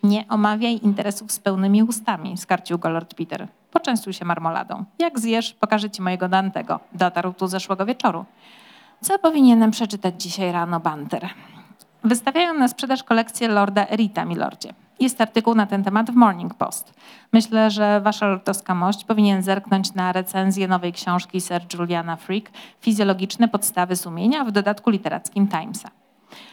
Nie 0.02 0.28
omawiaj 0.28 0.80
interesów 0.82 1.32
z 1.32 1.38
pełnymi 1.38 1.82
ustami, 1.82 2.36
skarcił 2.36 2.78
go 2.78 2.88
Lord 2.88 3.14
Peter. 3.14 3.48
Poczęstuj 3.76 4.12
się 4.12 4.24
marmoladą. 4.24 4.84
Jak 4.98 5.18
zjesz, 5.18 5.54
pokażę 5.54 5.90
ci 5.90 6.02
mojego 6.02 6.28
Dantego. 6.28 6.80
Dotarł 6.92 7.32
tu 7.32 7.46
zeszłego 7.46 7.86
wieczoru. 7.86 8.24
Co 9.00 9.18
powinienem 9.18 9.70
przeczytać 9.70 10.22
dzisiaj 10.22 10.52
rano, 10.52 10.80
Banter? 10.80 11.28
Wystawiają 12.04 12.54
na 12.54 12.68
sprzedaż 12.68 13.02
kolekcję 13.02 13.48
Lorda 13.48 13.86
Erita, 13.90 14.24
milordzie. 14.24 14.74
Jest 15.00 15.20
artykuł 15.20 15.54
na 15.54 15.66
ten 15.66 15.84
temat 15.84 16.10
w 16.10 16.14
Morning 16.14 16.54
Post. 16.54 16.94
Myślę, 17.32 17.70
że 17.70 18.00
wasza 18.00 18.26
lordowska 18.26 18.74
mość 18.74 19.04
powinien 19.04 19.42
zerknąć 19.42 19.94
na 19.94 20.12
recenzję 20.12 20.68
nowej 20.68 20.92
książki 20.92 21.40
Sir 21.40 21.62
Juliana 21.74 22.16
Freak 22.16 22.50
Fizjologiczne 22.80 23.48
podstawy 23.48 23.96
sumienia 23.96 24.44
w 24.44 24.50
dodatku 24.50 24.90
literackim 24.90 25.48
Timesa. 25.48 25.88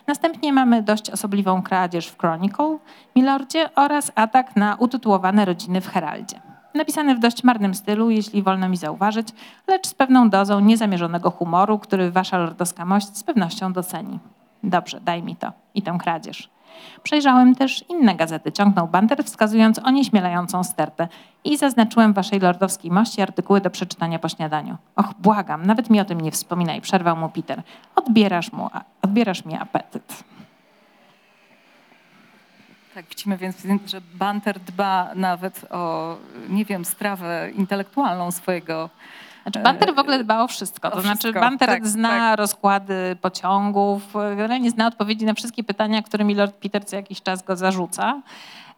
Następnie 0.08 0.54
mamy 0.54 0.84
dość 0.84 1.10
osobliwą 1.10 1.62
kradzież 1.62 2.08
w 2.08 2.20
Chronicle, 2.20 2.78
Milordzie 3.16 3.76
oraz 3.76 4.12
atak 4.16 4.56
na 4.56 4.76
utytułowane 4.76 5.46
rodziny 5.46 5.82
w 5.82 5.88
Heraldzie. 5.88 6.53
Napisany 6.74 7.16
w 7.16 7.20
dość 7.20 7.44
marnym 7.44 7.76
stylu, 7.76 8.10
jeśli 8.10 8.44
wolno 8.44 8.70
mi 8.70 8.78
zauważyć, 8.78 9.28
lecz 9.68 9.88
z 9.88 9.94
pewną 9.94 10.30
dozą 10.30 10.60
niezamierzonego 10.60 11.32
humoru, 11.32 11.80
który 11.80 12.12
wasza 12.12 12.38
lordowska 12.38 12.86
mość 12.86 13.18
z 13.18 13.24
pewnością 13.24 13.74
doceni. 13.74 14.20
Dobrze, 14.64 15.02
daj 15.02 15.24
mi 15.24 15.36
to 15.36 15.52
i 15.76 15.82
tę 15.82 15.98
kradzież. 16.00 16.50
Przejrzałem 17.04 17.56
też 17.56 17.86
inne 17.90 18.16
gazety, 18.16 18.52
ciągnął 18.52 18.88
Banter, 18.88 19.24
wskazując 19.24 19.80
onieśmielającą 19.84 20.64
stertę 20.64 21.08
i 21.44 21.58
zaznaczyłem 21.58 22.14
waszej 22.14 22.40
lordowskiej 22.40 22.92
mości 22.92 23.22
artykuły 23.22 23.62
do 23.62 23.70
przeczytania 23.70 24.20
po 24.20 24.30
śniadaniu. 24.30 24.78
Och, 24.96 25.14
błagam, 25.20 25.66
nawet 25.66 25.90
mi 25.90 26.00
o 26.00 26.06
tym 26.06 26.22
nie 26.22 26.32
wspominaj, 26.32 26.82
przerwał 26.82 27.18
mu 27.18 27.30
Peter. 27.30 27.64
Odbierasz, 27.96 28.52
mu, 28.52 28.70
odbierasz 29.02 29.46
mi 29.46 29.56
apetyt. 29.56 30.24
Tak, 32.94 33.06
widzimy 33.10 33.38
więc, 33.38 33.58
że 33.86 34.02
Banter 34.14 34.60
dba 34.60 35.10
nawet 35.16 35.66
o, 35.72 36.16
nie 36.50 36.66
wiem, 36.66 36.86
strawę 36.86 37.52
intelektualną 37.56 38.32
swojego. 38.32 38.90
Znaczy 39.44 39.60
Banter 39.60 39.96
w 39.96 40.00
ogóle 40.00 40.24
dba 40.24 40.44
o 40.44 40.48
wszystko. 40.48 40.88
O 40.88 40.92
To 40.92 41.02
znaczy 41.02 41.18
wszystko, 41.20 41.40
Banter 41.40 41.70
tak, 41.70 41.88
zna 41.88 42.10
tak. 42.10 42.40
rozkłady 42.40 43.18
pociągów, 43.22 44.14
generalnie 44.14 44.72
zna 44.72 44.88
odpowiedzi 44.88 45.26
na 45.26 45.34
wszystkie 45.34 45.64
pytania, 45.64 46.02
którymi 46.02 46.36
Lord 46.36 46.56
Peter 46.56 46.86
co 46.86 46.96
jakiś 46.96 47.22
czas 47.22 47.44
go 47.44 47.56
zarzuca. 47.56 48.22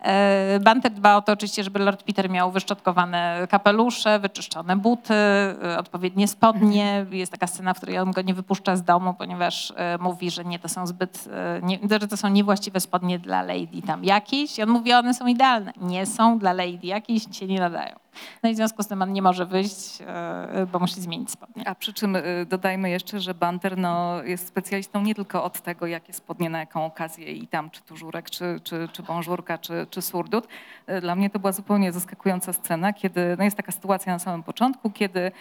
E, 0.01 0.59
Banter 0.63 0.91
dba 0.91 1.15
o 1.15 1.21
to 1.21 1.31
oczywiście, 1.31 1.63
żeby 1.63 1.79
Lord 1.79 2.03
Peter 2.03 2.29
miał 2.29 2.51
wyszczotkowane 2.51 3.47
kapelusze, 3.49 4.19
wyczyszczone 4.19 4.75
buty, 4.75 5.13
e, 5.13 5.77
odpowiednie 5.79 6.27
spodnie. 6.27 7.05
Jest 7.11 7.31
taka 7.31 7.47
scena, 7.47 7.73
w 7.73 7.77
której 7.77 7.99
on 7.99 8.11
go 8.11 8.21
nie 8.21 8.33
wypuszcza 8.33 8.75
z 8.75 8.83
domu, 8.83 9.13
ponieważ 9.13 9.73
e, 9.75 9.97
mówi, 9.97 10.31
że 10.31 10.45
nie, 10.45 10.59
to 10.59 10.69
są 10.69 10.87
zbyt, 10.87 11.29
nie, 11.63 11.79
że 12.01 12.07
to 12.07 12.17
są 12.17 12.27
niewłaściwe 12.27 12.79
spodnie 12.79 13.19
dla 13.19 13.41
lady 13.41 13.81
tam 13.87 14.03
jakiejś. 14.03 14.59
I 14.59 14.63
on 14.63 14.69
mówi, 14.69 14.93
one 14.93 15.13
są 15.13 15.27
idealne. 15.27 15.71
Nie 15.81 16.05
są 16.05 16.39
dla 16.39 16.53
lady 16.53 16.87
jakiejś, 16.87 17.23
się 17.31 17.47
nie 17.47 17.59
nadają. 17.59 18.04
No 18.43 18.49
i 18.49 18.53
w 18.53 18.55
związku 18.55 18.83
z 18.83 18.87
tym 18.87 19.01
on 19.01 19.13
nie 19.13 19.21
może 19.21 19.45
wyjść, 19.45 20.01
e, 20.01 20.67
bo 20.71 20.79
musi 20.79 21.01
zmienić 21.01 21.31
spodnie. 21.31 21.67
A 21.67 21.75
przy 21.75 21.93
czym 21.93 22.15
y, 22.15 22.45
dodajmy 22.49 22.89
jeszcze, 22.89 23.19
że 23.19 23.33
Banter 23.33 23.77
no, 23.77 24.23
jest 24.23 24.47
specjalistą 24.47 25.01
nie 25.01 25.15
tylko 25.15 25.43
od 25.43 25.61
tego, 25.61 25.87
jakie 25.87 26.13
spodnie 26.13 26.49
na 26.49 26.59
jaką 26.59 26.85
okazję 26.85 27.31
i 27.31 27.47
tam, 27.47 27.69
czy 27.69 27.81
tużurek, 27.81 28.29
czy, 28.29 28.59
czy, 28.63 28.87
czy 28.91 29.03
bążurka, 29.03 29.57
czy, 29.57 29.87
czy 29.89 30.01
surdut. 30.01 30.47
Y, 30.89 31.01
Dla 31.01 31.15
mnie 31.15 31.29
to 31.29 31.39
była 31.39 31.51
zupełnie 31.51 31.91
zaskakująca 31.91 32.53
scena, 32.53 32.93
kiedy, 32.93 33.35
no 33.37 33.43
jest 33.43 33.57
taka 33.57 33.71
sytuacja 33.71 34.13
na 34.13 34.19
samym 34.19 34.43
początku, 34.43 34.89
kiedy 34.91 35.31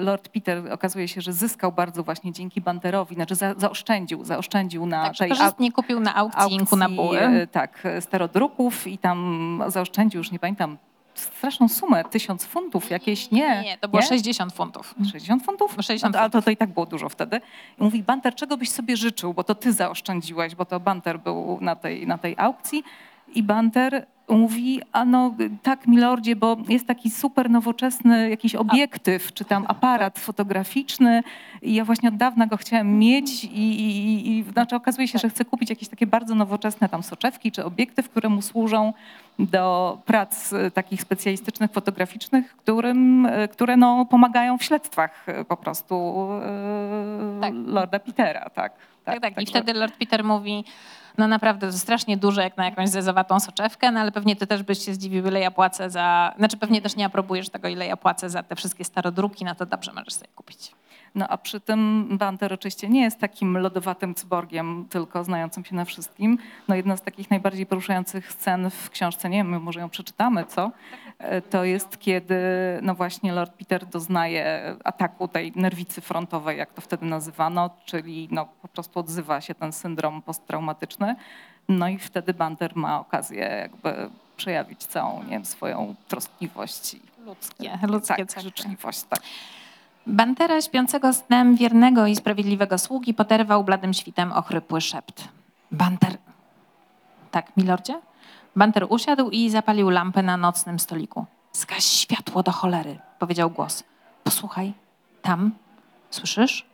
Lord 0.00 0.28
Peter 0.28 0.72
okazuje 0.72 1.08
się, 1.08 1.20
że 1.20 1.32
zyskał 1.32 1.72
bardzo 1.72 2.02
właśnie 2.02 2.32
dzięki 2.32 2.60
Banterowi, 2.60 3.14
znaczy 3.14 3.34
za, 3.34 3.54
zaoszczędził, 3.54 4.24
zaoszczędził 4.24 4.86
na 4.86 5.04
Tak, 5.06 5.16
tej 5.16 5.28
korzystnie 5.30 5.72
kupił 5.72 6.00
na 6.00 6.14
aukcji 6.14 6.54
inku 6.54 6.76
na 6.76 6.88
buły. 6.88 7.20
e, 7.20 7.46
Tak, 7.46 7.82
starodruków 8.00 8.86
i 8.86 8.98
tam 8.98 9.62
zaoszczędził, 9.68 10.18
już 10.18 10.30
nie 10.30 10.38
pamiętam, 10.38 10.76
straszną 11.14 11.68
sumę, 11.68 12.04
tysiąc 12.04 12.44
funtów 12.44 12.90
jakieś, 12.90 13.30
nie. 13.30 13.62
Nie, 13.62 13.78
to 13.78 13.88
było 13.88 14.02
60 14.02 14.52
funtów. 14.52 14.94
60 15.12 15.44
funtów? 15.44 15.76
60 15.80 16.14
no, 16.14 16.20
ale 16.20 16.30
to, 16.30 16.42
to 16.42 16.50
i 16.50 16.56
tak 16.56 16.70
było 16.70 16.86
dużo 16.86 17.08
wtedy. 17.08 17.40
I 17.78 17.82
mówi, 17.82 18.02
Banter, 18.02 18.34
czego 18.34 18.56
byś 18.56 18.70
sobie 18.70 18.96
życzył, 18.96 19.34
bo 19.34 19.44
to 19.44 19.54
ty 19.54 19.72
zaoszczędziłeś, 19.72 20.54
bo 20.54 20.64
to 20.64 20.80
Banter 20.80 21.20
był 21.20 21.58
na 21.60 21.76
tej, 21.76 22.06
na 22.06 22.18
tej 22.18 22.34
aukcji. 22.38 22.84
I 23.34 23.42
Banter 23.42 24.06
mówi, 24.28 24.80
a 24.92 25.04
no 25.04 25.34
tak, 25.62 25.86
milordzie, 25.86 26.36
bo 26.36 26.56
jest 26.68 26.86
taki 26.86 27.10
super 27.10 27.50
nowoczesny 27.50 28.30
jakiś 28.30 28.54
obiektyw, 28.54 29.32
czy 29.32 29.44
tam 29.44 29.64
aparat 29.68 30.18
fotograficzny 30.18 31.22
i 31.62 31.74
ja 31.74 31.84
właśnie 31.84 32.08
od 32.08 32.16
dawna 32.16 32.46
go 32.46 32.56
chciałem 32.56 32.98
mieć 32.98 33.44
i, 33.44 33.48
i, 33.48 34.38
i 34.38 34.42
znaczy 34.42 34.76
okazuje 34.76 35.08
się, 35.08 35.18
że 35.18 35.28
chcę 35.28 35.44
kupić 35.44 35.70
jakieś 35.70 35.88
takie 35.88 36.06
bardzo 36.06 36.34
nowoczesne 36.34 36.88
tam 36.88 37.02
soczewki 37.02 37.52
czy 37.52 37.64
obiektyw, 37.64 38.08
które 38.08 38.28
mu 38.28 38.42
służą 38.42 38.92
do 39.38 39.98
prac 40.06 40.52
e, 40.52 40.70
takich 40.70 41.02
specjalistycznych, 41.02 41.70
fotograficznych, 41.70 42.56
którym, 42.56 43.26
e, 43.26 43.48
które 43.48 43.76
no, 43.76 44.04
pomagają 44.06 44.58
w 44.58 44.62
śledztwach 44.64 45.28
e, 45.28 45.44
po 45.44 45.56
prostu 45.56 46.28
Tak. 47.40 47.52
Lorda 47.66 47.98
Petera. 47.98 48.50
Tak, 48.50 48.72
Tak, 49.04 49.20
tak. 49.20 49.32
I 49.32 49.34
Także- 49.34 49.50
wtedy 49.50 49.72
Lord 49.74 49.96
Peter 49.96 50.24
mówi, 50.24 50.64
no 51.18 51.28
naprawdę 51.28 51.72
strasznie 51.72 52.16
duże 52.16 52.42
jak 52.42 52.56
na 52.56 52.64
jakąś 52.64 52.88
zezowatą 52.88 53.40
soczewkę, 53.40 53.92
no 53.92 54.00
ale 54.00 54.12
pewnie 54.12 54.36
ty 54.36 54.46
też 54.46 54.62
byś 54.62 54.84
się 54.84 54.94
zdziwił, 54.94 55.26
ile 55.26 55.40
ja 55.40 55.50
płacę 55.50 55.90
za... 55.90 56.34
Znaczy 56.38 56.56
pewnie 56.56 56.82
też 56.82 56.96
nie 56.96 57.04
aprobujesz 57.04 57.48
tego, 57.48 57.68
ile 57.68 57.86
ja 57.86 57.96
płacę 57.96 58.30
za 58.30 58.42
te 58.42 58.56
wszystkie 58.56 58.84
starodruki, 58.84 59.44
no 59.44 59.54
to 59.54 59.66
dobrze, 59.66 59.92
możesz 59.92 60.14
sobie 60.14 60.30
kupić. 60.34 60.72
No 61.14 61.28
a 61.28 61.38
przy 61.38 61.60
tym 61.60 62.08
Banter 62.18 62.52
oczywiście 62.52 62.88
nie 62.88 63.02
jest 63.02 63.18
takim 63.18 63.58
lodowatym 63.58 64.14
cyborgiem, 64.14 64.86
tylko 64.90 65.24
znającym 65.24 65.64
się 65.64 65.74
na 65.74 65.84
wszystkim. 65.84 66.38
No 66.68 66.74
jedna 66.74 66.96
z 66.96 67.02
takich 67.02 67.30
najbardziej 67.30 67.66
poruszających 67.66 68.32
scen 68.32 68.70
w 68.70 68.90
książce, 68.90 69.28
nie 69.30 69.36
wiem, 69.38 69.48
my 69.48 69.58
może 69.58 69.80
ją 69.80 69.88
przeczytamy, 69.90 70.44
co? 70.44 70.70
E, 71.18 71.40
To 71.42 71.64
jest 71.64 71.98
kiedy 72.00 72.34
no 72.82 72.94
właśnie 72.94 73.32
Lord 73.32 73.52
Peter 73.52 73.86
doznaje 73.86 74.76
ataku 74.84 75.28
tej 75.28 75.52
nerwicy 75.56 76.00
frontowej, 76.00 76.58
jak 76.58 76.72
to 76.72 76.80
wtedy 76.80 77.06
nazywano, 77.06 77.70
czyli 77.84 78.28
no 78.30 78.46
po 78.62 78.68
prostu 78.68 78.98
odzywa 79.00 79.40
się 79.40 79.54
ten 79.54 79.72
syndrom 79.72 80.22
posttraumatyczny. 80.22 81.14
No 81.68 81.88
i 81.88 81.98
wtedy 81.98 82.34
Banter 82.34 82.76
ma 82.76 83.00
okazję 83.00 83.38
jakby 83.40 84.10
przejawić 84.36 84.84
całą, 84.86 85.22
nie 85.22 85.30
wiem, 85.30 85.44
swoją 85.44 85.94
troskliwość 86.08 86.94
i 86.94 87.00
Ludzkie, 87.26 87.78
ludzkie 87.88 88.16
tak, 88.16 88.28
cechy. 88.28 88.40
życzliwość, 88.40 89.02
tak. 89.02 89.20
Bantera 90.06 90.62
śpiącego 90.62 91.12
snem 91.12 91.56
wiernego 91.56 92.06
i 92.06 92.16
sprawiedliwego 92.16 92.78
sługi 92.78 93.14
poderwał 93.14 93.64
bladym 93.64 93.94
świtem 93.94 94.32
ochrypły 94.32 94.80
szept. 94.80 95.28
Banter... 95.70 96.18
Tak, 97.30 97.56
milordzie? 97.56 98.00
Banter 98.56 98.86
usiadł 98.88 99.30
i 99.30 99.50
zapalił 99.50 99.90
lampę 99.90 100.22
na 100.22 100.36
nocnym 100.36 100.78
stoliku. 100.78 101.26
Zgaś 101.52 101.84
światło 101.84 102.42
do 102.42 102.52
cholery, 102.52 102.98
powiedział 103.18 103.50
głos. 103.50 103.84
Posłuchaj, 104.24 104.72
tam, 105.22 105.52
słyszysz? 106.10 106.66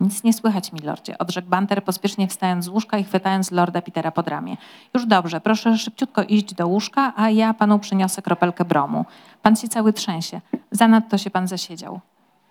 Nic 0.00 0.24
nie 0.24 0.32
słychać, 0.32 0.72
milordzie, 0.72 1.18
odrzekł 1.18 1.48
Banter, 1.48 1.84
pospiesznie 1.84 2.28
wstając 2.28 2.64
z 2.64 2.68
łóżka 2.68 2.98
i 2.98 3.04
chwytając 3.04 3.50
lorda 3.50 3.82
Petera 3.82 4.10
pod 4.10 4.28
ramię. 4.28 4.56
Już 4.94 5.06
dobrze, 5.06 5.40
proszę 5.40 5.78
szybciutko 5.78 6.22
iść 6.22 6.54
do 6.54 6.68
łóżka, 6.68 7.12
a 7.16 7.30
ja 7.30 7.54
panu 7.54 7.78
przyniosę 7.78 8.22
kropelkę 8.22 8.64
bromu. 8.64 9.04
Pan 9.42 9.56
się 9.56 9.68
cały 9.68 9.92
trzęsie. 9.92 10.40
Zanadto 10.70 11.18
się 11.18 11.30
pan 11.30 11.48
zasiedział. 11.48 12.00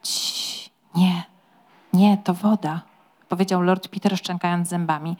Cii, 0.01 0.69
nie, 0.95 1.23
nie, 1.93 2.17
to 2.17 2.33
woda, 2.33 2.81
powiedział 3.29 3.61
lord 3.61 3.87
Peter 3.87 4.17
szczękając 4.17 4.69
zębami. 4.69 5.17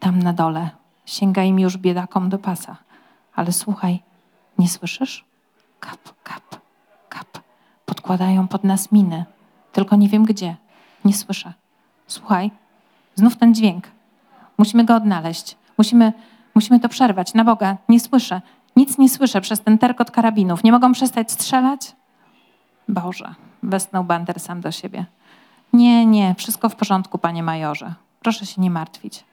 Tam 0.00 0.18
na 0.18 0.32
dole. 0.32 0.70
Sięga 1.06 1.42
im 1.42 1.58
już 1.58 1.76
biedakom 1.76 2.28
do 2.28 2.38
pasa. 2.38 2.76
Ale 3.34 3.52
słuchaj, 3.52 4.02
nie 4.58 4.68
słyszysz? 4.68 5.24
Kap, 5.80 6.22
kap, 6.22 6.60
kap. 7.08 7.38
Podkładają 7.86 8.48
pod 8.48 8.64
nas 8.64 8.92
miny. 8.92 9.24
Tylko 9.72 9.96
nie 9.96 10.08
wiem 10.08 10.24
gdzie. 10.24 10.56
Nie 11.04 11.14
słyszę. 11.14 11.52
Słuchaj, 12.06 12.50
znów 13.14 13.36
ten 13.36 13.54
dźwięk. 13.54 13.88
Musimy 14.58 14.84
go 14.84 14.96
odnaleźć. 14.96 15.56
Musimy, 15.78 16.12
musimy 16.54 16.80
to 16.80 16.88
przerwać. 16.88 17.34
Na 17.34 17.44
Boga, 17.44 17.76
nie 17.88 18.00
słyszę. 18.00 18.40
Nic 18.76 18.98
nie 18.98 19.08
słyszę 19.08 19.40
przez 19.40 19.60
ten 19.60 19.78
terkot 19.78 20.10
karabinów. 20.10 20.64
Nie 20.64 20.72
mogą 20.72 20.92
przestać 20.92 21.32
strzelać? 21.32 21.96
Boże, 22.88 23.34
westnął 23.68 24.04
Banter 24.04 24.40
sam 24.40 24.60
do 24.60 24.72
siebie. 24.72 25.06
Nie, 25.72 26.06
nie, 26.06 26.34
wszystko 26.34 26.68
w 26.68 26.76
porządku, 26.76 27.18
panie 27.18 27.42
majorze. 27.42 27.94
Proszę 28.20 28.46
się 28.46 28.60
nie 28.60 28.70
martwić. 28.70 29.24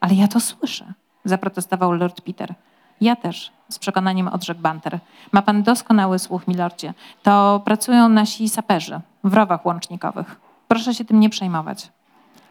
Ale 0.00 0.14
ja 0.14 0.28
to 0.28 0.40
słyszę, 0.40 0.92
zaprotestował 1.24 1.92
Lord 1.92 2.20
Peter. 2.20 2.54
Ja 3.00 3.16
też, 3.16 3.52
z 3.68 3.78
przekonaniem 3.78 4.28
odrzekł 4.28 4.60
Banter. 4.60 4.98
Ma 5.32 5.42
pan 5.42 5.62
doskonały 5.62 6.18
słuch, 6.18 6.48
milordzie. 6.48 6.94
To 7.22 7.62
pracują 7.64 8.08
nasi 8.08 8.48
saperzy 8.48 9.00
w 9.24 9.34
rowach 9.34 9.66
łącznikowych. 9.66 10.40
Proszę 10.68 10.94
się 10.94 11.04
tym 11.04 11.20
nie 11.20 11.30
przejmować. 11.30 11.92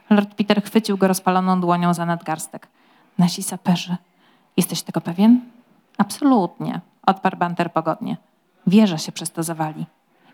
Lord 0.10 0.36
Peter 0.36 0.64
chwycił 0.64 0.98
go 0.98 1.08
rozpaloną 1.08 1.62
dłonią 1.62 1.94
za 1.94 2.06
nadgarstek. 2.06 2.68
Nasi 3.18 3.44
saperzy. 3.44 3.96
Jesteś 4.58 4.82
tego 4.82 5.02
pewien? 5.02 5.42
Absolutnie, 5.98 6.82
odparł 7.06 7.38
Banter 7.38 7.72
pogodnie. 7.72 8.18
Wieża 8.68 8.98
się 8.98 9.12
przez 9.12 9.32
to 9.32 9.44
zawali. 9.44 9.86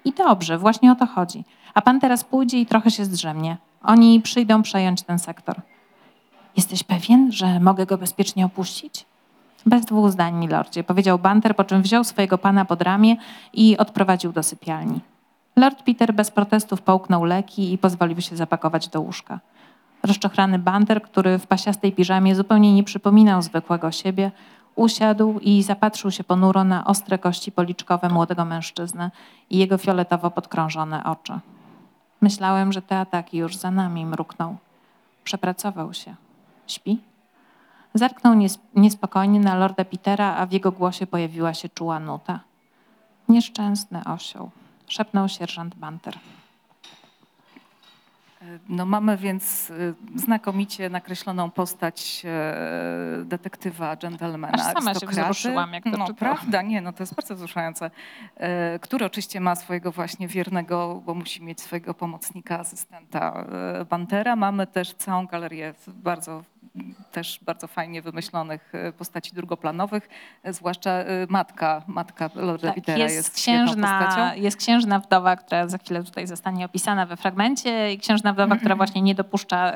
I 0.05 0.11
dobrze, 0.11 0.57
właśnie 0.57 0.91
o 0.91 0.95
to 0.95 1.05
chodzi. 1.05 1.43
A 1.73 1.81
pan 1.81 1.99
teraz 1.99 2.23
pójdzie 2.23 2.59
i 2.59 2.65
trochę 2.65 2.91
się 2.91 3.05
zdrzemnie. 3.05 3.57
Oni 3.83 4.21
przyjdą 4.21 4.61
przejąć 4.61 5.01
ten 5.01 5.19
sektor. 5.19 5.61
Jesteś 6.57 6.83
pewien, 6.83 7.31
że 7.31 7.59
mogę 7.59 7.85
go 7.85 7.97
bezpiecznie 7.97 8.45
opuścić? 8.45 9.05
Bez 9.65 9.85
dwóch 9.85 10.11
zdań, 10.11 10.35
milordzie, 10.35 10.83
powiedział 10.83 11.19
Banter, 11.19 11.55
po 11.55 11.63
czym 11.63 11.81
wziął 11.81 12.03
swojego 12.03 12.37
pana 12.37 12.65
pod 12.65 12.81
ramię 12.81 13.17
i 13.53 13.77
odprowadził 13.77 14.31
do 14.31 14.43
sypialni. 14.43 14.99
Lord 15.55 15.83
Peter 15.83 16.13
bez 16.13 16.31
protestów 16.31 16.81
połknął 16.81 17.23
leki 17.23 17.73
i 17.73 17.77
pozwolił 17.77 18.21
się 18.21 18.35
zapakować 18.35 18.87
do 18.87 19.01
łóżka. 19.01 19.39
Rozczochrany 20.03 20.59
Banter, 20.59 21.01
który 21.01 21.39
w 21.39 21.47
pasiastej 21.47 21.91
piżamie 21.91 22.35
zupełnie 22.35 22.73
nie 22.73 22.83
przypominał 22.83 23.41
zwykłego 23.41 23.91
siebie, 23.91 24.31
usiadł 24.75 25.39
i 25.39 25.63
zapatrzył 25.63 26.11
się 26.11 26.23
ponuro 26.23 26.63
na 26.63 26.85
ostre 26.85 27.17
kości 27.17 27.51
policzkowe 27.51 28.09
młodego 28.09 28.45
mężczyzny 28.45 29.11
i 29.49 29.57
jego 29.57 29.77
fioletowo 29.77 30.31
podkrążone 30.31 31.03
oczy. 31.03 31.39
Myślałem, 32.21 32.71
że 32.71 32.81
te 32.81 32.99
ataki 32.99 33.37
już 33.37 33.55
za 33.57 33.71
nami, 33.71 34.05
mruknął. 34.05 34.57
Przepracował 35.23 35.93
się. 35.93 36.15
Śpi? 36.67 36.99
Zerknął 37.93 38.33
nies- 38.33 38.59
niespokojnie 38.75 39.39
na 39.39 39.55
lorda 39.55 39.85
Petera, 39.85 40.35
a 40.35 40.45
w 40.45 40.51
jego 40.51 40.71
głosie 40.71 41.07
pojawiła 41.07 41.53
się 41.53 41.69
czuła 41.69 41.99
nuta. 41.99 42.39
Nieszczęsny 43.29 44.01
osioł, 44.05 44.49
szepnął 44.87 45.29
sierżant 45.29 45.75
Banter. 45.75 46.17
No 48.69 48.85
mamy 48.85 49.17
więc 49.17 49.69
y, 49.69 49.93
znakomicie 50.15 50.89
nakreśloną 50.89 51.51
postać 51.51 52.21
e, 52.25 53.23
detektywa, 53.25 53.97
dżentelmena, 53.97 54.53
Aż 54.53 54.73
sama 54.73 54.93
się 54.93 55.07
wzruszyłam, 55.07 55.73
jak 55.73 55.83
to 55.83 55.89
No 55.89 55.97
czytałam. 55.97 56.15
prawda, 56.15 56.61
nie, 56.61 56.81
no 56.81 56.93
to 56.93 57.03
jest 57.03 57.15
bardzo 57.15 57.35
wzruszające. 57.35 57.91
E, 58.37 58.79
Który 58.79 59.05
oczywiście 59.05 59.39
ma 59.39 59.55
swojego 59.55 59.91
właśnie 59.91 60.27
wiernego, 60.27 61.01
bo 61.05 61.13
musi 61.13 61.43
mieć 61.43 61.61
swojego 61.61 61.93
pomocnika, 61.93 62.59
asystenta 62.59 63.45
e, 63.81 63.85
Bantera. 63.85 64.35
Mamy 64.35 64.67
też 64.67 64.93
całą 64.93 65.25
galerię 65.27 65.73
bardzo 65.87 66.43
też 67.11 67.39
bardzo 67.41 67.67
fajnie 67.67 68.01
wymyślonych 68.01 68.75
e, 68.75 68.93
postaci 68.93 69.35
drugoplanowych, 69.35 70.09
e, 70.43 70.53
zwłaszcza 70.53 70.91
e, 70.91 71.05
matka, 71.29 71.83
matka 71.87 72.29
Lorda 72.35 72.67
Tak, 72.67 72.75
Petera 72.75 72.97
jest, 72.97 73.15
jest, 73.15 73.35
księżna, 73.35 73.99
postacią. 73.99 74.41
jest 74.41 74.57
księżna 74.57 74.99
wdowa, 74.99 75.35
która 75.35 75.67
za 75.67 75.77
chwilę 75.77 76.03
tutaj 76.03 76.27
zostanie 76.27 76.65
opisana 76.65 77.05
we 77.05 77.17
fragmencie 77.17 77.93
i 77.93 77.97
księżna 77.97 78.33
wdowa, 78.33 78.55
która 78.55 78.75
właśnie 78.75 79.01
nie 79.01 79.15
dopuszcza 79.15 79.73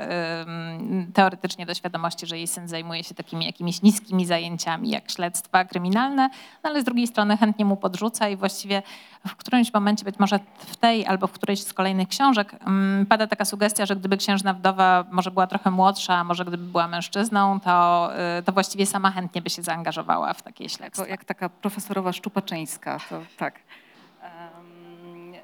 teoretycznie 1.13 1.65
do 1.65 1.73
świadomości, 1.73 2.27
że 2.27 2.37
jej 2.37 2.47
syn 2.47 2.67
zajmuje 2.67 3.03
się 3.03 3.15
takimi 3.15 3.45
jakimiś 3.45 3.81
niskimi 3.81 4.25
zajęciami 4.25 4.89
jak 4.89 5.11
śledztwa 5.11 5.65
kryminalne, 5.65 6.29
no 6.63 6.69
ale 6.69 6.81
z 6.81 6.85
drugiej 6.85 7.07
strony 7.07 7.37
chętnie 7.37 7.65
mu 7.65 7.77
podrzuca 7.77 8.29
i 8.29 8.35
właściwie 8.35 8.81
w 9.27 9.35
którymś 9.35 9.73
momencie, 9.73 10.05
być 10.05 10.19
może 10.19 10.39
w 10.57 10.75
tej 10.75 11.05
albo 11.05 11.27
w 11.27 11.31
którejś 11.31 11.63
z 11.63 11.73
kolejnych 11.73 12.07
książek 12.07 12.55
ym, 12.67 13.05
pada 13.09 13.27
taka 13.27 13.45
sugestia, 13.45 13.85
że 13.85 13.95
gdyby 13.95 14.17
księżna 14.17 14.53
wdowa 14.53 15.05
może 15.11 15.31
była 15.31 15.47
trochę 15.47 15.71
młodsza, 15.71 16.15
a 16.15 16.23
może 16.23 16.45
gdyby 16.45 16.63
była 16.63 16.83
była 16.83 16.87
mężczyzną, 17.33 17.59
to, 17.59 18.09
y, 18.39 18.43
to 18.43 18.51
właściwie 18.51 18.85
sama 18.85 19.11
chętnie 19.11 19.41
by 19.41 19.49
się 19.49 19.61
zaangażowała 19.61 20.33
w 20.33 20.41
takie 20.41 20.69
śledztwo. 20.69 21.05
Jak 21.05 21.25
taka 21.25 21.49
profesorowa 21.49 22.13
Szczupaczyńska, 22.13 22.99
to 23.09 23.21
tak. 23.37 23.59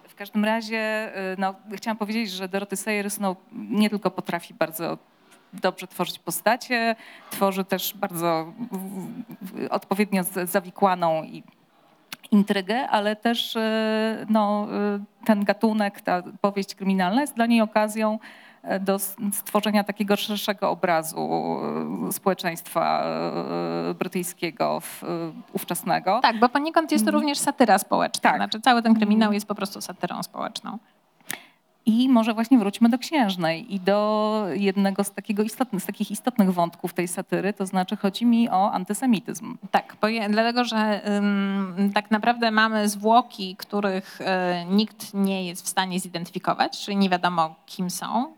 W 0.07 0.15
każdym 0.15 0.45
razie 0.45 1.11
y, 1.33 1.35
no, 1.37 1.55
chciałam 1.75 1.97
powiedzieć, 1.97 2.31
że 2.31 2.47
Dorothy 2.47 2.75
Sayers 2.75 3.19
no, 3.19 3.35
nie 3.51 3.89
tylko 3.89 4.11
potrafi 4.11 4.53
bardzo 4.53 4.97
dobrze 5.53 5.87
tworzyć 5.87 6.19
postacie, 6.19 6.95
tworzy 7.31 7.65
też 7.65 7.93
bardzo 7.97 8.53
odpowiednio 9.69 10.23
zawikłaną 10.43 11.23
i 11.23 11.43
intrygę, 12.31 12.87
ale 12.89 13.15
też 13.15 13.55
y, 13.55 13.59
no, 14.29 14.67
ten 15.25 15.43
gatunek, 15.43 16.01
ta 16.01 16.23
powieść 16.41 16.75
kryminalna 16.75 17.21
jest 17.21 17.35
dla 17.35 17.45
niej 17.45 17.61
okazją 17.61 18.19
do 18.79 18.95
s- 18.95 19.15
stworzenia 19.33 19.83
takiego 19.83 20.15
szerszego 20.15 20.69
obrazu 20.69 21.29
y, 22.09 22.13
społeczeństwa 22.13 23.03
y, 23.91 23.93
brytyjskiego 23.93 24.79
w- 24.79 25.03
ówczesnego. 25.53 26.19
Tak, 26.21 26.39
bo 26.39 26.49
poniekąd 26.49 26.91
jest 26.91 27.05
to 27.05 27.11
również 27.11 27.37
satyra 27.37 27.77
społeczna. 27.77 28.21
Tak. 28.29 28.35
Znaczy 28.35 28.61
cały 28.61 28.81
ten 28.81 28.95
kryminał 28.95 29.33
jest 29.33 29.45
po 29.47 29.55
prostu 29.55 29.81
satyrą 29.81 30.23
społeczną. 30.23 30.77
I 31.89 32.09
może 32.09 32.33
właśnie 32.33 32.57
wróćmy 32.57 32.89
do 32.89 32.97
księżnej 32.97 33.75
i 33.75 33.79
do 33.79 34.45
jednego 34.53 35.03
z, 35.03 35.11
takiego 35.11 35.43
istotnych, 35.43 35.83
z 35.83 35.85
takich 35.85 36.11
istotnych 36.11 36.53
wątków 36.53 36.93
tej 36.93 37.07
satyry, 37.07 37.53
to 37.53 37.65
znaczy 37.65 37.95
chodzi 37.97 38.25
mi 38.25 38.49
o 38.49 38.71
antysemityzm. 38.71 39.57
Tak, 39.71 39.95
poje- 40.01 40.29
dlatego 40.29 40.63
że 40.63 41.01
ym, 41.17 41.91
tak 41.93 42.11
naprawdę 42.11 42.51
mamy 42.51 42.89
zwłoki, 42.89 43.55
których 43.55 44.21
y, 44.21 44.25
nikt 44.65 45.13
nie 45.13 45.47
jest 45.47 45.65
w 45.65 45.69
stanie 45.69 45.99
zidentyfikować, 45.99 46.85
czyli 46.85 46.97
nie 46.97 47.09
wiadomo 47.09 47.55
kim 47.65 47.89
są, 47.89 48.33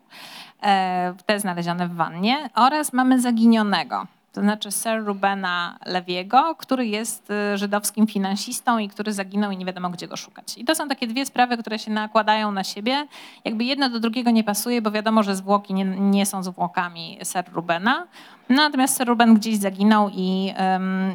e, 0.64 1.14
te 1.26 1.40
znalezione 1.40 1.88
w 1.88 1.96
wannie, 1.96 2.50
oraz 2.56 2.94
mamy 2.94 3.22
zaginionego. 3.22 4.08
To 4.34 4.42
znaczy 4.42 4.72
Sir 4.72 5.06
Rubena 5.06 5.80
Lewiego, 5.86 6.56
który 6.56 6.88
jest 6.88 7.32
y, 7.32 7.58
żydowskim 7.58 8.08
finansistą 8.08 8.78
i 8.78 8.90
który 8.90 9.14
zaginął 9.14 9.52
i 9.52 9.58
nie 9.58 9.66
wiadomo 9.66 9.90
gdzie 9.90 10.08
go 10.08 10.18
szukać. 10.18 10.58
I 10.58 10.66
to 10.66 10.76
są 10.76 10.88
takie 10.88 11.08
dwie 11.08 11.26
sprawy, 11.26 11.58
które 11.58 11.80
się 11.80 11.92
nakładają 11.92 12.52
na 12.52 12.64
siebie. 12.64 13.08
Jakby 13.46 13.64
jedno 13.64 13.90
do 13.90 14.00
drugiego 14.00 14.32
nie 14.32 14.44
pasuje, 14.44 14.82
bo 14.82 14.92
wiadomo, 14.92 15.24
że 15.24 15.36
zwłoki 15.36 15.74
nie, 15.74 15.86
nie 15.86 16.26
są 16.26 16.44
zwłokami 16.44 17.18
Sir 17.24 17.44
Rubena. 17.54 18.08
Natomiast 18.50 18.98
Sir 18.98 19.08
Ruben 19.08 19.34
gdzieś 19.34 19.58
zaginął 19.58 20.10
i, 20.14 20.54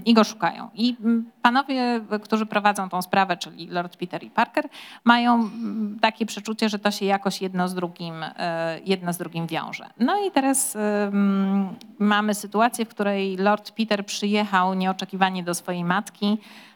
i 0.04 0.14
go 0.14 0.24
szukają. 0.24 0.70
I 0.74 0.96
mm, 1.00 1.30
panowie, 1.47 2.01
którzy 2.22 2.47
prowadzą 2.47 2.88
tą 2.88 3.03
sprawę, 3.03 3.36
czyli 3.36 3.66
Lord 3.66 3.97
Peter 3.97 4.22
i 4.22 4.30
Parker, 4.30 4.68
mają 5.05 5.34
mm, 5.34 5.99
takie 6.01 6.26
przeczucie, 6.26 6.68
że 6.68 6.78
to 6.78 6.90
się 6.90 7.05
jakoś 7.05 7.42
jedno 7.42 7.68
z 7.68 7.74
drugim, 7.74 8.14
e, 8.22 8.80
jedno 8.84 9.12
z 9.12 9.16
drugim 9.16 9.47
wiąże. 9.47 9.86
No 9.99 10.26
i 10.26 10.30
teraz 10.30 10.76
em, 10.76 11.68
mamy 11.99 12.34
sytuację, 12.34 12.84
w 12.84 12.88
której 12.88 13.36
Lord 13.36 13.70
Peter 13.70 14.07
przyjechał 14.07 14.74
nieoczekiwanie 14.74 15.42
do 15.42 15.55
swojej 15.55 15.84
matki, 15.84 16.26
e, 16.26 16.75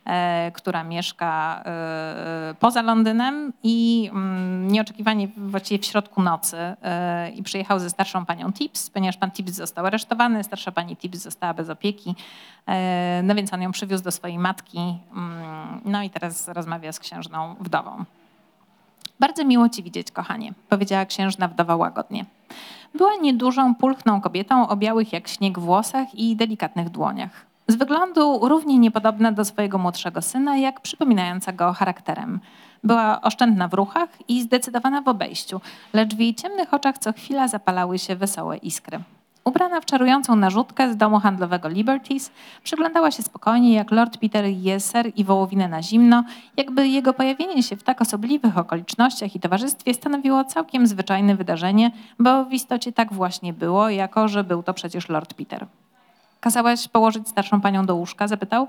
która 0.54 0.84
mieszka 0.84 1.62
e, 1.66 2.54
poza 2.60 2.82
Londynem 2.82 3.52
i 3.62 4.08
mm, 4.12 4.68
nieoczekiwanie 4.72 5.28
właściwie 5.36 5.82
w 5.82 5.86
środku 5.86 6.22
nocy 6.22 6.56
e, 6.56 7.30
i 7.30 7.42
przyjechał 7.42 7.78
ze 7.78 7.90
starszą 7.90 8.26
panią 8.26 8.52
Tips, 8.52 8.90
ponieważ 8.90 9.16
pan 9.16 9.30
Tips 9.30 9.52
został 9.52 9.86
aresztowany, 9.86 10.44
starsza 10.44 10.72
pani 10.72 10.96
Tips 10.96 11.18
została 11.18 11.54
bez 11.54 11.70
opieki, 11.70 12.14
e, 12.66 13.20
no 13.24 13.34
więc 13.34 13.52
on 13.52 13.62
ją 13.62 13.72
przywiózł 13.72 14.04
do 14.04 14.10
swojej 14.10 14.38
matki, 14.38 14.78
mm, 14.78 15.80
no 15.84 16.02
i 16.02 16.10
teraz 16.10 16.48
rozmawia 16.48 16.92
z 16.92 16.98
księżną 16.98 17.54
wdową. 17.60 18.04
Bardzo 19.20 19.44
miło 19.44 19.68
ci 19.68 19.82
widzieć, 19.82 20.10
kochanie, 20.10 20.52
powiedziała 20.68 21.04
księżna 21.04 21.48
wdowa 21.48 21.76
łagodnie. 21.76 22.24
Była 22.94 23.16
niedużą, 23.16 23.74
pulchną 23.74 24.20
kobietą 24.20 24.68
o 24.68 24.76
białych 24.76 25.12
jak 25.12 25.28
śnieg 25.28 25.58
włosach 25.58 26.14
i 26.14 26.36
delikatnych 26.36 26.88
dłoniach. 26.88 27.49
Z 27.70 27.74
wyglądu 27.74 28.48
równie 28.48 28.78
niepodobna 28.78 29.32
do 29.32 29.44
swojego 29.44 29.78
młodszego 29.78 30.22
syna, 30.22 30.56
jak 30.56 30.80
przypominająca 30.80 31.52
go 31.52 31.72
charakterem. 31.72 32.40
Była 32.84 33.20
oszczędna 33.20 33.68
w 33.68 33.74
ruchach 33.74 34.08
i 34.28 34.42
zdecydowana 34.42 35.02
w 35.02 35.08
obejściu, 35.08 35.60
lecz 35.92 36.14
w 36.14 36.18
jej 36.18 36.34
ciemnych 36.34 36.74
oczach 36.74 36.98
co 36.98 37.12
chwila 37.12 37.48
zapalały 37.48 37.98
się 37.98 38.16
wesołe 38.16 38.56
iskry. 38.56 39.00
Ubrana 39.44 39.80
w 39.80 39.84
czarującą 39.84 40.36
narzutkę 40.36 40.92
z 40.92 40.96
domu 40.96 41.20
handlowego 41.20 41.68
Liberties, 41.68 42.30
przyglądała 42.62 43.10
się 43.10 43.22
spokojnie, 43.22 43.74
jak 43.74 43.90
Lord 43.90 44.16
Peter 44.16 44.44
je 44.44 44.80
ser 44.80 45.12
i 45.16 45.24
wołowinę 45.24 45.68
na 45.68 45.82
zimno, 45.82 46.24
jakby 46.56 46.88
jego 46.88 47.12
pojawienie 47.12 47.62
się 47.62 47.76
w 47.76 47.82
tak 47.82 48.00
osobliwych 48.00 48.58
okolicznościach 48.58 49.34
i 49.36 49.40
towarzystwie 49.40 49.94
stanowiło 49.94 50.44
całkiem 50.44 50.86
zwyczajne 50.86 51.36
wydarzenie, 51.36 51.90
bo 52.18 52.44
w 52.44 52.52
istocie 52.52 52.92
tak 52.92 53.12
właśnie 53.12 53.52
było, 53.52 53.90
jako 53.90 54.28
że 54.28 54.44
był 54.44 54.62
to 54.62 54.74
przecież 54.74 55.08
Lord 55.08 55.34
Peter. 55.34 55.66
Kazałaś 56.40 56.88
położyć 56.88 57.28
starszą 57.28 57.60
panią 57.60 57.86
do 57.86 57.96
łóżka? 57.96 58.28
Zapytał. 58.28 58.68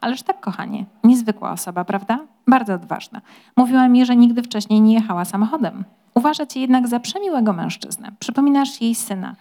Ależ 0.00 0.22
tak, 0.22 0.40
kochanie, 0.40 0.84
niezwykła 1.04 1.52
osoba, 1.52 1.84
prawda? 1.84 2.18
Bardzo 2.46 2.74
odważna. 2.74 3.20
Mówiła 3.56 3.88
mi, 3.88 4.06
że 4.06 4.16
nigdy 4.16 4.42
wcześniej 4.42 4.80
nie 4.80 4.94
jechała 4.94 5.24
samochodem. 5.24 5.84
Uważa 6.14 6.46
cię 6.46 6.60
jednak 6.60 6.88
za 6.88 7.00
przemiłego 7.00 7.52
mężczyznę. 7.52 8.12
Przypominasz 8.18 8.80
jej 8.80 8.94
syna. 8.94 9.36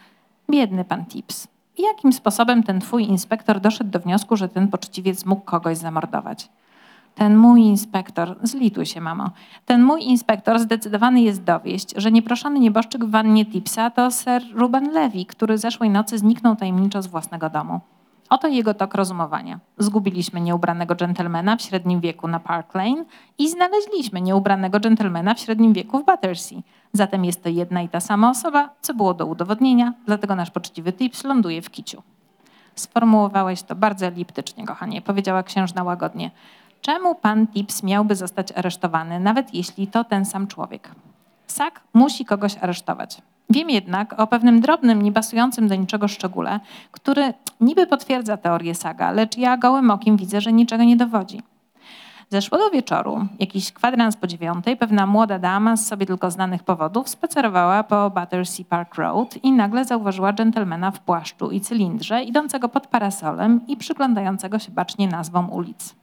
Biedny 0.49 0.86
pan 0.86 1.05
Tips. 1.05 1.47
Jakim 1.77 2.13
sposobem 2.13 2.63
ten 2.63 2.82
twój 2.82 3.03
inspektor 3.03 3.59
doszedł 3.59 3.89
do 3.89 3.99
wniosku, 3.99 4.38
że 4.38 4.49
ten 4.49 4.67
poczciwiec 4.67 5.25
mógł 5.25 5.41
kogoś 5.41 5.77
zamordować? 5.77 6.49
Ten 7.16 7.38
mój 7.38 7.62
inspektor, 7.62 8.38
zlituj 8.43 8.86
się, 8.86 9.01
mamo. 9.01 9.30
Ten 9.66 9.84
mój 9.84 10.03
inspektor 10.03 10.59
zdecydowany 10.59 11.22
jest 11.22 11.43
dowieść, 11.43 11.93
że 11.95 12.12
nieproszony 12.12 12.59
nieboszczyk 12.59 13.05
w 13.05 13.12
wannie 13.12 13.45
Tipsa 13.45 13.89
to 13.89 14.12
Sir 14.12 14.41
Ruben 14.53 14.91
Levy, 14.91 15.26
który 15.26 15.57
zeszłej 15.57 15.89
nocy 15.89 16.18
zniknął 16.18 16.55
tajemniczo 16.55 17.01
z 17.01 17.07
własnego 17.07 17.49
domu. 17.49 17.80
Oto 18.30 18.47
jego 18.47 18.74
tok 18.74 18.95
rozumowania. 18.95 19.59
Zgubiliśmy 19.78 20.41
nieubranego 20.41 20.95
dżentelmena 20.95 21.55
w 21.55 21.62
średnim 21.62 21.99
wieku 22.01 22.28
na 22.28 22.39
Park 22.39 22.76
Lane 22.76 23.05
i 23.38 23.49
znaleźliśmy 23.49 24.22
nieubranego 24.22 24.80
dżentelmena 24.80 25.34
w 25.34 25.39
średnim 25.39 25.74
wieku 25.74 25.99
w 25.99 26.05
Battersea. 26.05 26.62
Zatem 26.93 27.26
jest 27.26 27.43
to 27.43 27.49
jedna 27.49 27.82
i 27.82 27.89
ta 27.89 27.99
sama 27.99 28.30
osoba, 28.30 28.70
co 28.82 28.93
było 28.93 29.14
do 29.14 29.26
udowodnienia, 29.26 29.93
dlatego 30.05 30.36
nasz 30.36 30.51
poczciwy 30.51 30.93
Tips 30.93 31.24
ląduje 31.24 31.62
w 31.62 31.70
kiciu. 31.70 32.03
Sformułowałeś 32.76 33.64
to 33.64 33.76
bardzo 33.76 34.05
eliptycznie, 34.05 34.66
kochanie, 34.66 35.01
powiedziała 35.01 35.43
księżna 35.43 35.84
łagodnie. 35.84 36.32
Czemu 36.82 37.15
pan 37.15 37.47
Tips 37.47 37.84
miałby 37.84 38.15
zostać 38.15 38.51
aresztowany, 38.51 39.19
nawet 39.19 39.53
jeśli 39.53 39.88
to 39.88 40.03
ten 40.03 40.25
sam 40.25 40.47
człowiek? 40.47 40.91
Sak 41.47 41.82
musi 41.93 42.25
kogoś 42.25 42.57
aresztować. 42.61 43.21
Wiem 43.49 43.69
jednak 43.69 44.19
o 44.19 44.27
pewnym 44.27 44.61
drobnym, 44.61 45.01
niepasującym 45.01 45.67
do 45.67 45.75
niczego 45.75 46.07
szczególe, 46.07 46.59
który 46.91 47.34
niby 47.61 47.88
potwierdza 47.88 48.38
teorię 48.38 48.75
Saga, 48.75 49.11
lecz 49.11 49.38
ja 49.38 49.57
gołym 49.57 49.91
okiem 49.91 50.17
widzę, 50.17 50.41
że 50.41 50.53
niczego 50.53 50.84
nie 50.84 50.97
dowodzi. 50.97 51.41
Zeszłego 52.29 52.69
wieczoru, 52.69 53.27
jakiś 53.39 53.71
kwadrans 53.71 54.17
po 54.17 54.27
dziewiątej, 54.27 54.77
pewna 54.77 55.05
młoda 55.05 55.39
dama 55.39 55.77
z 55.77 55.88
sobie 55.88 56.05
tylko 56.05 56.32
znanych 56.32 56.63
powodów 56.63 57.09
spacerowała 57.09 57.84
po 57.84 58.09
Battersea 58.09 58.63
Park 58.69 58.95
Road 58.95 59.43
i 59.43 59.51
nagle 59.51 59.86
zauważyła 59.86 60.34
dżentelmena 60.34 60.91
w 60.91 60.99
płaszczu 60.99 61.51
i 61.51 61.61
cylindrze, 61.61 62.23
idącego 62.23 62.69
pod 62.69 62.88
parasolem 62.88 63.61
i 63.67 63.77
przyglądającego 63.77 64.59
się 64.59 64.71
bacznie 64.71 65.07
nazwom 65.07 65.49
ulic. 65.49 66.01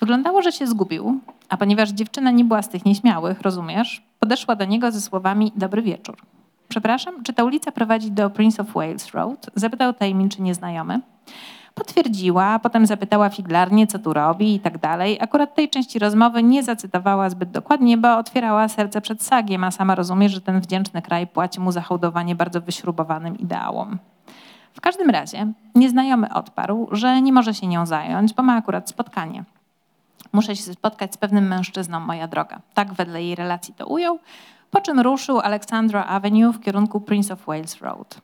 Wyglądało, 0.00 0.42
że 0.42 0.52
się 0.52 0.66
zgubił, 0.66 1.20
a 1.48 1.56
ponieważ 1.56 1.90
dziewczyna 1.90 2.30
nie 2.30 2.44
była 2.44 2.62
z 2.62 2.68
tych 2.68 2.84
nieśmiałych, 2.84 3.40
rozumiesz, 3.40 4.02
podeszła 4.20 4.56
do 4.56 4.64
niego 4.64 4.92
ze 4.92 5.00
słowami 5.00 5.52
dobry 5.56 5.82
wieczór. 5.82 6.16
Przepraszam, 6.68 7.22
czy 7.22 7.32
ta 7.32 7.44
ulica 7.44 7.72
prowadzi 7.72 8.10
do 8.10 8.30
Prince 8.30 8.60
of 8.60 8.72
Wales 8.72 9.10
Road? 9.10 9.50
Zapytał 9.54 9.92
tajemniczy 9.92 10.42
nieznajomy. 10.42 11.00
Potwierdziła, 11.74 12.58
potem 12.58 12.86
zapytała 12.86 13.28
figlarnie, 13.28 13.86
co 13.86 13.98
tu 13.98 14.12
robi 14.12 14.54
i 14.54 14.60
tak 14.60 14.78
dalej. 14.78 15.18
Akurat 15.20 15.54
tej 15.54 15.70
części 15.70 15.98
rozmowy 15.98 16.42
nie 16.42 16.62
zacytowała 16.62 17.30
zbyt 17.30 17.50
dokładnie, 17.50 17.98
bo 17.98 18.16
otwierała 18.16 18.68
serce 18.68 19.00
przed 19.00 19.22
sagiem, 19.22 19.64
a 19.64 19.70
sama 19.70 19.94
rozumie, 19.94 20.28
że 20.28 20.40
ten 20.40 20.60
wdzięczny 20.60 21.02
kraj 21.02 21.26
płaci 21.26 21.60
mu 21.60 21.72
za 21.72 21.80
hołdowanie 21.80 22.34
bardzo 22.34 22.60
wyśrubowanym 22.60 23.38
ideałom. 23.38 23.98
W 24.74 24.80
każdym 24.80 25.10
razie 25.10 25.52
nieznajomy 25.74 26.34
odparł, 26.34 26.88
że 26.92 27.22
nie 27.22 27.32
może 27.32 27.54
się 27.54 27.66
nią 27.66 27.86
zająć, 27.86 28.34
bo 28.34 28.42
ma 28.42 28.56
akurat 28.56 28.88
spotkanie. 28.88 29.44
Muszę 30.32 30.56
się 30.56 30.62
spotkać 30.62 31.14
z 31.14 31.16
pewnym 31.16 31.48
mężczyzną, 31.48 32.00
moja 32.00 32.28
droga. 32.28 32.60
Tak 32.74 32.92
wedle 32.92 33.22
jej 33.22 33.34
relacji 33.34 33.74
to 33.74 33.86
ujął, 33.86 34.18
po 34.70 34.80
czym 34.80 35.00
ruszył 35.00 35.40
Alexandra 35.40 36.04
Avenue 36.04 36.52
w 36.52 36.60
kierunku 36.60 37.00
Prince 37.00 37.30
of 37.30 37.46
Wales 37.46 37.80
Road. 37.80 38.20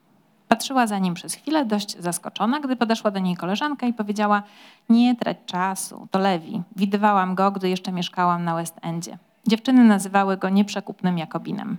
Patrzyła 0.49 0.87
za 0.87 0.99
nim 0.99 1.15
przez 1.15 1.35
chwilę, 1.35 1.65
dość 1.65 1.99
zaskoczona, 1.99 2.61
gdy 2.61 2.77
podeszła 2.77 3.11
do 3.11 3.21
niej 3.21 3.37
koleżanka 3.37 3.87
i 3.87 3.93
powiedziała: 3.93 4.43
Nie 4.89 5.17
trać 5.17 5.37
czasu, 5.47 6.09
to 6.11 6.19
Lewi. 6.19 6.63
Widywałam 6.77 7.35
go, 7.35 7.51
gdy 7.51 7.69
jeszcze 7.69 7.93
mieszkałam 7.93 8.45
na 8.45 8.55
West 8.55 8.77
Endzie. 8.83 9.19
Dziewczyny 9.47 9.85
nazywały 9.85 10.37
go 10.37 10.49
nieprzekupnym 10.49 11.19
Jakobinem. 11.19 11.77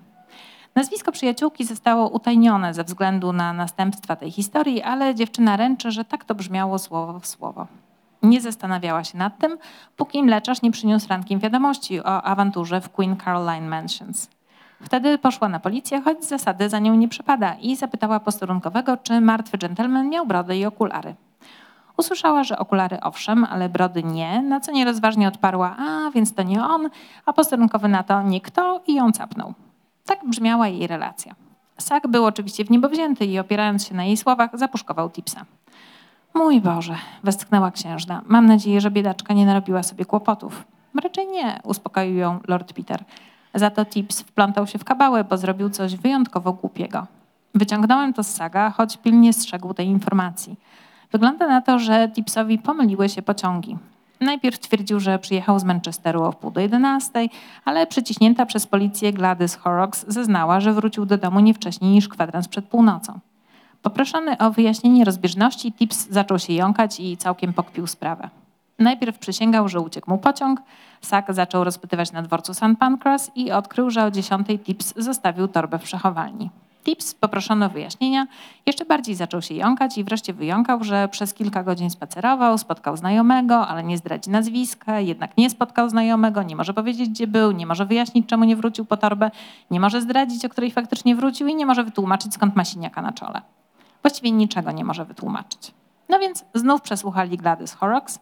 Nazwisko 0.76 1.12
przyjaciółki 1.12 1.66
zostało 1.66 2.10
utajnione 2.10 2.74
ze 2.74 2.84
względu 2.84 3.34
na 3.34 3.54
następstwa 3.54 4.16
tej 4.16 4.32
historii, 4.32 4.82
ale 4.82 5.16
dziewczyna 5.16 5.58
ręczy, 5.58 5.92
że 5.92 6.06
tak 6.06 6.26
to 6.26 6.36
brzmiało 6.36 6.80
słowo 6.80 7.20
w 7.20 7.28
słowo. 7.28 7.68
Nie 8.24 8.42
zastanawiała 8.42 9.04
się 9.04 9.18
nad 9.18 9.38
tym, 9.38 9.58
póki 9.98 10.24
mleczarz 10.24 10.62
nie 10.62 10.72
przyniósł 10.72 11.08
rankiem 11.10 11.40
wiadomości 11.40 12.00
o 12.00 12.24
awanturze 12.24 12.82
w 12.82 12.90
Queen 12.90 13.18
Caroline 13.18 13.68
Mansions. 13.68 14.30
Wtedy 14.82 15.18
poszła 15.18 15.50
na 15.50 15.60
policję, 15.60 16.02
choć 16.02 16.26
z 16.26 16.28
zasady 16.28 16.70
za 16.70 16.80
nią 16.80 16.96
nie 16.96 17.08
przepada 17.08 17.54
i 17.54 17.76
zapytała 17.76 18.20
posterunkowego, 18.20 18.98
czy 18.98 19.22
martwy 19.22 19.58
dżentelmen 19.58 20.10
miał 20.10 20.26
brodę 20.26 20.58
i 20.58 20.66
okulary. 20.66 21.16
Usłyszała, 21.98 22.44
że 22.44 22.58
okulary 22.58 23.00
owszem, 23.02 23.44
ale 23.44 23.70
brody 23.70 24.04
nie, 24.04 24.42
na 24.42 24.60
co 24.60 24.72
nierozważnie 24.72 25.28
odparła, 25.28 25.76
a 25.80 26.12
więc 26.12 26.34
to 26.34 26.44
nie 26.44 26.64
on, 26.64 26.90
a 27.26 27.34
posterunkowy 27.34 27.88
na 27.88 28.04
to 28.04 28.22
nie 28.22 28.42
kto 28.42 28.82
i 28.88 28.94
ją 28.94 29.12
capnął. 29.12 29.54
Tak 30.06 30.20
brzmiała 30.26 30.68
jej 30.68 30.88
relacja. 30.88 31.36
Sak 31.78 32.08
był 32.08 32.26
oczywiście 32.26 32.66
w 32.66 32.70
niebo 32.70 32.90
wzięty 32.90 33.26
i 33.26 33.40
opierając 33.40 33.88
się 33.88 33.96
na 33.96 34.04
jej 34.04 34.18
słowach, 34.18 34.50
zapuszkował 34.54 35.10
tipsa. 35.10 35.46
Mój 36.34 36.62
Boże, 36.62 36.96
westchnęła 37.24 37.72
księżna. 37.72 38.22
Mam 38.26 38.46
nadzieję, 38.46 38.82
że 38.82 38.92
biedaczka 38.92 39.34
nie 39.34 39.46
narobiła 39.46 39.84
sobie 39.84 40.06
kłopotów. 40.06 40.66
Raczej 41.04 41.28
nie, 41.28 41.60
uspokoił 41.64 42.16
ją 42.16 42.40
Lord 42.48 42.74
Peter. 42.74 43.04
Za 43.56 43.70
to 43.70 43.86
Tips 43.86 44.22
wplątał 44.22 44.68
się 44.68 44.80
w 44.80 44.84
kabałę, 44.84 45.24
bo 45.24 45.38
zrobił 45.38 45.70
coś 45.70 45.96
wyjątkowo 45.96 46.54
głupiego. 46.54 47.08
Wyciągnąłem 47.56 48.14
to 48.14 48.24
z 48.24 48.28
Saga, 48.28 48.70
choć 48.70 48.98
pilnie 48.98 49.34
strzegł 49.34 49.74
tej 49.74 49.88
informacji. 49.88 50.56
Wygląda 51.12 51.48
na 51.48 51.62
to, 51.62 51.80
że 51.80 52.10
Tipsowi 52.10 52.60
pomyliły 52.60 53.10
się 53.10 53.22
pociągi. 53.22 53.78
Najpierw 54.22 54.60
twierdził, 54.60 55.00
że 55.00 55.20
przyjechał 55.20 55.60
z 55.60 55.64
Manchesteru 55.64 56.24
o 56.24 56.32
wpół 56.32 56.52
do 56.52 56.62
11, 56.62 57.28
ale 57.66 57.88
przyciśnięta 57.88 58.46
przez 58.46 58.68
policję 58.68 59.14
Gladys 59.14 59.56
Horrocks 59.56 60.06
zeznała, 60.08 60.60
że 60.60 60.74
wrócił 60.74 61.06
do 61.06 61.18
domu 61.18 61.40
nie 61.40 61.54
wcześniej 61.54 61.92
niż 61.92 62.08
kwadrans 62.08 62.48
przed 62.48 62.66
północą. 62.66 63.20
Poproszony 63.82 64.38
o 64.38 64.52
wyjaśnienie 64.52 65.06
rozbieżności, 65.06 65.74
Tips 65.74 66.10
zaczął 66.10 66.40
się 66.40 66.54
jąkać 66.54 67.00
i 67.00 67.18
całkiem 67.18 67.54
pokpił 67.54 67.88
sprawę. 67.88 68.30
Najpierw 68.80 69.18
przysięgał, 69.18 69.70
że 69.70 69.80
uciekł 69.80 70.12
mu 70.12 70.18
pociąg, 70.18 70.62
Sack 71.02 71.34
zaczął 71.34 71.64
rozpytywać 71.64 72.12
na 72.12 72.22
dworcu 72.22 72.54
St. 72.54 72.64
Pancras 72.80 73.32
i 73.36 73.52
odkrył, 73.52 73.90
że 73.90 74.06
o 74.06 74.12
10 74.12 74.48
Tips 74.64 74.94
zostawił 74.98 75.48
torbę 75.48 75.80
w 75.80 75.84
przechowalni. 75.84 76.50
Tips 76.84 77.14
poproszono 77.14 77.66
o 77.66 77.70
wyjaśnienia, 77.70 78.28
jeszcze 78.66 78.86
bardziej 78.86 79.16
zaczął 79.16 79.42
się 79.42 79.54
jąkać 79.54 79.98
i 79.98 80.04
wreszcie 80.04 80.34
wyjąkał, 80.34 80.84
że 80.84 81.08
przez 81.12 81.34
kilka 81.34 81.64
godzin 81.64 81.90
spacerował, 81.90 82.58
spotkał 82.58 82.98
znajomego, 82.98 83.68
ale 83.68 83.84
nie 83.84 83.98
zdradzi 83.98 84.30
nazwiska, 84.30 85.00
jednak 85.00 85.38
nie 85.38 85.50
spotkał 85.50 85.90
znajomego, 85.90 86.44
nie 86.44 86.56
może 86.56 86.74
powiedzieć, 86.74 87.10
gdzie 87.10 87.28
był, 87.28 87.52
nie 87.52 87.66
może 87.66 87.86
wyjaśnić, 87.86 88.28
czemu 88.28 88.44
nie 88.44 88.56
wrócił 88.56 88.86
po 88.86 88.98
torbę, 88.98 89.32
nie 89.72 89.80
może 89.80 90.02
zdradzić, 90.02 90.46
o 90.46 90.50
której 90.50 90.72
faktycznie 90.72 91.16
wrócił 91.16 91.48
i 91.48 91.56
nie 91.56 91.66
może 91.66 91.84
wytłumaczyć, 91.84 92.34
skąd 92.34 92.56
ma 92.56 92.66
siniaka 92.66 93.02
na 93.02 93.12
czole. 93.12 93.42
Właściwie 94.02 94.32
niczego 94.32 94.72
nie 94.72 94.86
może 94.86 95.06
wytłumaczyć. 95.06 95.74
No 96.10 96.20
więc 96.20 96.45
znów 96.54 96.82
przesłuchali 96.82 97.38
Gladys 97.38 97.74
Horrocks. 97.74 98.20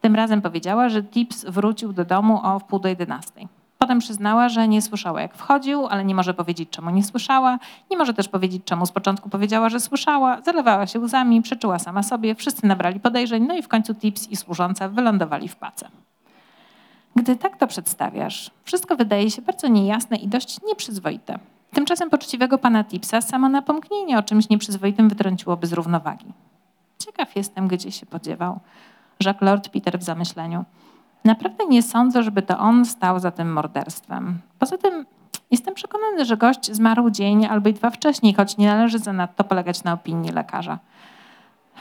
Tym 0.00 0.14
razem 0.14 0.42
powiedziała, 0.42 0.88
że 0.88 1.02
Tips 1.02 1.44
wrócił 1.44 1.92
do 1.92 2.04
domu 2.04 2.40
o 2.42 2.58
wpół 2.58 2.78
do 2.78 2.88
jedenastej. 2.88 3.48
Potem 3.78 3.98
przyznała, 3.98 4.48
że 4.48 4.68
nie 4.68 4.82
słyszała 4.82 5.20
jak 5.20 5.34
wchodził, 5.34 5.86
ale 5.86 6.04
nie 6.04 6.14
może 6.14 6.34
powiedzieć 6.34 6.70
czemu 6.70 6.90
nie 6.90 7.04
słyszała. 7.04 7.58
Nie 7.90 7.96
może 7.96 8.14
też 8.14 8.28
powiedzieć 8.28 8.62
czemu 8.64 8.86
z 8.86 8.92
początku 8.92 9.28
powiedziała, 9.28 9.68
że 9.68 9.80
słyszała. 9.80 10.40
Zalewała 10.42 10.86
się 10.86 11.00
łzami, 11.00 11.42
przeczyła 11.42 11.78
sama 11.78 12.02
sobie, 12.02 12.34
wszyscy 12.34 12.66
nabrali 12.66 13.00
podejrzeń, 13.00 13.46
no 13.46 13.54
i 13.54 13.62
w 13.62 13.68
końcu 13.68 13.94
Tips 13.94 14.28
i 14.28 14.36
służąca 14.36 14.88
wylądowali 14.88 15.48
w 15.48 15.56
pace. 15.56 15.88
Gdy 17.16 17.36
tak 17.36 17.56
to 17.56 17.66
przedstawiasz, 17.66 18.50
wszystko 18.64 18.96
wydaje 18.96 19.30
się 19.30 19.42
bardzo 19.42 19.68
niejasne 19.68 20.16
i 20.16 20.28
dość 20.28 20.62
nieprzyzwoite. 20.62 21.38
Tymczasem 21.74 22.10
poczciwego 22.10 22.58
pana 22.58 22.84
Tipsa 22.84 23.20
samo 23.20 23.48
napomknienie 23.48 24.18
o 24.18 24.22
czymś 24.22 24.48
nieprzyzwoitym 24.48 25.08
wytrąciłoby 25.08 25.66
z 25.66 25.72
równowagi. 25.72 26.32
Ciekaw 26.98 27.36
jestem, 27.36 27.68
gdzie 27.68 27.92
się 27.92 28.06
podziewał, 28.06 28.60
rzekł 29.20 29.44
Lord 29.44 29.68
Peter 29.68 29.98
w 29.98 30.02
zamyśleniu. 30.02 30.64
Naprawdę 31.24 31.66
nie 31.66 31.82
sądzę, 31.82 32.22
żeby 32.22 32.42
to 32.42 32.58
on 32.58 32.84
stał 32.84 33.18
za 33.18 33.30
tym 33.30 33.52
morderstwem. 33.52 34.38
Poza 34.58 34.78
tym 34.78 35.06
jestem 35.50 35.74
przekonany, 35.74 36.24
że 36.24 36.36
gość 36.36 36.72
zmarł 36.72 37.10
dzień 37.10 37.46
albo 37.46 37.68
i 37.68 37.72
dwa 37.72 37.90
wcześniej, 37.90 38.34
choć 38.34 38.56
nie 38.56 38.66
należy 38.66 38.98
zanadto 38.98 39.44
polegać 39.44 39.84
na 39.84 39.92
opinii 39.92 40.32
lekarza. 40.32 40.78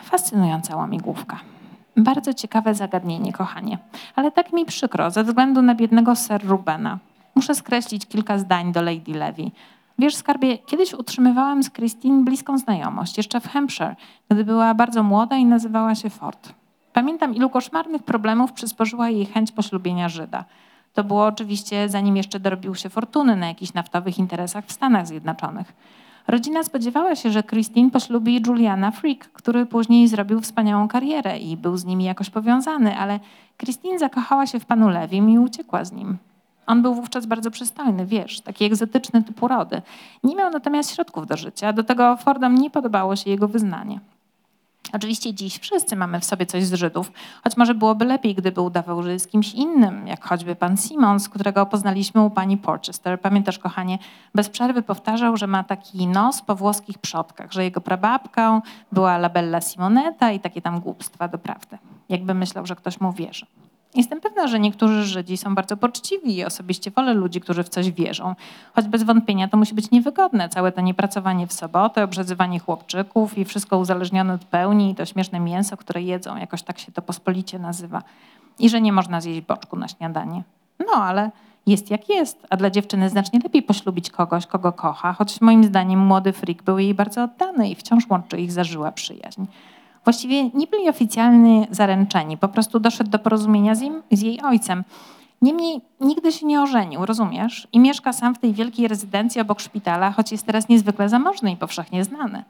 Fascynująca 0.04 0.76
łamigłówka. 0.76 1.40
Bardzo 1.98 2.34
ciekawe 2.34 2.76
zagadnienie, 2.76 3.34
kochanie. 3.34 3.78
Ale 4.16 4.32
tak 4.32 4.54
mi 4.54 4.66
przykro, 4.66 5.12
ze 5.12 5.24
względu 5.24 5.62
na 5.62 5.76
biednego 5.76 6.16
Sir 6.16 6.48
Rubena. 6.48 7.00
Muszę 7.36 7.56
skreślić 7.56 8.08
kilka 8.08 8.38
zdań 8.38 8.72
do 8.72 8.82
Lady 8.82 9.14
Levy. 9.14 9.52
Wiesz, 10.00 10.16
skarbie, 10.16 10.58
kiedyś 10.58 10.94
utrzymywałam 10.94 11.64
z 11.64 11.72
Christine 11.72 12.24
bliską 12.24 12.58
znajomość, 12.58 13.18
jeszcze 13.18 13.40
w 13.40 13.48
Hampshire, 13.48 13.96
gdy 14.30 14.44
była 14.44 14.74
bardzo 14.74 15.04
młoda 15.04 15.38
i 15.38 15.46
nazywała 15.46 15.96
się 15.96 16.10
Ford. 16.10 16.54
Pamiętam, 16.94 17.36
ilu 17.36 17.50
koszmarnych 17.50 18.04
problemów 18.04 18.52
przysporzyła 18.52 19.10
jej 19.10 19.26
chęć 19.26 19.52
poślubienia 19.52 20.10
Żyda. 20.10 20.46
To 20.94 21.04
było 21.04 21.26
oczywiście 21.26 21.90
zanim 21.90 22.18
jeszcze 22.18 22.40
dorobił 22.40 22.76
się 22.76 22.90
fortuny 22.90 23.36
na 23.36 23.48
jakichś 23.48 23.74
naftowych 23.74 24.20
interesach 24.20 24.66
w 24.66 24.72
Stanach 24.72 25.08
Zjednoczonych. 25.08 25.74
Rodzina 26.28 26.64
spodziewała 26.64 27.16
się, 27.16 27.32
że 27.32 27.44
Christine 27.44 27.92
poślubi 27.92 28.42
Juliana 28.48 28.92
Freak, 28.92 29.32
który 29.34 29.66
później 29.66 30.08
zrobił 30.08 30.42
wspaniałą 30.42 30.88
karierę 30.88 31.40
i 31.40 31.58
był 31.58 31.78
z 31.78 31.86
nimi 31.86 32.04
jakoś 32.04 32.30
powiązany, 32.30 32.98
ale 32.98 33.20
Christine 33.58 34.00
zakochała 34.00 34.48
się 34.48 34.60
w 34.60 34.66
panu 34.66 34.90
Lewim 34.90 35.30
i 35.30 35.40
uciekła 35.40 35.86
z 35.86 35.92
nim. 35.92 36.18
On 36.72 36.82
był 36.82 36.94
wówczas 36.96 37.26
bardzo 37.26 37.52
przystojny, 37.52 38.06
wiesz, 38.06 38.42
taki 38.42 38.66
egzotyczny 38.66 39.24
typ 39.24 39.44
urody. 39.44 39.82
Nie 40.24 40.36
miał 40.36 40.52
natomiast 40.52 40.96
środków 40.96 41.28
do 41.28 41.38
życia, 41.38 41.74
do 41.74 41.84
tego 41.84 42.18
Fordom 42.18 42.56
nie 42.56 42.70
podobało 42.70 43.16
się 43.16 43.30
jego 43.30 43.48
wyznanie. 43.48 44.00
Oczywiście 44.94 45.34
dziś 45.34 45.60
wszyscy 45.60 45.96
mamy 45.96 46.20
w 46.20 46.26
sobie 46.26 46.46
coś 46.46 46.64
z 46.66 46.74
Żydów, 46.74 47.12
choć 47.44 47.58
może 47.58 47.76
byłoby 47.76 48.06
lepiej, 48.06 48.36
gdyby 48.36 48.62
udawał, 48.62 49.04
że 49.04 49.14
jest 49.14 49.32
kimś 49.32 49.54
innym, 49.54 50.08
jak 50.08 50.26
choćby 50.26 50.56
pan 50.56 50.78
Simons, 50.78 51.30
którego 51.30 51.66
poznaliśmy 51.66 52.22
u 52.22 52.30
pani 52.30 52.58
Porchester. 52.58 53.22
Pamiętasz, 53.22 53.60
kochanie, 53.60 53.98
bez 54.36 54.50
przerwy 54.50 54.82
powtarzał, 54.82 55.38
że 55.38 55.48
ma 55.48 55.64
taki 55.64 56.08
nos 56.08 56.42
po 56.42 56.56
włoskich 56.56 56.98
przodkach, 56.98 57.52
że 57.52 57.64
jego 57.64 57.82
prababką 57.82 58.62
była 58.92 59.18
Labella 59.18 59.62
Simonetta 59.62 60.32
i 60.32 60.40
takie 60.40 60.62
tam 60.62 60.80
głupstwa 60.80 61.28
doprawdy. 61.28 61.78
Jakby 62.10 62.34
myślał, 62.34 62.66
że 62.66 62.76
ktoś 62.76 63.02
mu 63.02 63.14
wierzy. 63.14 63.46
Jestem 63.96 64.22
pewna, 64.22 64.48
że 64.48 64.60
niektórzy 64.60 65.04
Żydzi 65.04 65.38
są 65.38 65.56
bardzo 65.56 65.78
poczciwi 65.78 66.36
i 66.38 66.46
osobiście 66.46 66.92
wolę 66.92 67.14
ludzi, 67.14 67.42
którzy 67.42 67.64
w 67.64 67.70
coś 67.70 67.92
wierzą. 67.92 68.36
Choć 68.76 68.88
bez 68.88 69.04
wątpienia 69.04 69.48
to 69.48 69.58
musi 69.58 69.76
być 69.76 69.92
niewygodne. 69.92 70.50
Całe 70.50 70.72
to 70.72 70.82
niepracowanie 70.82 71.48
w 71.48 71.54
sobotę, 71.54 72.04
obrzezywanie 72.04 72.60
chłopczyków 72.60 73.38
i 73.38 73.46
wszystko 73.46 73.78
uzależnione 73.78 74.34
od 74.34 74.46
pełni 74.46 74.92
i 74.92 74.96
to 74.96 75.06
śmieszne 75.06 75.40
mięso, 75.40 75.78
które 75.78 76.02
jedzą, 76.02 76.38
jakoś 76.38 76.64
tak 76.64 76.80
się 76.80 76.92
to 76.92 77.02
pospolicie 77.02 77.60
nazywa. 77.60 78.04
I 78.60 78.70
że 78.70 78.82
nie 78.82 78.94
można 78.94 79.22
zjeść 79.22 79.42
boczku 79.42 79.78
na 79.78 79.88
śniadanie. 79.88 80.44
No, 80.80 81.04
ale 81.04 81.32
jest 81.68 81.92
jak 81.92 82.10
jest, 82.10 82.48
a 82.50 82.58
dla 82.58 82.70
dziewczyny 82.70 83.10
znacznie 83.10 83.40
lepiej 83.44 83.64
poślubić 83.64 84.10
kogoś, 84.10 84.48
kogo 84.48 84.72
kocha, 84.72 85.14
choć 85.14 85.42
moim 85.42 85.64
zdaniem 85.64 86.00
młody 86.00 86.34
frik 86.34 86.64
był 86.64 86.80
jej 86.80 86.94
bardzo 86.94 87.24
oddany 87.24 87.70
i 87.70 87.76
wciąż 87.76 88.10
łączy 88.10 88.38
ich 88.38 88.52
zażyła 88.52 88.92
przyjaźń. 88.92 89.46
Właściwie 90.04 90.50
nie 90.50 90.68
byli 90.68 90.90
oficjalnie 90.90 91.68
zaręczeni, 91.72 92.38
po 92.38 92.48
prostu 92.48 92.80
doszedł 92.80 93.10
do 93.10 93.20
porozumienia 93.20 93.76
z, 93.76 93.82
im, 93.82 94.04
z 94.12 94.22
jej 94.22 94.42
ojcem. 94.42 94.84
Niemniej 95.42 95.82
nigdy 96.00 96.32
się 96.32 96.46
nie 96.46 96.62
ożenił, 96.62 97.06
rozumiesz? 97.06 97.68
I 97.72 97.80
mieszka 97.80 98.14
sam 98.14 98.36
w 98.36 98.40
tej 98.40 98.54
wielkiej 98.54 98.88
rezydencji 98.88 99.42
obok 99.42 99.60
szpitala, 99.60 100.12
choć 100.12 100.32
jest 100.32 100.46
teraz 100.46 100.70
niezwykle 100.70 101.10
zamożny 101.10 101.52
i 101.52 101.58
powszechnie 101.58 102.04
znany. 102.04 102.44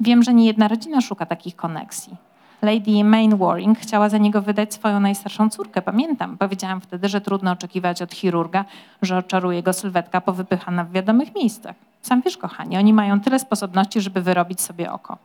Wiem, 0.00 0.22
że 0.22 0.34
nie 0.34 0.46
jedna 0.46 0.68
rodzina 0.68 1.00
szuka 1.00 1.26
takich 1.26 1.56
koneksji. 1.56 2.16
Lady 2.62 3.04
Main 3.04 3.36
Waring 3.36 3.78
chciała 3.78 4.08
za 4.08 4.18
niego 4.18 4.42
wydać 4.42 4.74
swoją 4.74 5.00
najstarszą 5.00 5.50
córkę, 5.50 5.82
pamiętam. 5.82 6.38
Powiedziałam 6.38 6.80
wtedy, 6.80 7.08
że 7.08 7.20
trudno 7.20 7.52
oczekiwać 7.52 8.02
od 8.02 8.14
chirurga, 8.14 8.64
że 9.02 9.18
oczaruje 9.18 9.62
go 9.62 9.72
sylwetka 9.72 10.20
powypychana 10.20 10.84
w 10.84 10.92
wiadomych 10.92 11.34
miejscach. 11.34 11.76
Sam 12.02 12.22
wiesz, 12.22 12.36
kochanie, 12.36 12.78
oni 12.78 12.92
mają 12.92 13.20
tyle 13.20 13.38
sposobności, 13.38 14.00
żeby 14.00 14.22
wyrobić 14.22 14.60
sobie 14.60 14.92
oko. 14.92 15.18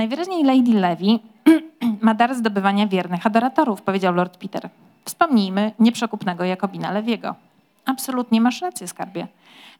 Najwyraźniej 0.00 0.44
Lady 0.44 0.72
Levy 0.80 1.18
ma 2.06 2.14
dar 2.14 2.34
zdobywania 2.34 2.86
wiernych 2.86 3.26
adoratorów, 3.26 3.82
powiedział 3.82 4.14
Lord 4.14 4.36
Peter. 4.36 4.68
Wspomnijmy 5.04 5.72
nieprzekupnego 5.78 6.44
Jakobina 6.44 6.90
Lewiego. 6.90 7.34
Absolutnie 7.86 8.40
masz 8.40 8.62
rację, 8.62 8.88
skarbie. 8.88 9.26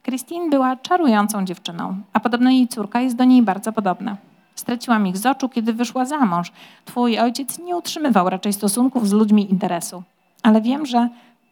Christine 0.03 0.51
była 0.51 0.77
czarującą 0.77 1.45
dziewczyną, 1.45 1.97
a 2.12 2.21
podobno 2.21 2.51
jej 2.51 2.68
córka 2.68 3.01
jest 3.01 3.16
do 3.16 3.25
niej 3.25 3.43
bardzo 3.43 3.73
podobna. 3.73 4.16
Straciłam 4.55 5.07
ich 5.07 5.18
z 5.18 5.27
oczu, 5.27 5.49
kiedy 5.49 5.73
wyszła 5.73 6.05
za 6.05 6.18
mąż. 6.18 6.53
Twój 6.85 7.18
ojciec 7.18 7.59
nie 7.59 7.77
utrzymywał 7.77 8.31
raczej 8.31 8.53
stosunków 8.53 9.09
z 9.09 9.12
ludźmi 9.12 9.51
interesu. 9.51 10.03
Ale 10.43 10.61
wiem, 10.61 10.87
że, 10.87 11.09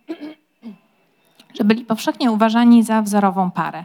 że 1.58 1.64
byli 1.64 1.84
powszechnie 1.84 2.30
uważani 2.30 2.82
za 2.82 3.02
wzorową 3.02 3.50
parę. 3.50 3.84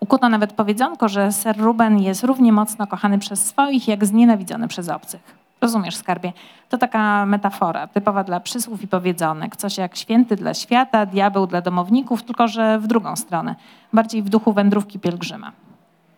Ukuto 0.00 0.28
nawet 0.28 0.52
powiedzonko, 0.52 1.08
że 1.08 1.32
Sir 1.32 1.56
Ruben 1.56 1.98
jest 1.98 2.24
równie 2.24 2.52
mocno 2.52 2.86
kochany 2.86 3.18
przez 3.18 3.46
swoich, 3.46 3.88
jak 3.88 4.04
znienawidzony 4.04 4.68
przez 4.68 4.88
obcych. 4.88 5.40
Rozumiesz, 5.60 5.96
skarbie? 5.96 6.32
To 6.68 6.78
taka 6.78 7.26
metafora, 7.26 7.86
typowa 7.86 8.24
dla 8.24 8.40
przysłów 8.40 8.82
i 8.82 8.88
powiedzonek. 8.88 9.56
Coś 9.56 9.78
jak 9.78 9.96
święty 9.96 10.36
dla 10.36 10.54
świata, 10.54 11.06
diabeł 11.06 11.46
dla 11.46 11.60
domowników, 11.60 12.22
tylko 12.22 12.48
że 12.48 12.78
w 12.78 12.86
drugą 12.86 13.16
stronę. 13.16 13.54
Bardziej 13.92 14.22
w 14.22 14.28
duchu 14.28 14.52
wędrówki 14.52 14.98
pielgrzyma. 14.98 15.52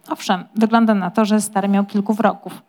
Owszem, 0.08 0.44
wygląda 0.54 0.94
na 0.94 1.10
to, 1.10 1.24
że 1.24 1.40
stary 1.40 1.68
miał 1.68 1.84
kilku 1.84 2.14
wrogów. 2.14 2.62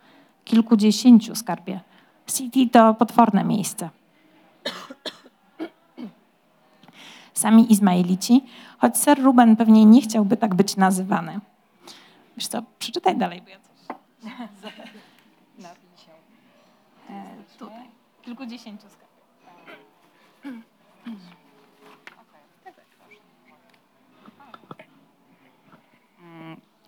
Kilkudziesięciu, 0.45 1.35
skarbie. 1.35 1.79
City 2.27 2.69
to 2.71 2.93
potworne 2.93 3.43
miejsce. 3.43 3.89
Sami 7.33 7.71
Izmaelici, 7.71 8.43
choć 8.83 8.97
Sir 8.97 9.23
Ruben 9.23 9.55
pewnie 9.55 9.85
nie 9.85 10.01
chciałby 10.01 10.37
tak 10.37 10.55
być 10.55 10.75
nazywany. 10.75 11.39
Wiesz 12.37 12.47
co, 12.47 12.63
przeczytaj 12.79 13.17
dalej, 13.17 13.41
bo 13.41 13.49
ja 13.49 13.57
coś... 13.59 13.97
E, 17.09 17.23
tutaj, 17.59 17.87
kilkudziesięciu 18.21 18.89
skarb. 18.89 19.02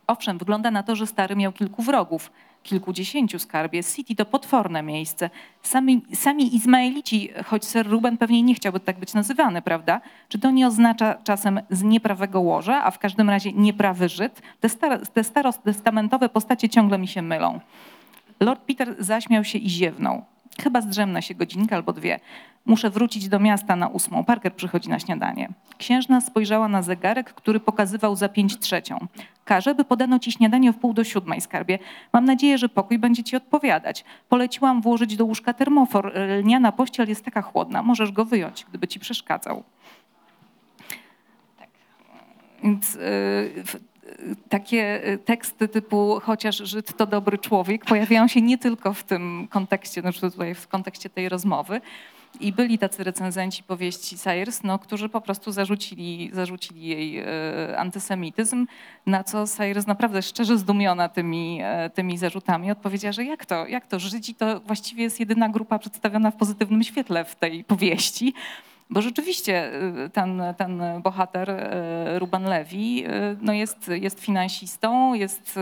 Owszem, 0.07 0.37
wygląda 0.37 0.71
na 0.71 0.83
to, 0.83 0.95
że 0.95 1.07
stary 1.07 1.35
miał 1.35 1.51
kilku 1.51 1.83
wrogów, 1.83 2.31
kilkudziesięciu 2.63 3.39
skarbie. 3.39 3.83
City 3.83 4.15
to 4.15 4.25
potworne 4.25 4.83
miejsce. 4.83 5.29
Sami, 5.61 6.01
sami 6.13 6.55
Izmaelici, 6.55 7.29
choć 7.45 7.65
Sir 7.65 7.87
Ruben 7.87 8.17
pewnie 8.17 8.43
nie 8.43 8.55
chciałby 8.55 8.79
tak 8.79 8.99
być 8.99 9.13
nazywany, 9.13 9.61
prawda? 9.61 10.01
Czy 10.29 10.39
to 10.39 10.51
nie 10.51 10.67
oznacza 10.67 11.15
czasem 11.23 11.59
z 11.69 11.83
nieprawego 11.83 12.41
łoża, 12.41 12.83
a 12.83 12.91
w 12.91 12.99
każdym 12.99 13.29
razie 13.29 13.53
nieprawy 13.53 14.09
Żyd? 14.09 14.41
Te, 14.59 14.69
star, 14.69 15.07
te 15.07 15.23
starostestamentowe 15.23 16.29
postacie 16.29 16.69
ciągle 16.69 16.97
mi 16.97 17.07
się 17.07 17.21
mylą. 17.21 17.59
Lord 18.39 18.61
Peter 18.61 18.95
zaśmiał 18.99 19.43
się 19.43 19.57
i 19.57 19.69
ziewnął. 19.69 20.34
Chyba 20.63 20.81
zdrzemnę 20.81 21.21
się 21.21 21.35
godzinkę 21.35 21.75
albo 21.75 21.93
dwie. 21.93 22.19
Muszę 22.65 22.89
wrócić 22.89 23.29
do 23.29 23.39
miasta 23.39 23.75
na 23.75 23.87
ósmą. 23.87 24.23
Parker 24.23 24.53
przychodzi 24.55 24.89
na 24.89 24.99
śniadanie. 24.99 25.49
Księżna 25.77 26.21
spojrzała 26.21 26.67
na 26.67 26.81
zegarek, 26.81 27.33
który 27.33 27.59
pokazywał 27.59 28.15
za 28.15 28.29
pięć 28.29 28.59
trzecią. 28.59 29.07
Każe, 29.45 29.75
by 29.75 29.85
podano 29.85 30.19
ci 30.19 30.31
śniadanie 30.31 30.73
w 30.73 30.77
pół 30.77 30.93
do 30.93 31.03
siódmej, 31.03 31.41
skarbie. 31.41 31.79
Mam 32.13 32.25
nadzieję, 32.25 32.57
że 32.57 32.69
pokój 32.69 32.99
będzie 32.99 33.23
ci 33.23 33.35
odpowiadać. 33.35 34.05
Poleciłam 34.29 34.81
włożyć 34.81 35.15
do 35.17 35.25
łóżka 35.25 35.53
termofor. 35.53 36.13
Lniana 36.43 36.71
pościel 36.71 37.09
jest 37.09 37.25
taka 37.25 37.41
chłodna. 37.41 37.83
Możesz 37.83 38.11
go 38.11 38.25
wyjąć, 38.25 38.65
gdyby 38.69 38.87
ci 38.87 38.99
przeszkadzał. 38.99 39.63
Więc 42.63 42.95
y, 42.95 42.99
w- 43.65 43.75
y, 43.75 43.79
takie 44.49 45.07
y, 45.07 45.17
teksty 45.17 45.67
typu 45.67 46.19
chociaż 46.23 46.57
Żyd 46.57 46.97
to 46.97 47.05
dobry 47.05 47.37
człowiek 47.37 47.85
pojawiają 47.85 48.27
się 48.27 48.41
nie 48.41 48.57
tylko 48.57 48.93
w 48.93 49.03
tym 49.03 49.47
kontekście, 49.49 50.01
znaczy 50.01 50.21
tutaj 50.21 50.55
w 50.55 50.67
kontekście 50.67 51.09
tej 51.09 51.29
rozmowy. 51.29 51.81
I 52.39 52.53
byli 52.53 52.77
tacy 52.77 53.03
recenzenci 53.03 53.63
powieści 53.63 54.17
Sayers, 54.17 54.63
no, 54.63 54.79
którzy 54.79 55.09
po 55.09 55.21
prostu 55.21 55.51
zarzucili, 55.51 56.29
zarzucili 56.33 56.87
jej 56.87 57.19
e, 57.19 57.25
antysemityzm, 57.77 58.67
na 59.05 59.23
co 59.23 59.47
Sayers 59.47 59.87
naprawdę 59.87 60.21
szczerze 60.21 60.57
zdumiona 60.57 61.09
tymi, 61.09 61.59
e, 61.63 61.89
tymi 61.89 62.17
zarzutami 62.17 62.71
odpowiedziała, 62.71 63.11
że 63.11 63.23
jak 63.23 63.45
to, 63.45 63.67
jak 63.67 63.87
to, 63.87 63.99
Żydzi 63.99 64.35
to 64.35 64.59
właściwie 64.59 65.03
jest 65.03 65.19
jedyna 65.19 65.49
grupa 65.49 65.79
przedstawiona 65.79 66.31
w 66.31 66.35
pozytywnym 66.35 66.83
świetle 66.83 67.25
w 67.25 67.35
tej 67.35 67.63
powieści. 67.63 68.33
Bo 68.89 69.01
rzeczywiście 69.01 69.71
y, 70.05 70.09
ten, 70.09 70.41
ten 70.57 70.81
bohater 71.03 71.49
y, 71.49 72.19
Ruben 72.19 72.43
Levy 72.43 72.75
y, 72.75 73.37
no 73.41 73.53
jest, 73.53 73.87
jest 73.87 74.19
finansistą, 74.19 75.13
jest 75.13 75.59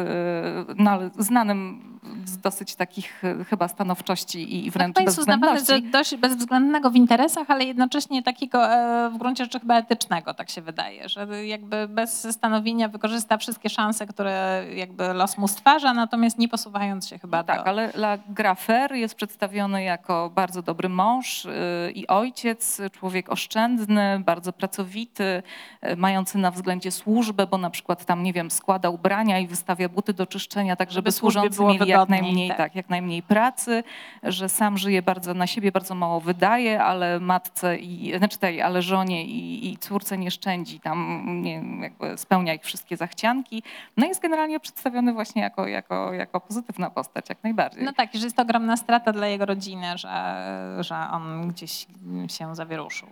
no, 0.77 0.99
znanym 1.17 1.93
z 2.25 2.37
dosyć 2.37 2.75
takich 2.75 3.23
chyba 3.49 3.67
stanowczości 3.67 4.65
i- 4.65 4.71
wręcz 4.71 4.97
za 4.97 5.03
bezwzględności. 5.03 5.83
dość 5.83 6.15
bezwzględnego 6.15 6.89
w 6.89 6.95
interesach, 6.95 7.49
ale 7.49 7.63
jednocześnie 7.65 8.23
takiego 8.23 8.65
e, 8.65 9.09
w 9.09 9.17
gruncie 9.17 9.43
rzeczy 9.43 9.59
chyba 9.59 9.77
etycznego, 9.77 10.33
tak 10.33 10.49
się 10.49 10.61
wydaje, 10.61 11.09
że 11.09 11.45
jakby 11.45 11.87
bez 11.87 12.21
zastanowienia 12.21 12.87
wykorzysta 12.87 13.37
wszystkie 13.37 13.69
szanse, 13.69 14.07
które 14.07 14.65
jakby 14.75 15.13
los 15.13 15.37
mu 15.37 15.47
stwarza, 15.47 15.93
natomiast 15.93 16.37
nie 16.37 16.47
posuwając 16.47 17.07
się 17.07 17.19
chyba 17.19 17.37
No 17.37 17.43
tak, 17.43 17.57
do... 17.57 17.65
ale 17.67 17.89
La 17.95 18.17
Grafer 18.29 18.93
jest 18.95 19.15
przedstawiony 19.15 19.83
jako 19.83 20.31
bardzo 20.35 20.61
dobry 20.61 20.89
mąż 20.89 21.47
i 21.95 22.07
ojciec, 22.07 22.81
człowiek 22.91 23.12
oszczędny, 23.29 24.19
bardzo 24.25 24.53
pracowity, 24.53 25.43
y, 25.87 25.95
mający 25.95 26.37
na 26.37 26.51
względzie 26.51 26.91
służbę, 26.91 27.47
bo 27.47 27.57
na 27.57 27.69
przykład 27.69 28.05
tam, 28.05 28.23
nie 28.23 28.33
wiem, 28.33 28.51
składa 28.51 28.89
ubrania 28.89 29.39
i 29.39 29.47
wystawia 29.47 29.89
buty 29.89 30.13
do 30.13 30.27
czyszczenia, 30.27 30.75
tak 30.75 30.91
żeby, 30.91 30.95
Żeby 30.95 31.11
służący 31.11 31.63
mieli 31.63 31.77
jak 31.77 31.87
wygodniej, 31.87 32.21
najmniej, 32.21 32.49
tak. 32.49 32.57
tak. 32.57 32.75
jak 32.75 32.89
najmniej 32.89 33.23
pracy, 33.23 33.83
że 34.23 34.49
sam 34.49 34.77
żyje 34.77 35.01
bardzo 35.01 35.33
na 35.33 35.47
siebie, 35.47 35.71
bardzo 35.71 35.95
mało 35.95 36.21
wydaje, 36.21 36.83
ale 36.83 37.19
matce 37.19 37.77
i, 37.77 38.17
znaczy 38.17 38.37
tej, 38.39 38.61
ale 38.61 38.81
żonie 38.81 39.25
i, 39.25 39.71
i 39.71 39.77
córce 39.77 40.17
nie 40.17 40.31
szczędzi, 40.31 40.79
tam 40.79 41.23
nie, 41.41 41.63
jakby 41.81 42.17
spełnia 42.17 42.53
ich 42.53 42.63
wszystkie 42.63 42.97
zachcianki. 42.97 43.63
No 43.97 44.07
jest 44.07 44.21
generalnie 44.21 44.59
przedstawiony 44.59 45.13
właśnie 45.13 45.41
jako, 45.41 45.67
jako, 45.67 46.13
jako 46.13 46.39
pozytywna 46.39 46.89
postać, 46.89 47.29
jak 47.29 47.43
najbardziej. 47.43 47.83
No 47.83 47.93
tak, 47.93 48.13
że 48.13 48.23
jest 48.23 48.35
to 48.35 48.41
ogromna 48.41 48.77
strata 48.77 49.11
dla 49.11 49.27
jego 49.27 49.45
rodziny, 49.45 49.97
że, 49.97 50.77
że 50.79 50.95
on 51.11 51.47
gdzieś 51.47 51.87
się 52.27 52.55
zawieruszył 52.55 53.02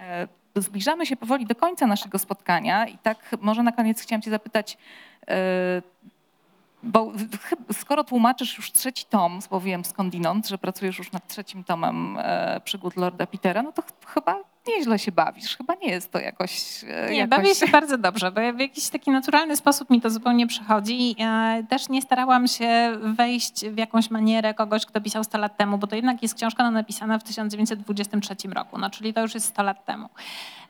E, 0.00 0.28
Zbliżamy 0.56 1.06
się 1.06 1.16
powoli 1.16 1.46
do 1.46 1.54
końca 1.54 1.86
naszego 1.86 2.18
spotkania 2.18 2.86
i 2.86 2.98
tak 2.98 3.36
może 3.40 3.62
na 3.62 3.72
koniec 3.72 4.02
chciałam 4.02 4.22
cię 4.22 4.30
zapytać, 4.30 4.78
e, 5.28 5.82
bo 6.82 7.12
skoro 7.72 8.04
tłumaczysz 8.04 8.56
już 8.56 8.72
trzeci 8.72 9.04
tom, 9.04 9.38
bo 9.50 9.60
wiem 9.60 9.84
skądinąd, 9.84 10.48
że 10.48 10.58
pracujesz 10.58 10.98
już 10.98 11.12
nad 11.12 11.28
trzecim 11.28 11.64
tomem 11.64 12.16
e, 12.20 12.60
przygód 12.64 12.96
Lorda 12.96 13.26
Petera, 13.26 13.62
no 13.62 13.72
to 13.72 13.82
ch- 13.82 14.06
chyba 14.14 14.38
nieźle 14.68 14.98
się 14.98 15.12
bawisz. 15.12 15.56
Chyba 15.56 15.74
nie 15.82 15.88
jest 15.90 16.12
to 16.12 16.18
jakoś... 16.18 16.84
e, 16.84 17.10
Nie, 17.10 17.16
jakoś... 17.16 17.38
bawię 17.38 17.54
się 17.54 17.66
bardzo 17.68 17.98
dobrze, 17.98 18.32
bo 18.32 18.40
w 18.52 18.60
jakiś 18.60 18.88
taki 18.88 19.10
naturalny 19.10 19.56
sposób 19.56 19.90
mi 19.90 20.00
to 20.00 20.10
zupełnie 20.10 20.46
przychodzi. 20.46 21.16
E, 21.20 21.62
Też 21.68 21.88
nie 21.88 22.02
starałam 22.02 22.48
się 22.48 22.98
wejść 23.02 23.66
w 23.66 23.78
jakąś 23.78 24.10
manierę 24.10 24.54
kogoś, 24.54 24.86
kto 24.86 25.00
pisał 25.00 25.24
100 25.24 25.38
lat 25.38 25.56
temu, 25.56 25.78
bo 25.78 25.86
to 25.86 25.96
jednak 25.96 26.22
jest 26.22 26.34
książka 26.34 26.62
no, 26.62 26.70
napisana 26.70 27.18
w 27.18 27.22
1923 27.24 28.36
roku, 28.54 28.78
no, 28.78 28.90
czyli 28.90 29.14
to 29.14 29.20
już 29.20 29.34
jest 29.34 29.46
100 29.46 29.62
lat 29.62 29.84
temu. 29.84 30.08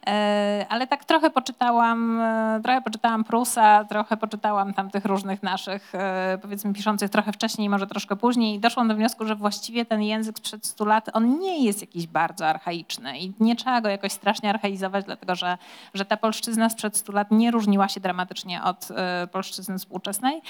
E, 0.07 0.67
Ale 0.69 0.87
tak 0.87 1.05
trochę 1.05 1.31
poczytałam, 1.31 2.21
e, 2.21 2.61
trochę 2.63 2.83
poczytałam 2.83 3.25
Prusa, 3.25 3.85
trochę 3.85 4.17
poczytałam 4.17 4.75
tam 4.75 4.91
tych 4.91 5.05
różnych 5.05 5.43
naszych, 5.43 5.95
e, 5.95 6.39
powiedzmy 6.43 6.73
piszących 6.73 7.11
trochę 7.11 7.33
wcześniej, 7.33 7.69
może 7.69 7.87
troszkę 7.87 8.17
później 8.17 8.55
i 8.55 8.61
doszłam 8.61 8.89
do 8.89 8.95
wniosku, 8.95 9.27
że 9.27 9.37
właściwie 9.37 9.85
ten 9.85 10.03
język 10.03 10.39
sprzed 10.39 10.67
100 10.67 10.85
lat, 10.85 11.11
on 11.13 11.39
nie 11.39 11.65
jest 11.65 11.81
jakiś 11.81 12.07
bardzo 12.07 12.47
archaiczny 12.47 13.19
i 13.19 13.33
nie 13.41 13.57
trzeba 13.57 13.81
go 13.81 13.89
jakoś 13.89 14.13
strasznie 14.13 14.51
archaizować, 14.51 15.05
dlatego 15.05 15.35
że, 15.35 15.59
że 15.95 16.05
ta 16.05 16.17
polszczyzna 16.17 16.71
sprzed 16.71 16.97
100 16.97 17.13
lat 17.13 17.31
nie 17.31 17.51
różniła 17.51 17.89
się 17.89 18.01
dramatycznie 18.01 18.63
od 18.63 18.89
polszczyzny 19.33 19.79
współczesnej, 19.79 20.43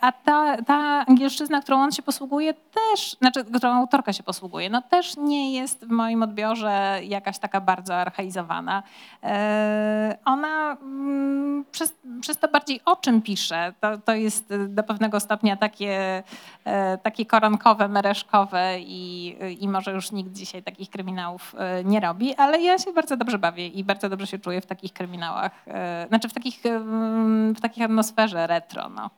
a 0.00 0.12
ta, 0.12 0.62
ta 0.62 1.04
angielszczyzna, 1.08 1.60
którą 1.60 1.82
on 1.82 1.92
się 1.92 2.02
posługuje 2.02 2.54
też, 2.54 3.16
znaczy, 3.20 3.44
którą 3.44 3.74
autorka 3.74 4.12
się 4.12 4.22
posługuje, 4.22 4.70
no 4.70 4.82
też 4.82 5.16
nie 5.16 5.52
jest 5.52 5.84
w 5.86 5.90
moim 5.90 6.22
odbiorze 6.22 7.00
jakaś 7.02 7.38
taka 7.38 7.60
bardzo 7.60 7.94
archaizowana. 7.94 8.79
E, 9.22 10.18
Ona 10.24 10.76
mm, 10.82 11.64
przez, 11.72 11.94
przez 12.20 12.38
to 12.38 12.48
bardziej 12.48 12.80
o 12.84 12.96
czym 12.96 13.22
pisze, 13.22 13.74
to, 13.80 13.98
to 13.98 14.14
jest 14.14 14.54
do 14.68 14.82
pewnego 14.82 15.20
stopnia 15.20 15.56
takie, 15.56 16.22
e, 16.64 16.98
takie 16.98 17.26
koronkowe, 17.26 17.88
mereszkowe 17.88 18.80
i, 18.80 19.36
i 19.60 19.68
może 19.68 19.92
już 19.92 20.12
nikt 20.12 20.32
dzisiaj 20.32 20.62
takich 20.62 20.90
kryminałów 20.90 21.54
e, 21.58 21.84
nie 21.84 22.00
robi, 22.00 22.34
ale 22.34 22.60
ja 22.60 22.78
się 22.78 22.92
bardzo 22.92 23.16
dobrze 23.16 23.38
bawię 23.38 23.66
i 23.66 23.84
bardzo 23.84 24.08
dobrze 24.08 24.26
się 24.26 24.38
czuję 24.38 24.60
w 24.60 24.66
takich 24.66 24.92
kryminałach, 24.92 25.64
znaczy 26.08 26.28
w, 26.28 26.32
takich, 26.32 26.66
em, 26.66 27.54
w 27.54 27.60
takiej 27.60 27.84
atmosferze 27.84 28.46
retro. 28.46 28.88
No. 28.88 29.10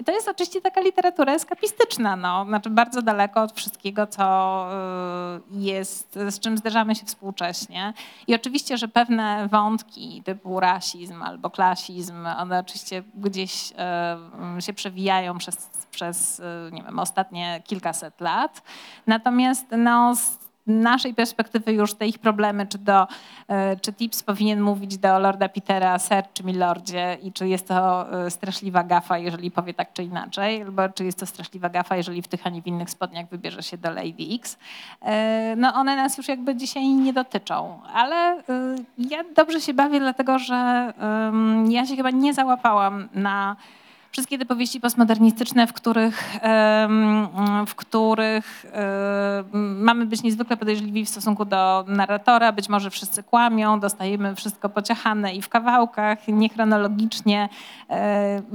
I 0.00 0.04
to 0.04 0.12
jest 0.12 0.28
oczywiście 0.28 0.60
taka 0.60 0.80
literatura 0.80 1.34
eskapistyczna, 1.34 2.16
no. 2.16 2.44
znaczy 2.44 2.70
bardzo 2.70 3.02
daleko 3.02 3.42
od 3.42 3.52
wszystkiego, 3.52 4.06
co 4.06 4.66
y, 5.54 5.58
jest, 5.60 6.18
z 6.30 6.40
czym 6.40 6.58
zderzamy 6.58 6.94
się 6.94 7.06
współcześnie. 7.06 7.92
I 8.26 8.34
oczywiście, 8.34 8.78
że 8.78 8.88
pewne 8.88 9.48
wątki 9.48 10.22
typu 10.24 10.60
rasizm 10.60 11.22
albo 11.22 11.50
klasizm, 11.50 12.26
one 12.26 12.58
oczywiście 12.58 13.02
gdzieś 13.14 13.72
y, 14.58 14.62
się 14.62 14.72
przewijają 14.72 15.38
przez, 15.38 15.70
przez 15.90 16.40
y, 16.40 16.42
nie 16.72 16.82
wiem, 16.82 16.98
ostatnie 16.98 17.62
kilkaset 17.66 18.20
lat. 18.20 18.62
Natomiast 19.06 19.66
no, 19.78 20.14
naszej 20.68 21.14
perspektywy 21.14 21.72
już 21.72 21.94
te 21.94 22.06
ich 22.06 22.18
problemy, 22.18 22.66
czy, 22.66 22.78
do, 22.78 23.06
e, 23.48 23.76
czy 23.76 23.92
Tips 23.92 24.22
powinien 24.22 24.60
mówić 24.60 24.98
do 24.98 25.18
Lorda 25.18 25.48
Petera 25.48 25.98
Sir 25.98 26.24
czy 26.34 26.44
Milordzie 26.44 27.18
i 27.22 27.32
czy 27.32 27.48
jest 27.48 27.68
to 27.68 28.12
e, 28.26 28.30
straszliwa 28.30 28.84
gafa, 28.84 29.18
jeżeli 29.18 29.50
powie 29.50 29.74
tak 29.74 29.92
czy 29.92 30.02
inaczej, 30.02 30.62
albo 30.62 30.88
czy 30.88 31.04
jest 31.04 31.20
to 31.20 31.26
straszliwa 31.26 31.68
gafa, 31.68 31.96
jeżeli 31.96 32.22
w 32.22 32.28
tych, 32.28 32.46
a 32.46 32.50
nie 32.50 32.62
w 32.62 32.66
innych 32.66 32.90
spodniach 32.90 33.28
wybierze 33.28 33.62
się 33.62 33.78
do 33.78 33.90
Lady 33.90 34.24
X. 34.34 34.58
E, 35.02 35.56
No 35.56 35.74
one 35.74 35.96
nas 35.96 36.18
już 36.18 36.28
jakby 36.28 36.56
dzisiaj 36.56 36.88
nie 36.88 37.12
dotyczą, 37.12 37.80
ale 37.94 38.42
ja 38.98 39.24
dobrze 39.36 39.60
się 39.60 39.74
bawię, 39.74 40.00
dlatego 40.00 40.38
że 40.38 40.92
ja 41.68 41.86
się 41.86 41.96
chyba 41.96 42.10
nie 42.10 42.34
załapałam 42.34 43.08
na 43.14 43.56
wszystkie 44.10 44.38
te 44.38 44.44
powieści 44.44 44.80
postmodernistyczne, 44.80 45.66
w 45.66 45.72
których, 45.72 46.36
w 47.66 47.74
których 47.74 48.66
mamy 49.52 50.06
być 50.06 50.22
niezwykle 50.22 50.56
podejrzliwi 50.56 51.04
w 51.04 51.08
stosunku 51.08 51.44
do 51.44 51.84
narratora, 51.88 52.52
być 52.52 52.68
może 52.68 52.90
wszyscy 52.90 53.22
kłamią, 53.22 53.80
dostajemy 53.80 54.34
wszystko 54.34 54.68
pociachane 54.68 55.34
i 55.34 55.42
w 55.42 55.48
kawałkach, 55.48 56.28
niechronologicznie. 56.28 57.48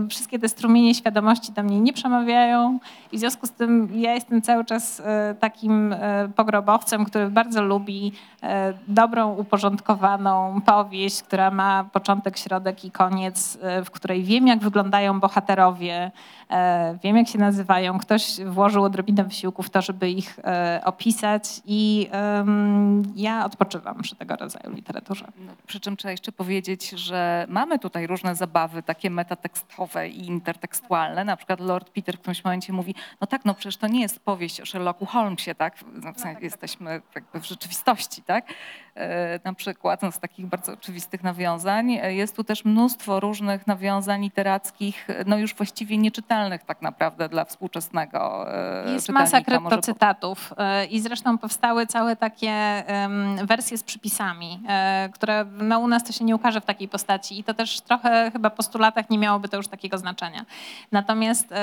Wszystkie 0.09 0.39
te 0.39 0.49
strumienie 0.49 0.95
świadomości 0.95 1.51
do 1.51 1.63
mnie 1.63 1.79
nie 1.81 1.93
przemawiają 1.93 2.79
i 3.11 3.17
w 3.17 3.19
związku 3.19 3.47
z 3.47 3.51
tym 3.51 3.89
ja 3.93 4.13
jestem 4.13 4.41
cały 4.41 4.65
czas 4.65 4.99
e, 4.99 5.35
takim 5.39 5.93
e, 5.93 6.29
pogrobowcem, 6.35 7.05
który 7.05 7.29
bardzo 7.29 7.61
lubi 7.61 8.11
e, 8.43 8.73
dobrą, 8.87 9.35
uporządkowaną 9.35 10.61
powieść, 10.65 11.23
która 11.23 11.51
ma 11.51 11.83
początek, 11.83 12.37
środek 12.37 12.85
i 12.85 12.91
koniec, 12.91 13.57
w 13.85 13.91
której 13.91 14.23
wiem, 14.23 14.47
jak 14.47 14.59
wyglądają 14.59 15.19
bohaterowie, 15.19 15.42
e, 16.49 16.97
wiem, 17.03 17.17
jak 17.17 17.27
się 17.27 17.39
nazywają. 17.39 17.99
Ktoś 17.99 18.41
włożył 18.45 18.83
odrobinę 18.83 19.23
wysiłku 19.23 19.63
w 19.63 19.69
to, 19.69 19.81
żeby 19.81 20.09
ich 20.09 20.39
e, 20.43 20.81
opisać 20.85 21.61
i 21.65 22.09
ja 23.15 23.45
odpoczywam 23.45 24.01
przy 24.01 24.15
tego 24.15 24.35
rodzaju 24.35 24.75
literaturze. 24.75 25.25
No, 25.45 25.51
przy 25.67 25.79
czym 25.79 25.97
trzeba 25.97 26.11
jeszcze 26.11 26.31
powiedzieć, 26.31 26.89
że 26.89 27.45
mamy 27.49 27.79
tutaj 27.79 28.07
różne 28.07 28.35
zabawy, 28.35 28.83
takie 28.83 29.09
metatekstowe 29.09 30.09
i 30.09 30.25
intertekstualne. 30.27 31.25
Na 31.25 31.37
przykład 31.37 31.59
Lord 31.59 31.89
Peter 31.89 32.17
w 32.17 32.19
którymś 32.19 32.43
momencie 32.43 32.73
mówi, 32.73 32.95
no 33.21 33.27
tak, 33.27 33.45
no 33.45 33.53
przecież 33.53 33.77
to 33.77 33.87
nie 33.87 34.01
jest 34.01 34.19
powieść 34.19 34.61
o 34.61 34.65
Sherlocku 34.65 35.05
Holmesie, 35.05 35.55
tak? 35.55 35.75
No, 36.03 36.13
w 36.13 36.19
sensie 36.19 36.41
jesteśmy 36.41 37.01
jakby 37.15 37.39
w 37.39 37.45
rzeczywistości, 37.45 38.21
tak? 38.21 38.45
E, 38.95 39.39
Na 39.43 39.53
przykład 39.53 40.01
no, 40.01 40.11
z 40.11 40.19
takich 40.19 40.45
bardzo 40.45 40.73
oczywistych 40.73 41.23
nawiązań. 41.23 41.91
E, 41.91 42.13
Jest 42.13 42.35
tu 42.35 42.43
też 42.43 42.65
mnóstwo 42.65 43.19
różnych 43.19 43.67
nawiązań 43.67 44.21
literackich, 44.21 45.07
no 45.25 45.37
już 45.37 45.55
właściwie 45.55 45.97
nieczytelnych 45.97 46.63
tak 46.63 46.81
naprawdę 46.81 47.29
dla 47.29 47.45
współczesnego 47.45 48.45
e, 48.87 48.93
Jest 48.93 49.09
masa 49.09 49.41
kryptocytatów 49.41 50.53
e, 50.57 50.85
i 50.85 50.99
zresztą 50.99 51.37
powstały 51.37 51.87
całe 51.87 52.15
takie 52.15 52.83
wersje 53.43 53.77
z 53.77 53.83
przypisami, 53.83 54.59
e, 54.69 55.09
które 55.13 55.45
no, 55.45 55.79
u 55.79 55.87
nas 55.87 56.03
to 56.03 56.13
się 56.13 56.25
nie 56.25 56.35
ukaże 56.35 56.61
w 56.61 56.65
takiej 56.65 56.87
postaci 56.87 57.39
i 57.39 57.43
to 57.43 57.53
też 57.53 57.81
trochę 57.81 58.31
chyba 58.31 58.49
po 58.49 58.63
100 58.63 58.79
latach 58.79 59.09
nie 59.09 59.17
miałoby 59.17 59.49
to 59.49 59.57
już 59.57 59.67
takiego 59.67 59.97
znaczenia. 59.97 60.45
Natomiast 60.91 61.51
e, 61.51 61.55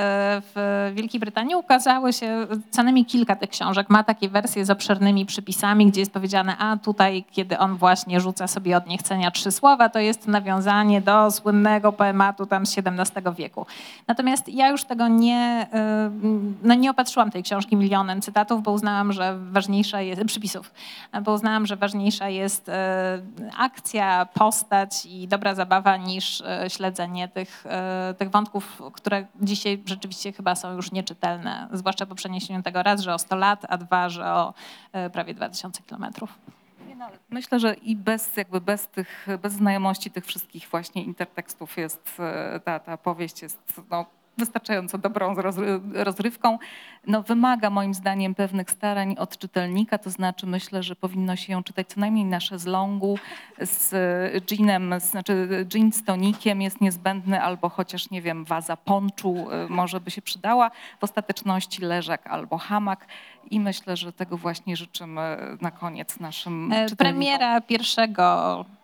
w 0.54 0.92
Wielkiej 0.94 1.20
Brytanii 1.20 1.54
ukazały 1.54 2.12
się 2.12 2.46
co 2.70 2.82
najmniej 2.82 3.04
kilka 3.04 3.36
tych 3.36 3.50
książek. 3.50 3.90
Ma 3.90 4.04
takie 4.04 4.28
wersje 4.28 4.64
z 4.64 4.70
obszernymi 4.70 5.26
przypisami, 5.26 5.86
gdzie 5.86 6.00
jest 6.00 6.12
powiedziane, 6.12 6.56
a 6.58 6.76
tutaj, 6.76 7.19
kiedy 7.24 7.58
on 7.58 7.76
właśnie 7.76 8.20
rzuca 8.20 8.46
sobie 8.46 8.76
od 8.76 8.86
niechcenia 8.86 9.30
trzy 9.30 9.52
słowa, 9.52 9.88
to 9.88 9.98
jest 9.98 10.28
nawiązanie 10.28 11.00
do 11.00 11.30
słynnego 11.30 11.92
poematu 11.92 12.46
tam 12.46 12.66
z 12.66 12.78
XVII 12.78 13.34
wieku. 13.36 13.66
Natomiast 14.06 14.48
ja 14.48 14.68
już 14.68 14.84
tego 14.84 15.08
nie, 15.08 15.66
y, 15.74 16.56
no 16.62 16.74
nie 16.74 16.90
opatrzyłam 16.90 17.30
tej 17.30 17.42
książki 17.42 17.76
milionem 17.76 18.20
cytatów, 18.22 18.62
bo 18.62 18.72
uznałam, 18.72 19.12
że 19.12 19.38
ważniejsza 19.50 20.00
jest, 20.00 20.24
przypisów, 20.24 20.72
bo 21.22 21.32
uznałam, 21.32 21.66
że 21.66 21.76
ważniejsza 21.76 22.28
jest 22.28 22.68
y, 22.68 22.72
akcja, 23.58 24.26
postać 24.34 25.06
i 25.06 25.28
dobra 25.28 25.54
zabawa 25.54 25.96
niż 25.96 26.40
y, 26.40 26.44
śledzenie 26.68 27.28
tych, 27.28 27.64
tych 28.18 28.30
wątków, 28.30 28.82
które 28.92 29.26
dzisiaj 29.40 29.82
rzeczywiście 29.86 30.32
chyba 30.32 30.54
są 30.54 30.72
już 30.72 30.92
nieczytelne, 30.92 31.68
zwłaszcza 31.72 32.06
po 32.06 32.14
przeniesieniu 32.14 32.62
tego 32.62 32.82
raz, 32.82 33.00
że 33.00 33.14
o 33.14 33.18
100 33.18 33.36
lat, 33.36 33.66
a 33.68 33.76
dwa, 33.76 34.08
że 34.08 34.32
o 34.34 34.54
prawie 35.12 35.34
2000 35.34 35.82
kilometrów. 35.82 36.38
No, 37.00 37.10
Myślę, 37.30 37.60
że 37.60 37.74
i 37.74 37.96
bez, 37.96 38.36
jakby 38.36 38.60
bez, 38.60 38.88
tych, 38.88 39.26
bez 39.42 39.52
znajomości 39.52 40.10
tych 40.10 40.26
wszystkich 40.26 40.68
właśnie 40.68 41.04
intertekstów 41.04 41.76
jest 41.76 42.16
e, 42.18 42.60
ta, 42.64 42.78
ta 42.78 42.96
powieść 42.96 43.42
jest 43.42 43.80
no, 43.90 44.06
wystarczająco 44.38 44.98
dobrą 44.98 45.34
rozry- 45.34 45.80
rozrywką. 46.04 46.58
No, 47.06 47.22
wymaga 47.22 47.70
moim 47.70 47.94
zdaniem 47.94 48.34
pewnych 48.34 48.70
starań 48.70 49.16
od 49.18 49.38
czytelnika, 49.38 49.98
to 49.98 50.10
znaczy 50.10 50.46
myślę, 50.46 50.82
że 50.82 50.96
powinno 50.96 51.36
się 51.36 51.52
ją 51.52 51.62
czytać 51.62 51.88
co 51.88 52.00
najmniej 52.00 52.24
na 52.24 52.40
szezlongu 52.40 53.18
z 53.60 53.94
ginem, 54.44 54.94
z- 55.00 55.10
znaczy 55.10 55.64
gin 55.68 55.92
z 55.92 56.04
tonikiem 56.04 56.62
jest 56.62 56.80
niezbędny 56.80 57.42
albo 57.42 57.68
chociaż 57.68 58.10
nie 58.10 58.22
wiem, 58.22 58.44
waza 58.44 58.76
ponczu 58.76 59.46
e, 59.50 59.66
może 59.68 60.00
by 60.00 60.10
się 60.10 60.22
przydała. 60.22 60.70
W 61.00 61.04
ostateczności 61.04 61.82
leżak 61.82 62.26
albo 62.26 62.58
hamak 62.58 63.06
i 63.50 63.60
myślę, 63.60 63.96
że 63.96 64.12
tego 64.12 64.36
właśnie 64.36 64.76
życzymy 64.76 65.36
na 65.60 65.70
koniec 65.70 66.20
naszym 66.20 66.72
E, 66.72 66.88
czytelnikom. 66.88 66.96
Premiera 66.96 67.60
1 67.70 68.14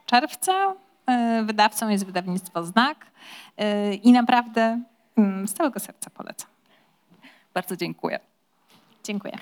czerwca. 0.07 0.53
E, 1.07 1.43
Wydawcą 1.45 1.89
jest 1.89 2.07
wydawnictwo 2.07 2.65
Znak. 2.65 3.07
E, 3.59 3.95
I 3.95 4.13
naprawdę 4.13 4.81
z 5.47 5.53
całego 5.53 5.81
serca 5.81 6.11
polecam. 6.11 6.51
Bardzo 7.55 7.77
dziękuję. 7.77 8.21
Dziękuję. 9.05 9.39